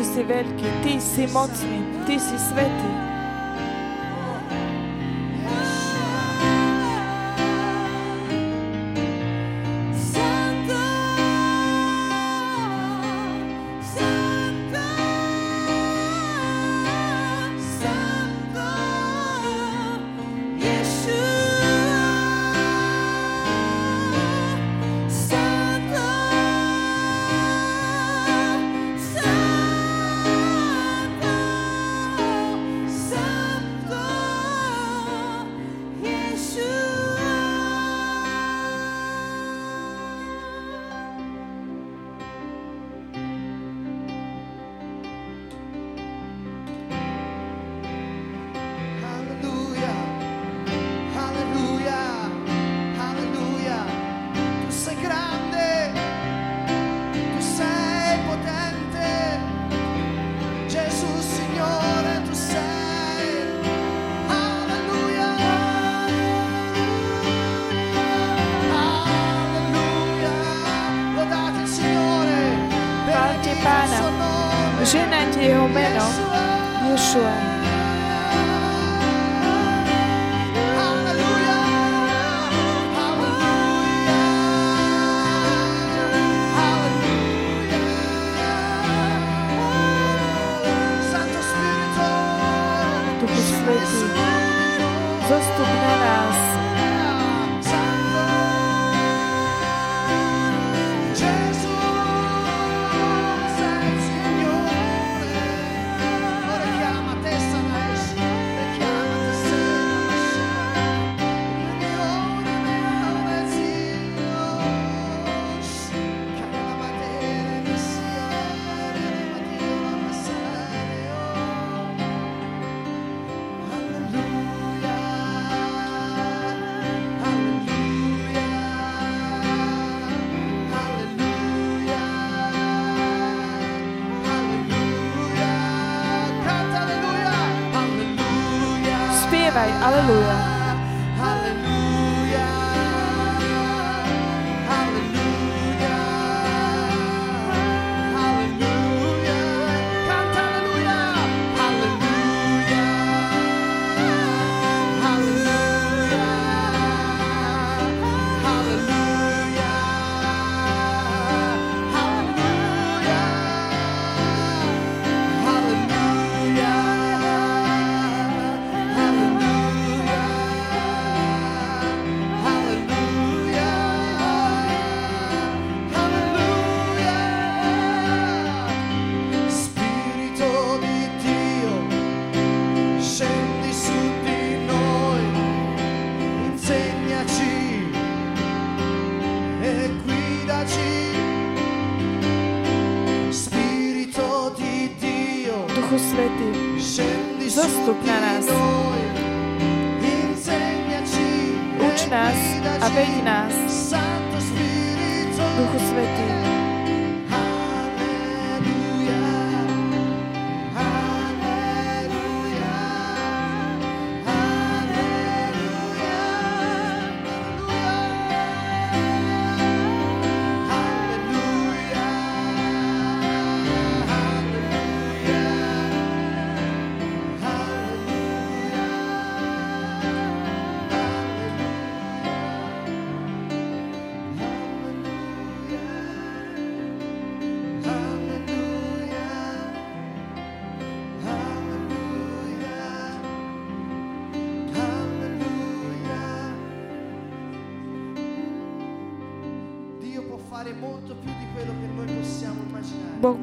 Ty 0.00 0.08
si 0.08 0.22
veľký, 0.24 0.68
Ty 0.80 0.94
si 0.96 1.24
mocný, 1.28 1.84
Ty 2.08 2.16
si 2.16 2.36
svetý. 2.40 2.99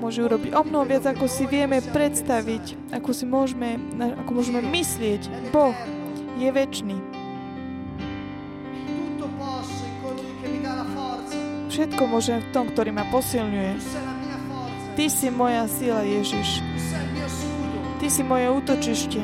Môže 0.08 0.24
urobiť 0.24 0.56
o 0.56 0.64
mnoho 0.64 0.88
viac, 0.88 1.04
ako 1.04 1.28
si 1.28 1.44
vieme 1.44 1.84
predstaviť, 1.84 2.96
ako 2.96 3.12
si 3.12 3.28
môžeme, 3.28 3.76
ako 4.24 4.40
môžeme 4.40 4.64
myslieť. 4.64 5.52
Boh 5.52 5.76
je 6.40 6.48
väčší. 6.48 6.96
Všetko 11.68 12.04
môžem 12.08 12.40
v 12.40 12.48
tom, 12.56 12.72
ktorý 12.72 12.96
ma 12.96 13.04
posilňuje. 13.12 13.76
Ty 14.96 15.06
si 15.12 15.28
moja 15.28 15.68
sila, 15.68 16.08
Ježiš. 16.08 16.64
Ty 18.00 18.08
si 18.08 18.24
moje 18.24 18.48
útočište. 18.48 19.20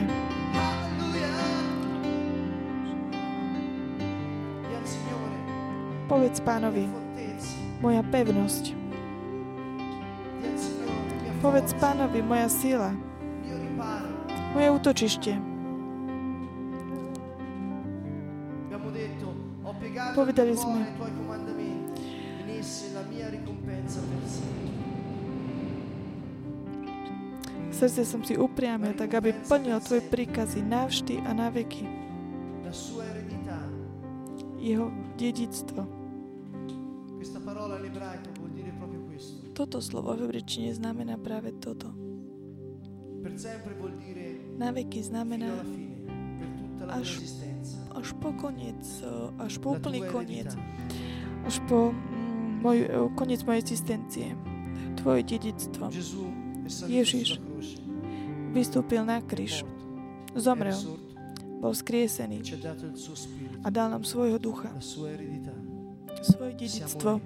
Povedz 6.12 6.44
pánovi, 6.44 6.92
moja 7.80 8.04
pevnosť. 8.12 8.73
Povedz 11.44 11.76
pánovi, 11.76 12.24
moja 12.24 12.48
sila, 12.48 12.96
moje 14.56 14.68
útočište. 14.80 15.36
Povedali 20.16 20.56
sme. 20.56 20.88
Srdce 27.76 28.02
som 28.08 28.24
si 28.24 28.40
upriamil, 28.40 28.96
tak 28.96 29.12
aby 29.12 29.36
plnil 29.44 29.84
tvoje 29.84 30.00
príkazy 30.08 30.64
navždy 30.64 31.28
a 31.28 31.36
na 31.36 31.52
veky. 31.52 31.84
Jeho 34.64 34.88
dedictvo. 35.20 35.84
Questa 37.20 37.44
parola 37.44 37.76
all'ebraico 37.76 38.43
Toto 39.54 39.78
slovo 39.80 40.18
v 40.18 40.26
hebrečine 40.26 40.74
znamená 40.74 41.18
práve 41.18 41.54
toto. 41.54 41.94
Na 44.58 44.70
veky 44.74 45.00
znamená 45.04 45.62
Až- 46.90 47.24
až 47.96 48.12
po 48.20 48.34
koniec, 48.36 48.82
eh, 49.02 49.08
až 49.40 49.56
po 49.58 49.78
úplný 49.80 50.04
koniec, 50.12 50.52
až 51.48 51.56
po 51.66 51.96
mm, 51.96 52.60
môj, 52.60 52.78
eh, 52.84 52.92
koniec 53.16 53.40
mojej 53.48 53.62
existencie. 53.62 54.28
Tvoje 55.00 55.24
dedictvo. 55.24 55.88
Ježiš 56.86 57.40
vystúpil 58.52 59.02
na 59.02 59.22
kríž, 59.22 59.64
zomrel, 60.36 60.76
bol 61.62 61.72
skriesený. 61.72 62.44
A 63.64 63.68
dal 63.70 63.88
nám 63.90 64.04
svojho 64.04 64.38
ducha, 64.38 64.70
svoje 64.82 66.54
dedictvo. 66.54 67.22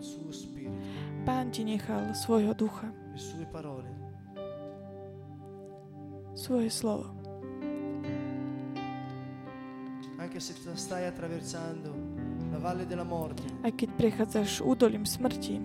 Suo 0.00 0.32
spirito, 0.32 0.72
Pán 1.24 1.50
ti 1.50 1.64
nechal 1.64 2.14
svojho 2.14 2.54
ducha, 2.54 2.92
le 3.12 3.18
sue 3.18 3.46
parole. 3.46 3.88
svoje 6.34 6.70
slovo. 6.70 7.04
Anche 10.18 10.40
se 10.40 10.52
t- 10.54 10.76
stai 10.76 11.06
attraversando 11.06 11.92
la 12.50 12.58
valle 12.58 12.86
della 12.86 13.04
morte, 13.04 13.42
Aj 13.62 13.72
keď 13.72 13.88
prechádzaš 13.96 14.60
údolím 14.60 15.04
smrti, 15.04 15.60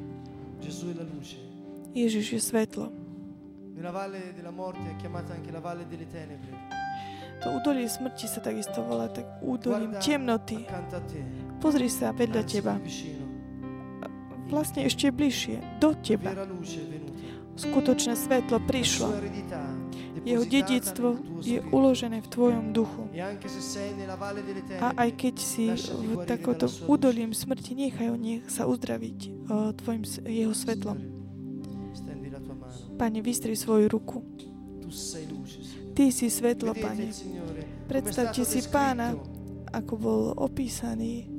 Gesù 0.60 0.88
è 0.92 0.96
la 0.96 1.04
luce. 1.04 1.38
Ježiš 1.94 2.32
je 2.34 2.40
svetlo. 2.40 2.92
Nella 3.76 3.92
valle 3.92 4.34
della 4.36 4.52
morte 4.52 4.84
è 4.92 4.96
chiamata 4.96 5.34
anche 5.34 5.52
la 5.52 5.60
valle 5.60 5.86
delle 5.88 6.08
tenebre. 6.08 6.52
To 7.44 7.52
údolie 7.52 7.88
smrti 7.88 8.28
sa 8.28 8.40
takisto 8.40 8.82
volá 8.84 9.08
tak 9.12 9.28
údolím 9.44 9.96
temnoty. 10.00 10.64
Pozri 11.60 11.88
sa 11.90 12.12
vedľa 12.12 12.42
teba, 12.46 12.78
vicino. 12.78 13.26
vlastne 14.52 14.86
ešte 14.86 15.10
bližšie, 15.10 15.82
do 15.82 15.98
teba. 15.98 16.32
Skutočné 17.56 18.20
svetlo 18.20 18.60
prišlo. 18.68 19.16
Jeho 20.26 20.44
dedictvo 20.44 21.22
je 21.40 21.62
uložené 21.70 22.20
v 22.20 22.28
tvojom 22.28 22.74
duchu. 22.74 23.08
E 23.14 23.22
A 24.82 24.88
aj 24.98 25.10
keď 25.16 25.36
si 25.38 25.70
v 25.72 26.26
takomto 26.26 26.66
údolím 26.90 27.32
smrti, 27.32 27.78
nechaj 27.78 28.10
ho 28.12 28.18
nech 28.18 28.44
sa 28.50 28.66
uzdraviť 28.66 29.20
o, 29.48 29.72
tvojim, 29.72 30.04
jeho 30.26 30.52
svetlom. 30.52 30.98
Pane, 32.98 33.20
vystri 33.22 33.54
svoju 33.54 33.88
ruku. 33.88 34.26
Ty 35.96 36.12
si 36.12 36.28
svetlo, 36.28 36.74
Pane. 36.76 37.14
Predstavte 37.88 38.44
si 38.44 38.66
pána, 38.68 39.14
ako 39.72 39.94
bol 39.96 40.22
opísaný 40.36 41.35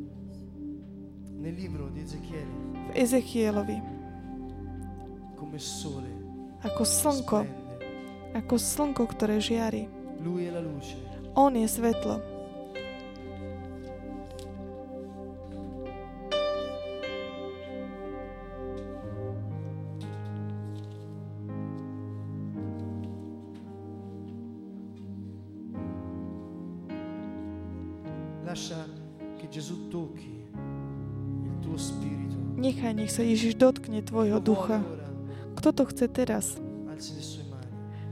nel 1.47 1.55
libro 1.55 1.87
di 1.95 2.01
Ezechiele 2.03 2.51
v 2.91 2.91
Ezechielovi. 2.93 3.83
come 5.37 5.59
sole 5.59 6.11
Ako 6.67 6.83
slnko, 6.83 7.39
splende. 7.47 8.35
ako 8.35 8.55
slnko, 8.59 9.03
ktoré 9.07 9.39
žiari. 9.39 9.87
Lui 10.19 10.47
è 10.47 10.51
la 10.51 10.59
luce. 10.59 10.99
On 11.39 11.55
je 11.55 11.69
svetlo. 11.69 12.19
Sa 33.17 33.25
Ježiš 33.25 33.57
dotkne 33.57 34.05
tvojho 34.05 34.37
ducha. 34.45 34.85
Kto 35.57 35.73
to 35.73 35.89
chce 35.89 36.05
teraz? 36.13 36.61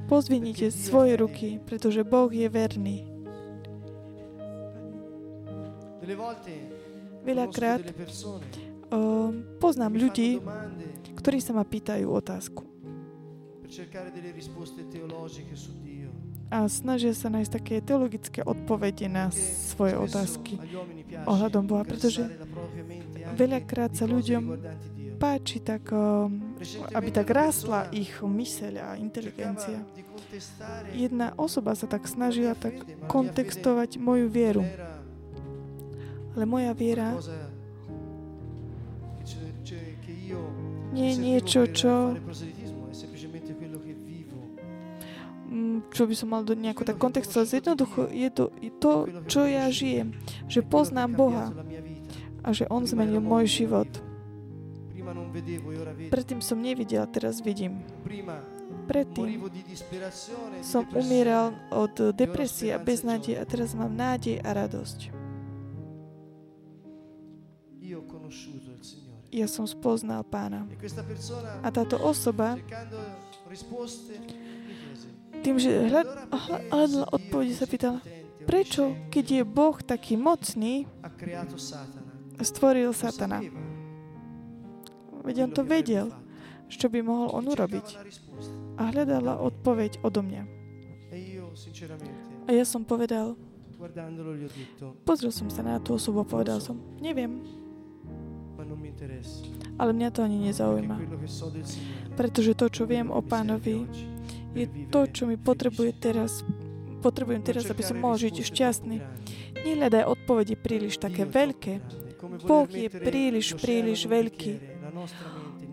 Pozvinite 0.09 0.73
svoje 0.73 1.21
ruky, 1.21 1.61
pretože 1.61 2.01
Boh 2.01 2.33
je 2.33 2.49
verný. 2.49 3.05
Veľakrát 7.25 7.85
uh, 7.85 9.33
poznám 9.61 9.93
ľudí, 9.97 10.41
ktorí 11.21 11.41
sa 11.41 11.53
ma 11.53 11.65
pýtajú 11.69 12.09
otázku 12.09 12.65
a 16.55 16.71
snažia 16.71 17.11
sa 17.11 17.27
nájsť 17.35 17.51
také 17.51 17.75
teologické 17.83 18.41
odpovede 18.47 19.11
na 19.11 19.35
svoje 19.67 19.99
otázky. 19.99 20.63
ohľadom 21.27 21.67
Boha, 21.67 21.83
pretože 21.83 22.23
veľakrát 23.35 23.99
sa 23.99 24.07
ľuďom. 24.07 24.55
Páči 25.19 25.63
tak, 25.63 25.91
uh, 25.95 26.27
aby 26.95 27.09
tak 27.11 27.31
rástla 27.31 27.91
ich 27.91 28.19
myseľ 28.19 28.73
a 28.83 28.89
inteligencia. 28.99 29.83
Jedna 30.91 31.35
osoba 31.39 31.79
sa 31.79 31.87
tak 31.87 32.07
snažila 32.11 32.59
tak 32.59 32.75
kontextovať 33.07 33.99
moju 34.03 34.27
vieru, 34.27 34.67
ale 36.35 36.45
moja 36.45 36.75
viera 36.75 37.15
nie 40.95 41.11
je 41.11 41.17
niečo, 41.19 41.61
čo, 41.71 42.19
čo 45.95 46.03
by 46.05 46.15
som 46.19 46.29
mal 46.35 46.43
do 46.43 46.59
nejako 46.59 46.83
tak 46.83 46.99
kontextovať. 46.99 47.63
Jednoducho 47.63 48.11
je 48.11 48.29
to 48.31 48.45
je 48.59 48.71
to, 48.83 48.93
čo 49.31 49.47
ja 49.47 49.71
žijem, 49.71 50.15
že 50.51 50.67
poznám 50.67 51.15
Boha 51.15 51.47
a 52.45 52.49
že 52.53 52.69
On 52.69 52.85
zmenil 52.85 53.23
môj 53.23 53.47
život. 53.49 53.89
Predtým 56.11 56.41
som 56.41 56.59
nevidel, 56.61 57.05
teraz 57.09 57.45
vidím. 57.45 57.85
Predtým 58.89 59.41
som 60.65 60.85
umieral 60.93 61.53
od 61.73 62.15
depresie 62.17 62.73
a 62.73 62.81
beznádeje 62.81 63.37
a 63.37 63.45
teraz 63.45 63.73
mám 63.77 63.93
nádej 63.93 64.41
a 64.41 64.51
radosť. 64.53 65.13
Ja 69.35 69.51
som 69.51 69.67
spoznal 69.67 70.23
pána. 70.25 70.65
A 71.61 71.69
táto 71.75 71.99
osoba, 72.01 72.55
tým, 75.45 75.61
že 75.61 75.93
hľad, 75.93 76.09
"Allora 76.33 76.41
hľa- 76.41 76.63
perché 76.65 76.73
hľadala 76.73 77.07
odpovede, 77.13 77.53
sa 77.53 77.67
pýtala, 77.69 77.99
prečo, 78.49 78.97
keď 79.13 79.25
je 79.29 79.43
Boh 79.45 79.77
taký 79.77 80.17
mocný, 80.17 80.89
stvoril 82.41 82.97
Satana? 82.97 83.45
Veď 85.25 85.49
on 85.49 85.51
to 85.53 85.63
vedel, 85.65 86.13
čo 86.73 86.89
by 86.89 87.01
mohol 87.05 87.29
on 87.37 87.45
urobiť. 87.49 87.87
A 88.81 88.91
hľadala 88.91 89.39
odpoveď 89.41 90.01
odo 90.03 90.21
mňa. 90.25 90.43
A 92.45 92.51
ja 92.53 92.65
som 92.65 92.83
povedal, 92.85 93.37
pozrel 95.05 95.33
som 95.33 95.49
sa 95.53 95.63
na 95.63 95.81
tú 95.81 95.97
osobu 95.97 96.25
a 96.25 96.27
povedal 96.27 96.59
som, 96.61 96.81
neviem, 97.01 97.41
ale 99.79 99.91
mňa 99.93 100.09
to 100.13 100.21
ani 100.25 100.39
nezaujíma. 100.51 100.97
Pretože 102.15 102.53
to, 102.57 102.67
čo 102.71 102.83
viem 102.89 103.11
o 103.11 103.21
pánovi, 103.21 103.87
je 104.55 104.67
to, 104.89 105.01
čo 105.11 105.27
mi 105.27 105.35
potrebuje 105.35 105.93
teraz, 105.99 106.47
potrebujem 107.03 107.43
teraz, 107.43 107.67
aby 107.67 107.83
som 107.83 107.99
mohol 107.99 108.17
žiť 108.17 108.35
šťastný. 108.41 108.97
Nehľadaj 109.67 110.09
odpovede 110.09 110.55
príliš 110.57 111.03
také 111.03 111.27
veľké. 111.27 111.83
Boh 112.47 112.71
je 112.71 112.89
príliš, 112.89 113.59
príliš 113.59 114.09
veľký. 114.09 114.75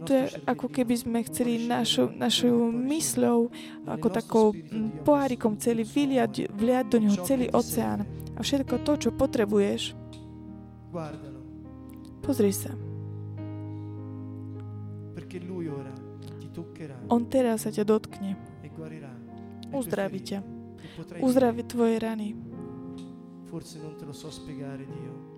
To 0.02 0.12
je 0.18 0.34
ako 0.50 0.66
keby 0.66 0.98
sme 0.98 1.22
chceli 1.30 1.70
našou 1.70 2.10
riuscire 2.10 2.74
mysľou, 2.74 3.40
ako 3.86 4.08
takou 4.10 4.46
mm, 4.50 5.06
pohárikom 5.06 5.62
celý 5.62 5.86
vyliať, 5.86 6.50
vliať 6.50 6.86
do 6.90 6.98
neho 6.98 7.18
celý 7.22 7.54
oceán. 7.54 8.10
A 8.34 8.42
všetko 8.42 8.82
to, 8.82 8.98
čo 8.98 9.10
potrebuješ, 9.14 9.94
pozri 12.26 12.50
sa. 12.50 12.74
On 17.08 17.22
teraz 17.30 17.64
sa 17.64 17.70
ťa 17.70 17.86
dotkne. 17.86 18.51
Uzdraví 19.72 20.20
ťa. 20.20 20.40
Uzdraví 21.24 21.64
tvoje 21.64 21.96
rany. 22.00 22.36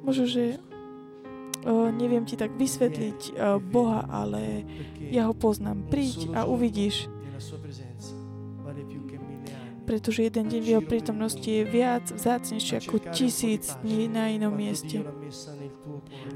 Možno, 0.06 0.26
že 0.30 0.62
o, 1.66 1.90
neviem 1.90 2.26
ti 2.30 2.38
tak 2.38 2.54
vysvetliť 2.54 3.20
o, 3.34 3.58
Boha, 3.58 4.06
ale 4.06 4.66
ja 5.10 5.26
ho 5.30 5.34
poznám. 5.34 5.90
Príď 5.90 6.30
a 6.38 6.46
uvidíš, 6.46 7.10
pretože 9.84 10.24
jeden 10.24 10.48
deň 10.48 10.62
v 10.64 10.72
jeho 10.78 10.84
prítomnosti 10.86 11.44
je 11.44 11.68
viac 11.68 12.08
vzácnejší 12.08 12.86
ako 12.86 13.04
tisíc 13.12 13.76
dní 13.84 14.08
na 14.08 14.32
inom 14.32 14.56
mieste. 14.56 15.04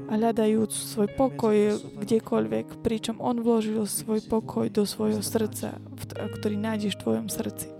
A 0.08 0.20
hľadajúc 0.20 0.68
svoj 0.74 1.08
pokoj 1.16 1.80
kdekoľvek, 1.96 2.84
pričom 2.84 3.22
on 3.22 3.40
vložil 3.40 3.86
svoj 3.88 4.20
pokoj 4.28 4.68
do 4.68 4.84
svojho 4.84 5.24
srdca, 5.24 5.80
ktorý 6.10 6.60
nájdeš 6.60 6.98
v 6.98 7.02
tvojom 7.06 7.28
srdci. 7.32 7.77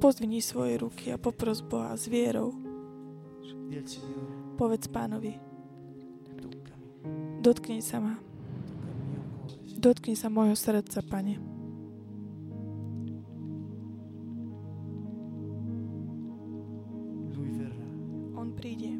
Mani, 0.00 0.02
Pozdvini 0.02 0.40
svoje 0.40 0.78
ruky 0.78 1.12
a 1.12 1.18
popros 1.18 1.60
Boha 1.60 1.96
s 1.96 2.08
vierou. 2.08 2.54
Povedz 4.56 4.88
pánovi, 4.88 5.38
dotkni 7.40 7.80
sa 7.80 8.00
ma, 8.00 8.16
dotkni 9.78 10.16
sa 10.16 10.28
môjho 10.28 10.56
srdca, 10.56 11.00
pane. 11.04 11.38
On 18.36 18.48
príde. 18.56 18.96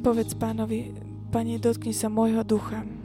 Povedz 0.00 0.32
pánovi, 0.32 0.94
pane, 1.32 1.58
dotkni 1.60 1.92
sa 1.92 2.08
môjho 2.08 2.44
ducha. 2.44 2.99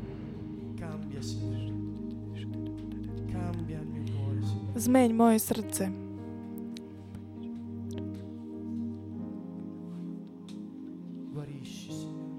Zmeň 4.76 5.14
moje 5.14 5.40
srdce. 5.40 5.92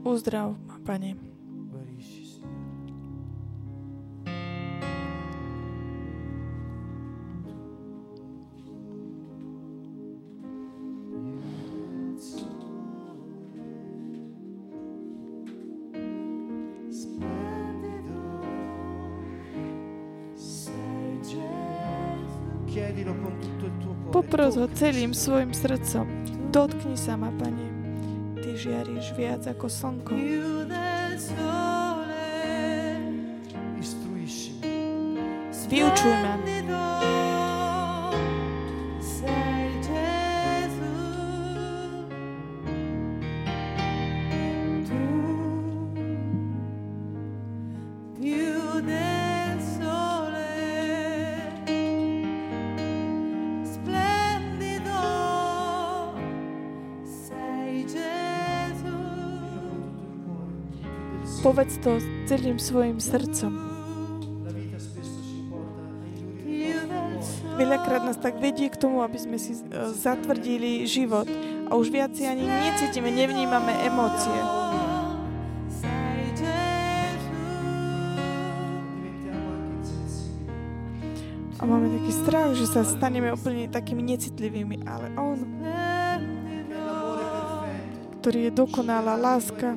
Uzdrav 0.04 0.54
ma, 0.66 0.78
pane. 0.86 1.35
Popros 24.16 24.56
ho 24.56 24.64
celým 24.72 25.12
svojim 25.12 25.52
srdcom. 25.52 26.08
Dotkni 26.48 26.96
sa 26.96 27.20
ma, 27.20 27.28
pane. 27.36 27.68
Ty 28.40 28.48
žiariš 28.56 29.12
viac 29.12 29.44
ako 29.44 29.68
slnko. 29.68 30.16
Vyučuj 35.68 36.16
ma. 36.24 36.45
Povedz 61.56 61.80
to 61.80 61.96
celým 62.28 62.60
svojim 62.60 63.00
srdcom. 63.00 63.48
Veľakrát 67.56 68.04
nás 68.04 68.20
tak 68.20 68.36
vedie 68.44 68.68
k 68.68 68.76
tomu, 68.76 69.00
aby 69.00 69.16
sme 69.16 69.40
si 69.40 69.56
uh, 69.56 69.88
zatvrdili 69.88 70.84
život 70.84 71.24
a 71.64 71.72
už 71.72 71.88
viac 71.88 72.12
si 72.12 72.28
ani 72.28 72.44
necítime, 72.44 73.08
nevnímame 73.08 73.72
emócie. 73.88 74.36
A 81.56 81.62
máme 81.64 81.88
taký 81.88 82.12
strach, 82.20 82.52
že 82.52 82.68
sa 82.68 82.84
staneme 82.84 83.32
úplne 83.32 83.72
takými 83.72 84.04
necitlivými, 84.04 84.84
ale 84.84 85.08
On, 85.16 85.40
ktorý 88.20 88.44
je 88.44 88.52
dokonalá 88.52 89.16
láska. 89.16 89.72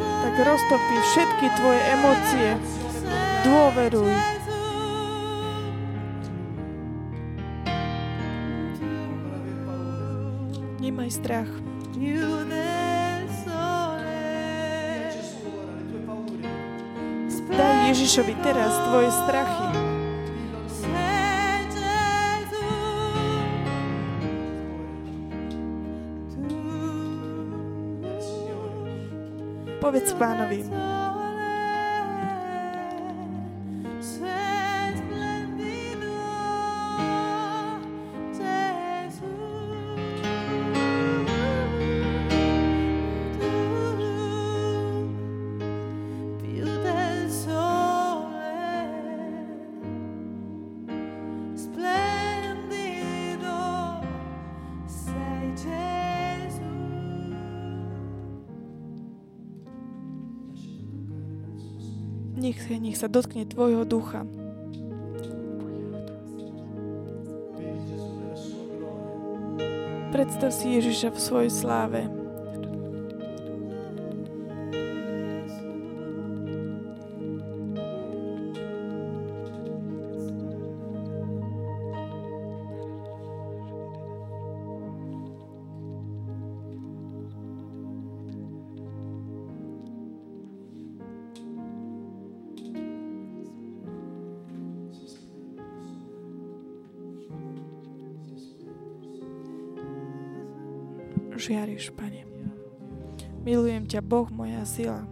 Tak 0.00 0.34
roztopí 0.46 0.96
všetky 1.12 1.46
tvoje 1.56 1.80
emócie. 1.92 2.48
Dôveruj. 3.44 4.12
Nemaj 10.80 11.10
strach. 11.12 11.50
Daj 17.50 17.76
Ježišovi 17.92 18.34
teraz 18.40 18.72
tvoje 18.88 19.10
strachy. 19.12 19.89
Povedz 29.90 30.14
pánovi. 30.14 30.99
Sa 63.00 63.08
dotkne 63.08 63.48
Tvojho 63.48 63.88
ducha. 63.88 64.28
Predstav 70.12 70.52
si 70.52 70.76
Ježiša 70.76 71.16
v 71.16 71.18
svojej 71.18 71.48
sláve. 71.48 72.09
Žiariš, 101.40 101.96
Pane. 101.96 102.28
Milujem 103.40 103.88
ťa, 103.88 104.04
Boh, 104.04 104.28
moja 104.28 104.60
sila. 104.68 105.08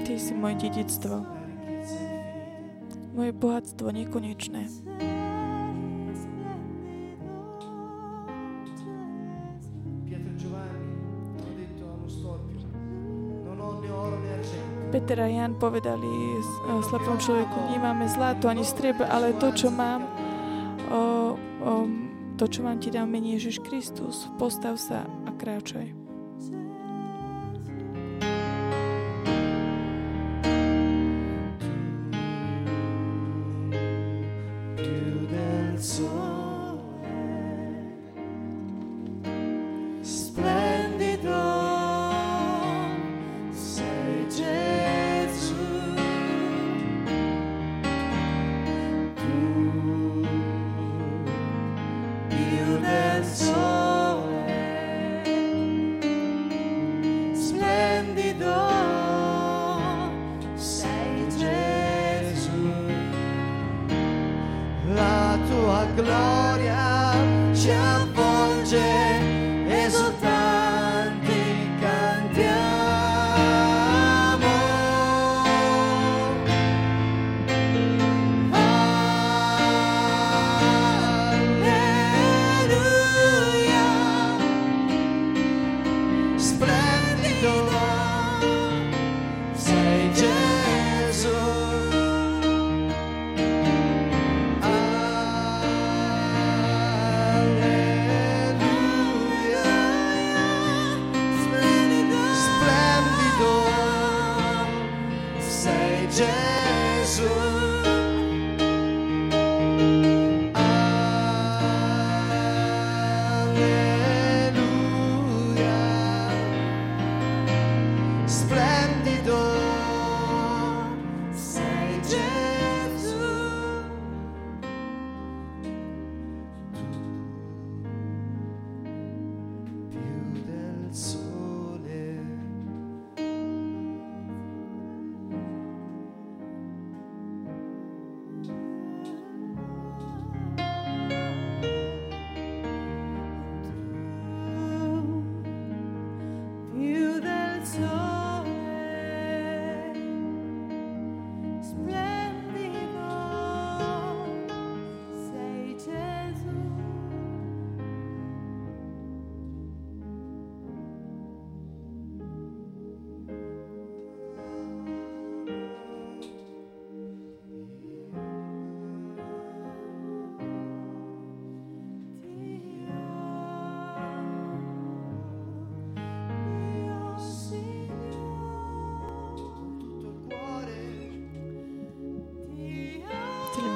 Ty 0.00 0.12
si 0.16 0.32
moje 0.32 0.56
dedictvo. 0.64 1.28
Moje 3.12 3.30
bohatstvo 3.36 3.92
nekonečné. 3.92 4.64
Peter 14.90 15.22
a 15.22 15.30
Jan 15.30 15.54
povedali 15.54 16.10
slepom 16.90 17.14
človeku, 17.14 17.70
nemáme 17.70 18.10
zlato 18.10 18.50
ani 18.50 18.66
striebro, 18.66 19.06
ale 19.06 19.38
to, 19.38 19.54
čo 19.54 19.70
mám, 19.70 20.02
o, 21.60 21.86
to, 22.40 22.48
čo 22.48 22.64
vám 22.64 22.80
ti 22.80 22.88
dám 22.88 23.12
mení 23.12 23.36
Ježiš 23.36 23.60
Kristus. 23.60 24.28
Postav 24.40 24.80
sa 24.80 25.04
a 25.28 25.30
kráčaj. 25.36 25.99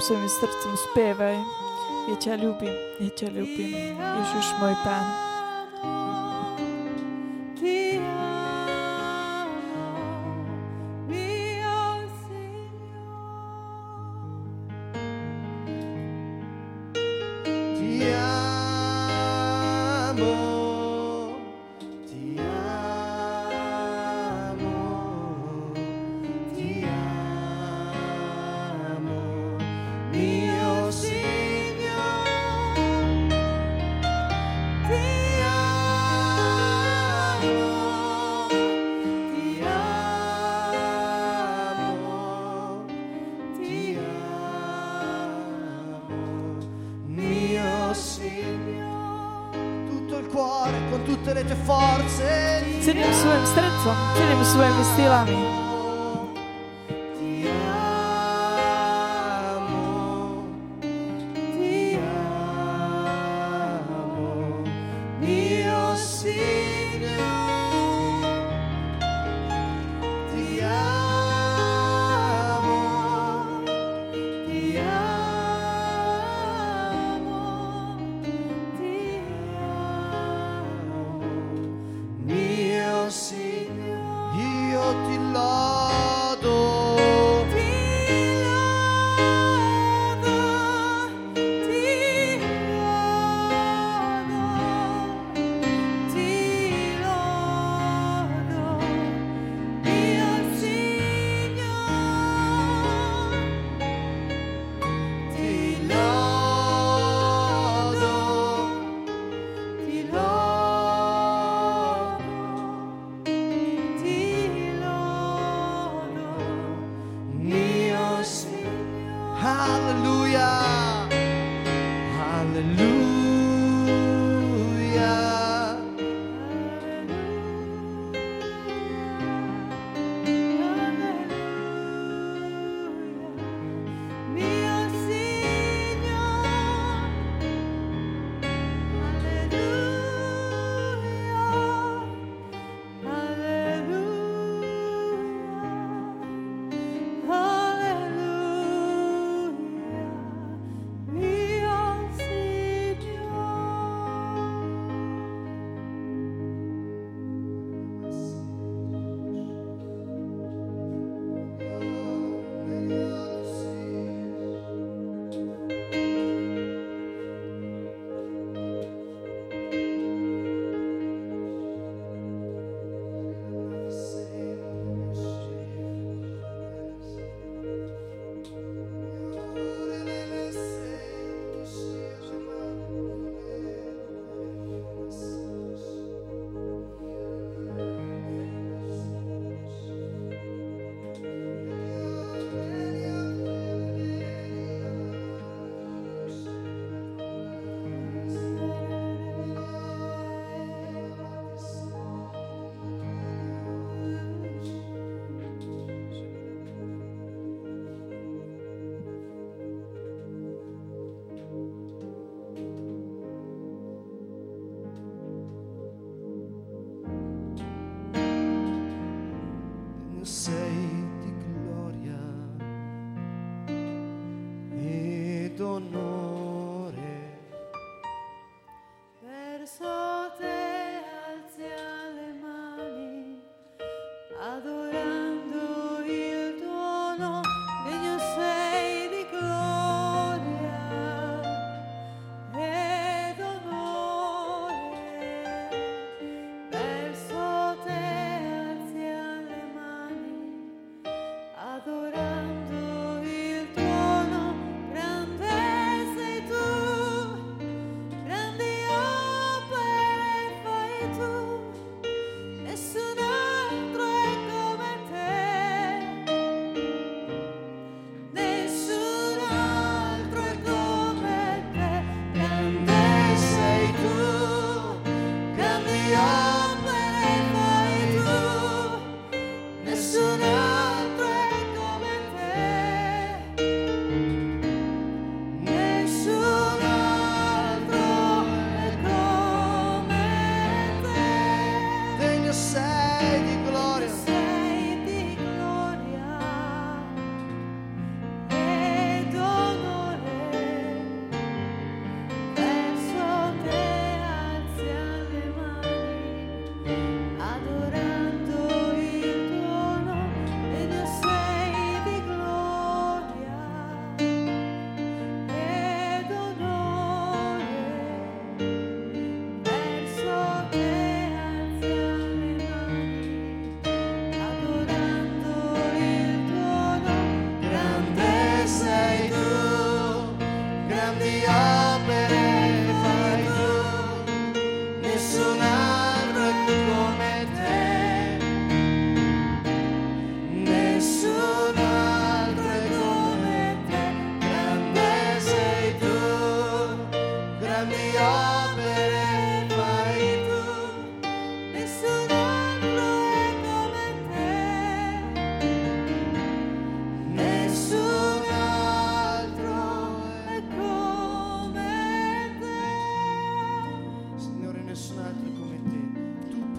Svojim 0.05 0.29
srdcom 0.29 0.77
spievaj. 0.77 1.37
Ja 2.13 2.17
ťa 2.21 2.37
ľúbim, 2.37 2.77
ja 3.01 3.09
ťa 3.09 3.29
ľúbim. 3.33 3.73
Ježiš 3.97 4.53
môj 4.61 4.77
Pán. 4.85 5.34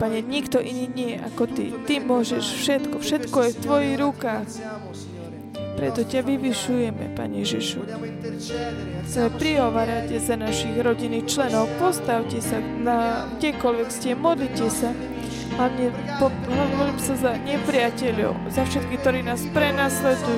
Pane, 0.06 0.22
nikto 0.22 0.62
iný 0.62 0.86
nie 0.94 1.18
ako 1.18 1.50
Ty. 1.50 1.66
Ty 1.90 1.98
môžeš 2.06 2.46
všetko, 2.62 3.02
všetko 3.02 3.38
je 3.42 3.50
v 3.50 3.58
Tvojich 3.58 3.96
rukách. 3.98 4.46
Preto 5.82 6.06
ťa 6.06 6.22
vyvyšujeme, 6.22 7.18
Pane 7.18 7.42
Ježišu. 7.42 7.82
Chceme 9.10 9.30
prihovárať 9.34 10.14
za 10.22 10.38
našich 10.38 10.78
rodinných 10.78 11.26
členov. 11.26 11.66
Postavte 11.82 12.38
sa 12.38 12.62
na 12.62 13.26
kdekoľvek 13.42 13.90
ste, 13.90 14.14
modlite 14.14 14.70
sa. 14.70 14.94
Hlavne 15.58 15.90
po, 16.22 16.30
modlím 16.54 17.02
sa 17.02 17.18
za 17.18 17.34
nepriateľov, 17.42 18.54
za 18.54 18.62
všetkých, 18.62 19.02
ktorí 19.02 19.26
nás 19.26 19.42
prenasledujú, 19.58 20.38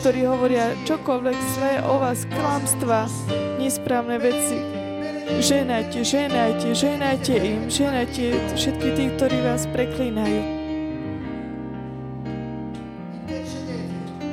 ktorí 0.00 0.24
hovoria 0.24 0.72
čokoľvek 0.88 1.36
zlé 1.52 1.72
o 1.84 2.00
vás, 2.00 2.24
klamstva, 2.32 3.12
nesprávne 3.60 4.16
veci. 4.16 4.73
Ženajte, 5.24 6.04
ženajte, 6.04 6.76
ženajte 6.76 7.32
im, 7.32 7.72
ženajte 7.72 8.36
všetky 8.60 8.88
tých, 8.92 9.10
ktorí 9.16 9.36
vás 9.40 9.64
preklínajú. 9.72 10.40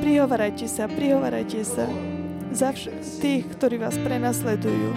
Prihovarajte 0.04 0.68
sa, 0.68 0.92
prihovarajte 0.92 1.64
sa 1.64 1.88
za 2.52 2.76
vš- 2.76 2.92
tých, 3.24 3.48
ktorí 3.56 3.80
vás 3.80 3.96
prenasledujú. 4.04 4.92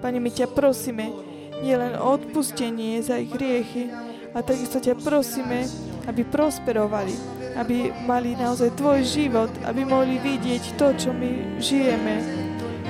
Pane, 0.00 0.16
my 0.16 0.30
ťa 0.32 0.48
prosíme 0.48 1.12
nielen 1.60 1.96
o 2.00 2.16
odpustenie 2.16 3.04
za 3.04 3.20
ich 3.20 3.28
hriechy, 3.32 3.92
a 4.34 4.42
takisto 4.42 4.82
ťa 4.82 4.98
prosíme, 4.98 5.68
aby 6.10 6.26
prosperovali, 6.26 7.33
aby 7.54 7.94
mali 8.02 8.34
naozaj 8.34 8.74
Tvoj 8.74 9.06
život, 9.06 9.50
aby 9.62 9.86
mohli 9.86 10.18
vidieť 10.18 10.74
to, 10.74 10.90
čo 10.98 11.10
my 11.14 11.58
žijeme. 11.62 12.18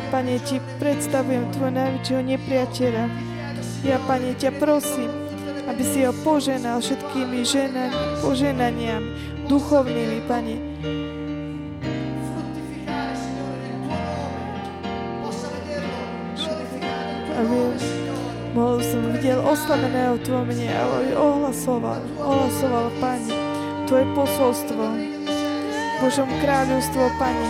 Pane, 0.08 0.40
Ti 0.40 0.60
predstavujem 0.80 1.52
Tvoj 1.52 1.70
najväčšieho 1.74 2.22
nepriateľa. 2.24 3.04
Ja, 3.84 4.00
Pane, 4.08 4.32
ťa 4.40 4.56
prosím, 4.56 5.12
aby 5.68 5.82
si 5.84 6.04
ho 6.08 6.12
poženal 6.24 6.80
všetkými 6.80 7.44
žena, 7.44 7.92
poženaniami 8.24 9.08
duchovnými, 9.48 10.18
Pane. 10.24 10.56
Aby 17.34 17.58
mohol 18.54 18.78
som 18.80 19.02
videl 19.12 19.42
oslaveného 19.44 20.16
v 20.16 20.22
Tvojom 20.24 20.46
mene 20.48 20.68
a 20.72 20.82
ohlasoval, 21.18 22.00
ohlasoval, 22.16 22.88
Pane, 23.02 23.43
Tvoje 23.84 24.08
posolstvo, 24.16 24.84
Božom 26.00 26.24
kráľovstvo, 26.40 27.04
Pane, 27.20 27.48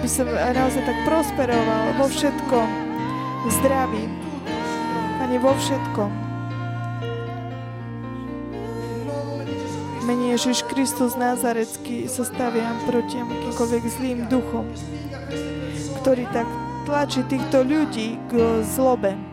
aby 0.00 0.08
som 0.08 0.24
aj 0.24 0.56
naozaj 0.56 0.80
tak 0.80 0.98
prosperoval 1.04 1.92
vo 2.00 2.08
všetkom, 2.08 2.68
zdraví, 3.60 4.08
Pane, 5.20 5.36
vo 5.44 5.52
všetkom. 5.52 6.10
V 10.00 10.02
mene 10.08 10.32
Ježiš 10.34 10.64
Kristus 10.72 11.14
Nazarecký 11.20 12.08
sa 12.08 12.24
staviam 12.24 12.80
proti 12.88 13.20
akýmkoľvek 13.20 13.82
zlým 14.00 14.18
duchom, 14.32 14.66
ktorý 16.00 16.24
tak 16.32 16.48
tlačí 16.88 17.20
týchto 17.28 17.60
ľudí 17.60 18.16
k 18.32 18.64
zlobe. 18.64 19.29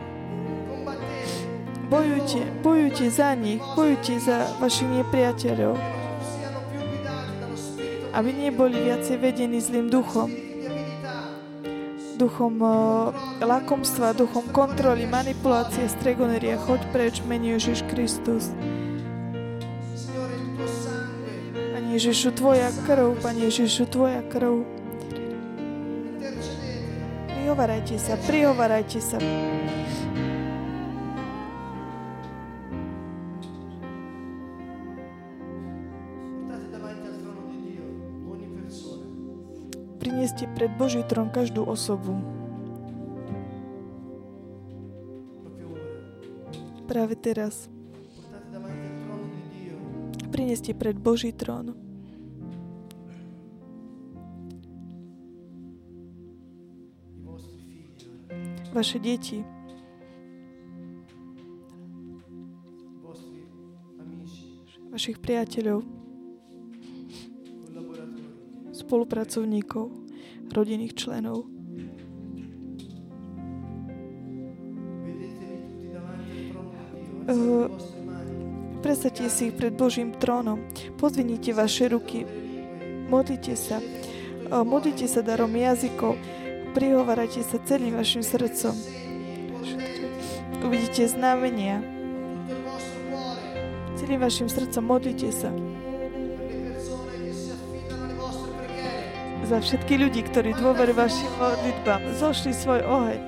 Bojujte, 1.88 2.44
bojujte 2.62 3.08
za 3.10 3.32
nich, 3.32 3.64
bojujte 3.72 4.20
za 4.20 4.44
vašich 4.60 4.92
nepriateľov, 4.92 5.72
aby 8.12 8.28
neboli 8.28 8.76
viacej 8.76 9.16
vedení 9.16 9.56
zlým 9.56 9.88
duchom, 9.88 10.28
duchom 12.20 12.60
uh, 12.60 13.08
lakomstva, 13.40 14.12
duchom 14.12 14.52
kontroly, 14.52 15.08
manipulácie, 15.08 15.88
stregoneria. 15.88 16.60
Choď 16.60 16.80
preč, 16.92 17.24
mene 17.24 17.56
Ježiš 17.56 17.86
Kristus. 17.88 18.52
Pane 21.72 21.88
Ježišu, 21.96 22.36
Tvoja 22.36 22.68
krv, 22.84 23.16
Pane 23.24 23.48
Ježišu, 23.48 23.88
Tvoja 23.88 24.20
krv. 24.28 24.60
Prihovarajte 27.32 27.96
sa, 27.96 28.20
prihovarajte 28.28 29.00
sa. 29.00 29.16
Prineste 40.38 40.54
pred 40.54 40.70
Boží 40.78 41.02
trón 41.02 41.34
každú 41.34 41.66
osobu. 41.66 42.14
Práve 46.86 47.18
teraz. 47.18 47.66
Prineste 50.30 50.78
pred 50.78 50.94
Boží 50.94 51.34
trón 51.34 51.74
vaše 58.70 59.02
deti, 59.02 59.42
vašich 64.94 65.18
priateľov, 65.18 65.82
spolupracovníkov, 68.70 70.07
rodinných 70.52 70.94
členov. 70.94 71.46
Mani. 77.28 78.36
Predstavte 78.80 79.28
si 79.28 79.52
ich 79.52 79.56
pred 79.58 79.76
Božím 79.76 80.16
trónom. 80.16 80.64
Pozvinite 80.96 81.52
vaše 81.52 81.92
ruky. 81.92 82.24
Modlite 83.12 83.52
sa. 83.52 83.84
O, 84.48 84.64
Modlite 84.64 85.04
sa 85.04 85.20
darom 85.20 85.52
jazykov. 85.52 86.16
Prihovárajte 86.72 87.44
sa 87.44 87.60
celým 87.68 88.00
vašim 88.00 88.24
srdcom. 88.24 88.72
Uvidíte 90.64 91.04
znamenia. 91.04 91.84
Celým 93.98 94.20
vašim 94.24 94.48
srdcom 94.48 94.84
modlite 94.84 95.28
sa. 95.34 95.52
Za 99.48 99.64
všetky 99.64 99.96
ľudí, 99.96 100.28
ktorí 100.28 100.52
dôverujú 100.60 100.92
vašim 100.92 101.32
modlitbám, 101.40 102.04
zošli 102.20 102.52
svoj 102.52 102.84
oheň. 102.84 103.20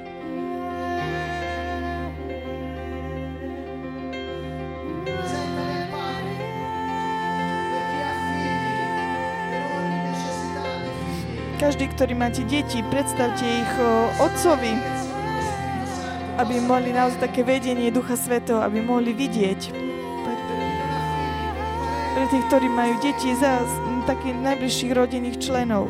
Každý, 11.56 11.88
ktorý 11.96 12.12
máte 12.12 12.44
deti, 12.44 12.84
predstavte 12.92 13.48
ich 13.48 13.72
otcovi, 14.20 14.76
aby 16.36 16.54
mohli 16.60 16.92
naozaj 16.92 17.32
také 17.32 17.48
vedenie 17.48 17.88
Ducha 17.88 18.20
Svetého, 18.20 18.60
aby 18.60 18.84
mohli 18.84 19.16
vidieť. 19.16 19.60
Pre 22.12 22.24
tých, 22.28 22.44
ktorí 22.52 22.68
majú 22.68 23.00
deti 23.00 23.32
za 23.40 23.64
takých 24.04 24.36
najbližších 24.36 24.92
rodinných 24.92 25.40
členov. 25.40 25.88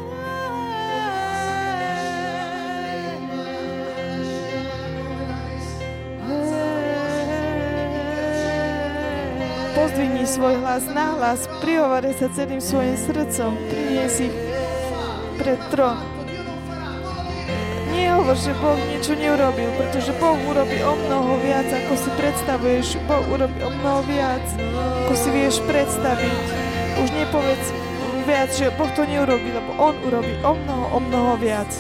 Pozdvihni 9.81 10.29
svoj 10.29 10.61
hlas 10.61 10.85
na 10.93 11.17
hlas, 11.17 11.49
prihovare 11.65 12.13
sa 12.13 12.29
celým 12.37 12.61
svojim 12.61 13.01
srdcom, 13.01 13.57
prinies 13.73 14.21
ich 14.21 14.37
pred 15.41 15.57
trón. 15.73 15.97
Nehovor, 17.89 18.37
že 18.37 18.53
Boh 18.61 18.77
niečo 18.77 19.17
neurobil, 19.17 19.73
pretože 19.81 20.13
Boh 20.21 20.37
urobí 20.53 20.85
o 20.85 20.93
mnoho 21.01 21.41
viac, 21.41 21.65
ako 21.65 21.97
si 21.97 22.13
predstavuješ. 22.13 23.01
Boh 23.09 23.25
urobí 23.33 23.57
o 23.65 23.73
mnoho 23.73 24.05
viac, 24.05 24.45
ako 25.09 25.17
si 25.17 25.29
vieš 25.33 25.65
predstaviť. 25.65 26.45
Už 27.01 27.09
nepovedz 27.17 27.65
viac, 28.29 28.53
že 28.53 28.69
Boh 28.77 28.93
to 28.93 29.09
neurobil, 29.09 29.49
lebo 29.49 29.81
On 29.81 29.97
urobí 30.05 30.37
o 30.45 30.61
mnoho, 30.61 30.85
o 30.93 30.99
mnoho 31.01 31.33
viac. 31.41 31.73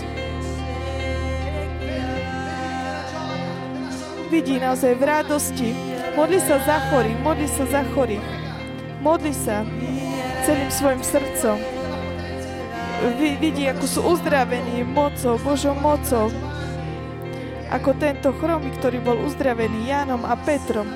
Vidí 4.33 4.57
naozaj 4.57 4.97
v 4.97 5.03
radosti. 5.05 5.90
Modli 6.11 6.43
sa 6.43 6.59
za 6.67 6.77
chorých, 6.91 7.19
modli 7.23 7.49
sa 7.49 7.65
za 7.71 7.83
chorých. 7.95 8.27
Modli 9.01 9.33
sa 9.33 9.63
celým 10.45 10.71
svojim 10.71 11.03
srdcom. 11.07 11.57
Vi- 13.17 13.39
vidí, 13.41 13.65
ako 13.71 13.85
sú 13.89 14.01
uzdravení 14.05 14.85
mocou, 14.85 15.41
Božou 15.41 15.73
mocou. 15.79 16.29
Ako 17.71 17.95
tento 17.97 18.35
chromý, 18.37 18.75
ktorý 18.77 18.99
bol 19.01 19.17
uzdravený 19.23 19.87
Jánom 19.87 20.27
a 20.27 20.35
Petrom. 20.35 20.91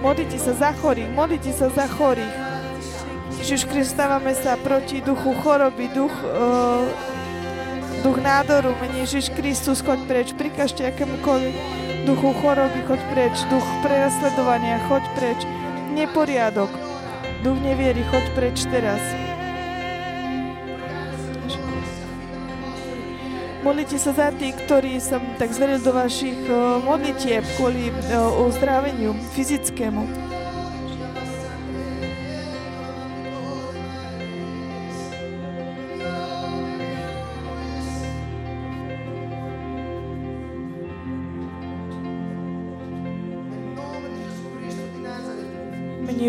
Modlite 0.00 0.36
sa 0.40 0.52
za 0.56 0.70
chorých, 0.76 1.10
modlite 1.12 1.52
sa 1.52 1.68
za 1.72 1.88
chorých. 1.88 2.36
Ježiš 3.40 3.64
Kristus, 3.64 3.96
stávame 3.96 4.36
sa 4.36 4.56
proti 4.60 5.00
duchu 5.00 5.32
choroby, 5.40 5.88
duch, 5.96 6.12
uh, 6.12 6.84
duch 8.00 8.18
nádoru, 8.20 8.72
mene 8.80 9.04
Ježiš 9.04 9.32
Kristus, 9.36 9.84
choď 9.84 10.00
preč, 10.08 10.28
prikažte 10.32 10.88
akémukoľvek 10.88 11.54
duchu 12.08 12.32
choroby, 12.40 12.80
choď 12.88 13.00
preč, 13.12 13.34
duch 13.52 13.66
prenasledovania, 13.84 14.80
choď 14.88 15.04
preč, 15.16 15.40
neporiadok, 15.92 16.72
duch 17.44 17.58
neviery, 17.60 18.00
choď 18.08 18.24
preč 18.32 18.64
teraz. 18.72 19.00
Modlite 23.60 24.00
sa 24.00 24.16
za 24.16 24.28
tých, 24.32 24.56
ktorí 24.64 24.96
sa 24.96 25.20
tak 25.36 25.52
zverili 25.52 25.84
do 25.84 25.92
vašich 25.92 26.48
uh, 26.48 26.80
modlitieb 26.80 27.44
kvôli 27.60 27.92
uzdraveniu 28.40 29.12
fyzickému. 29.36 30.29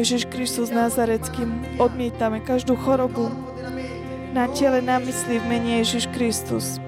Ježiš 0.02 0.34
Kristus 0.34 0.73
Nazareckým 0.73 1.78
odmietame 1.78 2.41
každú 2.41 2.73
chorobu 2.73 3.30
na 4.34 4.49
tele, 4.49 4.82
na 4.82 4.98
mysli 4.98 5.38
v 5.38 5.45
mene 5.45 5.86
Ježiš 5.86 6.10
Kristus. 6.10 6.82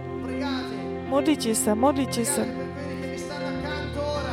Modlite 1.14 1.53
sa, 1.53 1.77
modlite 1.77 2.26
sa. 2.26 2.41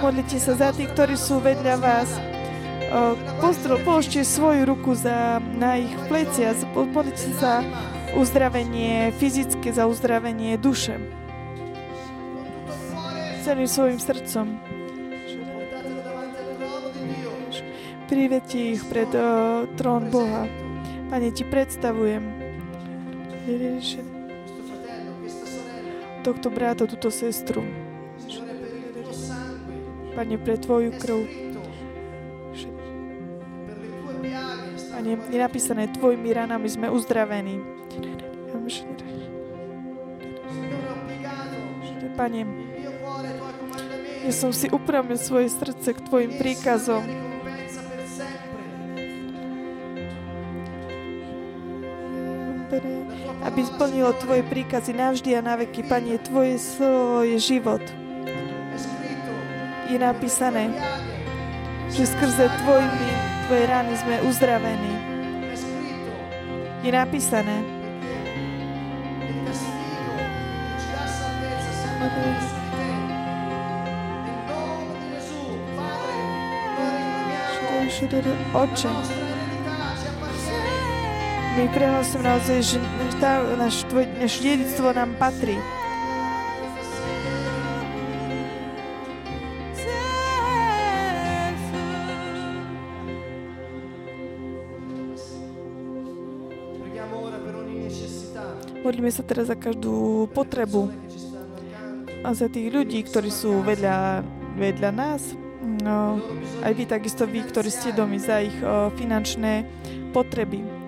Modlite 0.00 0.40
sa 0.40 0.56
za 0.56 0.72
tých, 0.72 0.88
ktorí 0.96 1.12
sú 1.12 1.44
vedľa 1.44 1.76
vás. 1.76 2.08
O, 2.88 3.20
Postro, 3.44 3.76
položte 3.84 4.24
svoju 4.24 4.64
ruku 4.64 4.96
za, 4.96 5.44
na 5.60 5.76
ich 5.76 5.92
plecia. 6.08 6.56
Modlite 6.72 7.36
sa 7.36 7.36
za 7.36 7.54
uzdravenie 8.16 9.12
fyzické, 9.20 9.76
za 9.76 9.84
uzdravenie 9.84 10.56
duše. 10.56 10.96
Celým 13.44 13.68
svojim 13.68 14.00
srdcom. 14.00 14.69
Privedte 18.10 18.58
ich 18.58 18.82
pred 18.90 19.06
o, 19.14 19.70
trón 19.78 20.10
Boha. 20.10 20.50
Pane, 21.14 21.30
ti 21.30 21.46
predstavujem 21.46 22.26
tohto 26.26 26.50
brata, 26.50 26.90
túto 26.90 27.06
sestru. 27.14 27.62
Pane, 30.18 30.34
pre 30.42 30.58
Tvoju 30.58 30.90
krv. 30.98 31.18
Pane, 34.90 35.10
je 35.30 35.38
napísané, 35.38 35.86
Tvojimi 35.94 36.34
ranami 36.34 36.66
sme 36.66 36.90
uzdravení. 36.90 37.62
Pane, 42.18 42.40
ja 44.26 44.32
som 44.34 44.50
si 44.50 44.66
upravil 44.66 45.14
svoje 45.14 45.46
srdce 45.48 45.94
k 45.94 46.04
Tvojim 46.04 46.36
príkazom. 46.36 47.29
Pane, 52.70 53.02
aby 53.42 53.60
splnilo 53.66 54.14
Tvoje 54.14 54.46
príkazy 54.46 54.94
navždy 54.94 55.34
a 55.34 55.42
na 55.42 55.58
veky. 55.58 55.82
Pane, 55.82 56.22
Tvoje 56.22 56.62
slovo 56.62 57.26
je 57.26 57.36
život. 57.42 57.82
Je 59.90 59.98
napísané, 59.98 60.70
že 61.90 62.06
skrze 62.06 62.46
Tvojimi, 62.62 63.10
Tvoje 63.50 63.64
rany 63.66 63.92
sme 63.98 64.22
uzdravení. 64.22 64.94
Je 66.86 66.90
napísané, 66.94 67.80
castigo 78.80 79.29
my 81.56 81.64
prehlasujeme 81.74 82.26
naozaj, 82.26 82.58
že 82.62 82.76
tá, 83.18 83.42
naš, 83.58 83.82
tvoj, 83.90 84.06
naše 84.18 84.38
dedictvo 84.42 84.94
nám 84.94 85.14
patrí. 85.18 85.58
Modlíme 98.80 99.12
sa 99.12 99.22
teraz 99.22 99.46
za 99.46 99.54
každú 99.54 100.26
potrebu, 100.34 100.90
a 102.20 102.36
za 102.36 102.52
tých 102.52 102.68
ľudí, 102.68 103.00
ktorí 103.04 103.32
sú 103.32 103.64
vedľa, 103.64 104.20
vedľa 104.60 104.90
nás, 104.92 105.32
no, 105.80 106.20
aj 106.60 106.72
vy 106.76 106.84
takisto 106.84 107.24
vy, 107.24 107.44
ktorí 107.48 107.70
ste 107.72 107.96
domy 107.96 108.20
za 108.20 108.44
ich 108.44 108.56
o, 108.60 108.92
finančné 108.92 109.64
potreby. 110.12 110.79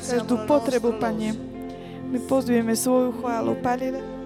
Každú 0.00 0.36
potrebu, 0.48 0.92
Pane, 0.96 1.32
my 2.10 2.18
pozdvujeme 2.26 2.76
svoju 2.76 3.12
chválu. 3.20 3.54
Pane, 3.60 4.19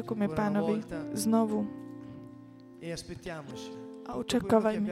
ďakujeme 0.00 0.26
Pánovi 0.32 0.80
znovu. 1.12 1.68
E 2.80 2.96
a 4.10 4.18
očakávajme 4.18 4.90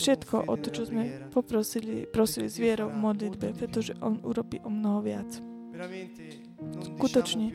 všetko 0.00 0.48
o 0.48 0.54
to, 0.56 0.72
čo 0.72 0.88
sme 0.88 1.28
poprosili, 1.28 2.08
prosili 2.08 2.48
s 2.48 2.56
vierou 2.56 2.88
v 2.88 2.96
modlitbe, 2.96 3.52
pretože 3.52 3.92
On 4.00 4.16
urobí 4.24 4.56
o 4.64 4.72
mnoho 4.72 5.04
viac. 5.04 5.28
Skutočne. 6.96 7.52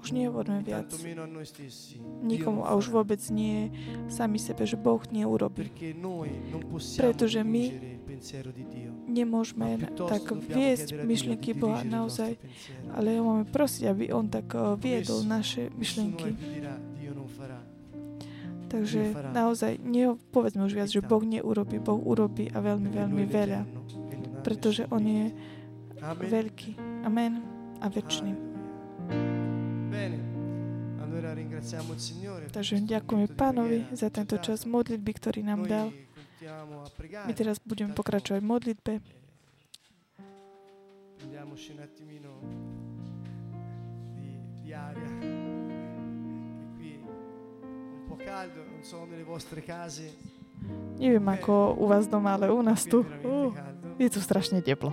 Už 0.00 0.16
nehovoríme 0.16 0.60
viac. 0.64 0.92
Nikomu 2.20 2.68
a 2.68 2.76
už 2.76 2.92
vôbec 2.92 3.20
nie 3.32 3.72
sami 4.12 4.36
sebe, 4.36 4.68
že 4.68 4.76
Boh 4.76 5.00
neurobí. 5.08 5.72
Pretože 7.00 7.40
my 7.40 7.64
Nemôžeme 9.10 9.74
tak 10.06 10.30
viesť 10.30 11.02
myšlienky 11.02 11.50
Boha 11.58 11.82
naozaj, 11.82 12.38
ale 12.94 13.18
ja 13.18 13.20
máme 13.26 13.42
prosiť, 13.50 13.82
aby 13.90 14.04
On 14.14 14.30
tak 14.30 14.54
eh, 14.54 14.78
viedol 14.78 15.26
naše 15.26 15.68
myšlienky. 15.74 16.38
Takže 18.70 19.34
naozaj 19.34 19.82
nepovedzme 19.82 20.62
už 20.62 20.78
viac, 20.78 20.86
že. 20.86 21.02
Boh 21.02 21.26
neurobí. 21.26 21.82
Boh 21.82 21.98
urobí 21.98 22.46
a 22.54 22.62
veľmi, 22.62 22.86
veľmi 22.86 23.24
veľa. 23.26 23.66
Pretože 24.46 24.86
On 24.94 25.02
je 25.02 25.34
veľký. 26.22 26.78
Amen. 27.02 27.42
A 27.82 27.90
väčší. 27.90 28.30
Takže 32.54 32.74
ďakujeme 32.86 33.26
Pánovi 33.34 33.90
za 33.92 34.08
tento 34.08 34.38
čas 34.38 34.64
modlitby, 34.64 35.12
ktorý 35.18 35.40
nám 35.42 35.66
dal. 35.66 35.90
My 37.26 37.32
teraz 37.36 37.60
budeme 37.60 37.92
pokračovať 37.92 38.40
v 38.40 38.48
modlitbe. 38.48 38.92
eh, 38.96 39.02
Prendiamoci 41.20 41.76
un 41.76 41.80
attimino 41.84 42.30
di, 44.16 44.32
di 44.64 44.72
aria. 44.72 45.10
Che 45.20 46.80
qui 46.80 46.96
un 46.96 48.04
po' 48.08 48.16
caldo, 48.16 48.64
non 48.64 48.80
so 48.80 49.04
nelle 49.04 49.24
vostre 49.24 49.60
case. 49.60 50.16
Neviem 51.00 51.28
ako 51.28 51.76
u 51.76 51.88
vás 51.88 52.08
doma, 52.08 52.36
ale 52.36 52.52
u 52.52 52.60
nás 52.60 52.84
tu. 52.84 53.04
Uh, 53.24 53.52
je 53.96 54.08
tu 54.08 54.20
strašne 54.20 54.60
teplo. 54.60 54.92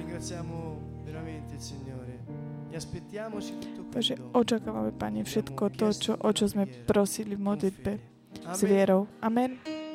Ringraziamo 0.00 0.80
veramente 1.04 1.56
il 1.56 1.60
Signore 1.60 2.16
e 2.68 2.80
Takže 3.92 4.14
očakávame, 4.36 4.92
Pane, 4.92 5.24
všetko 5.24 5.62
to, 5.72 5.86
čo, 5.96 6.12
o 6.20 6.30
čo 6.36 6.44
sme 6.46 6.68
prosili 6.68 7.32
v 7.34 7.42
modlitbe 7.42 7.92
s 8.52 8.60
vierou. 8.60 9.08
Amen. 9.24 9.87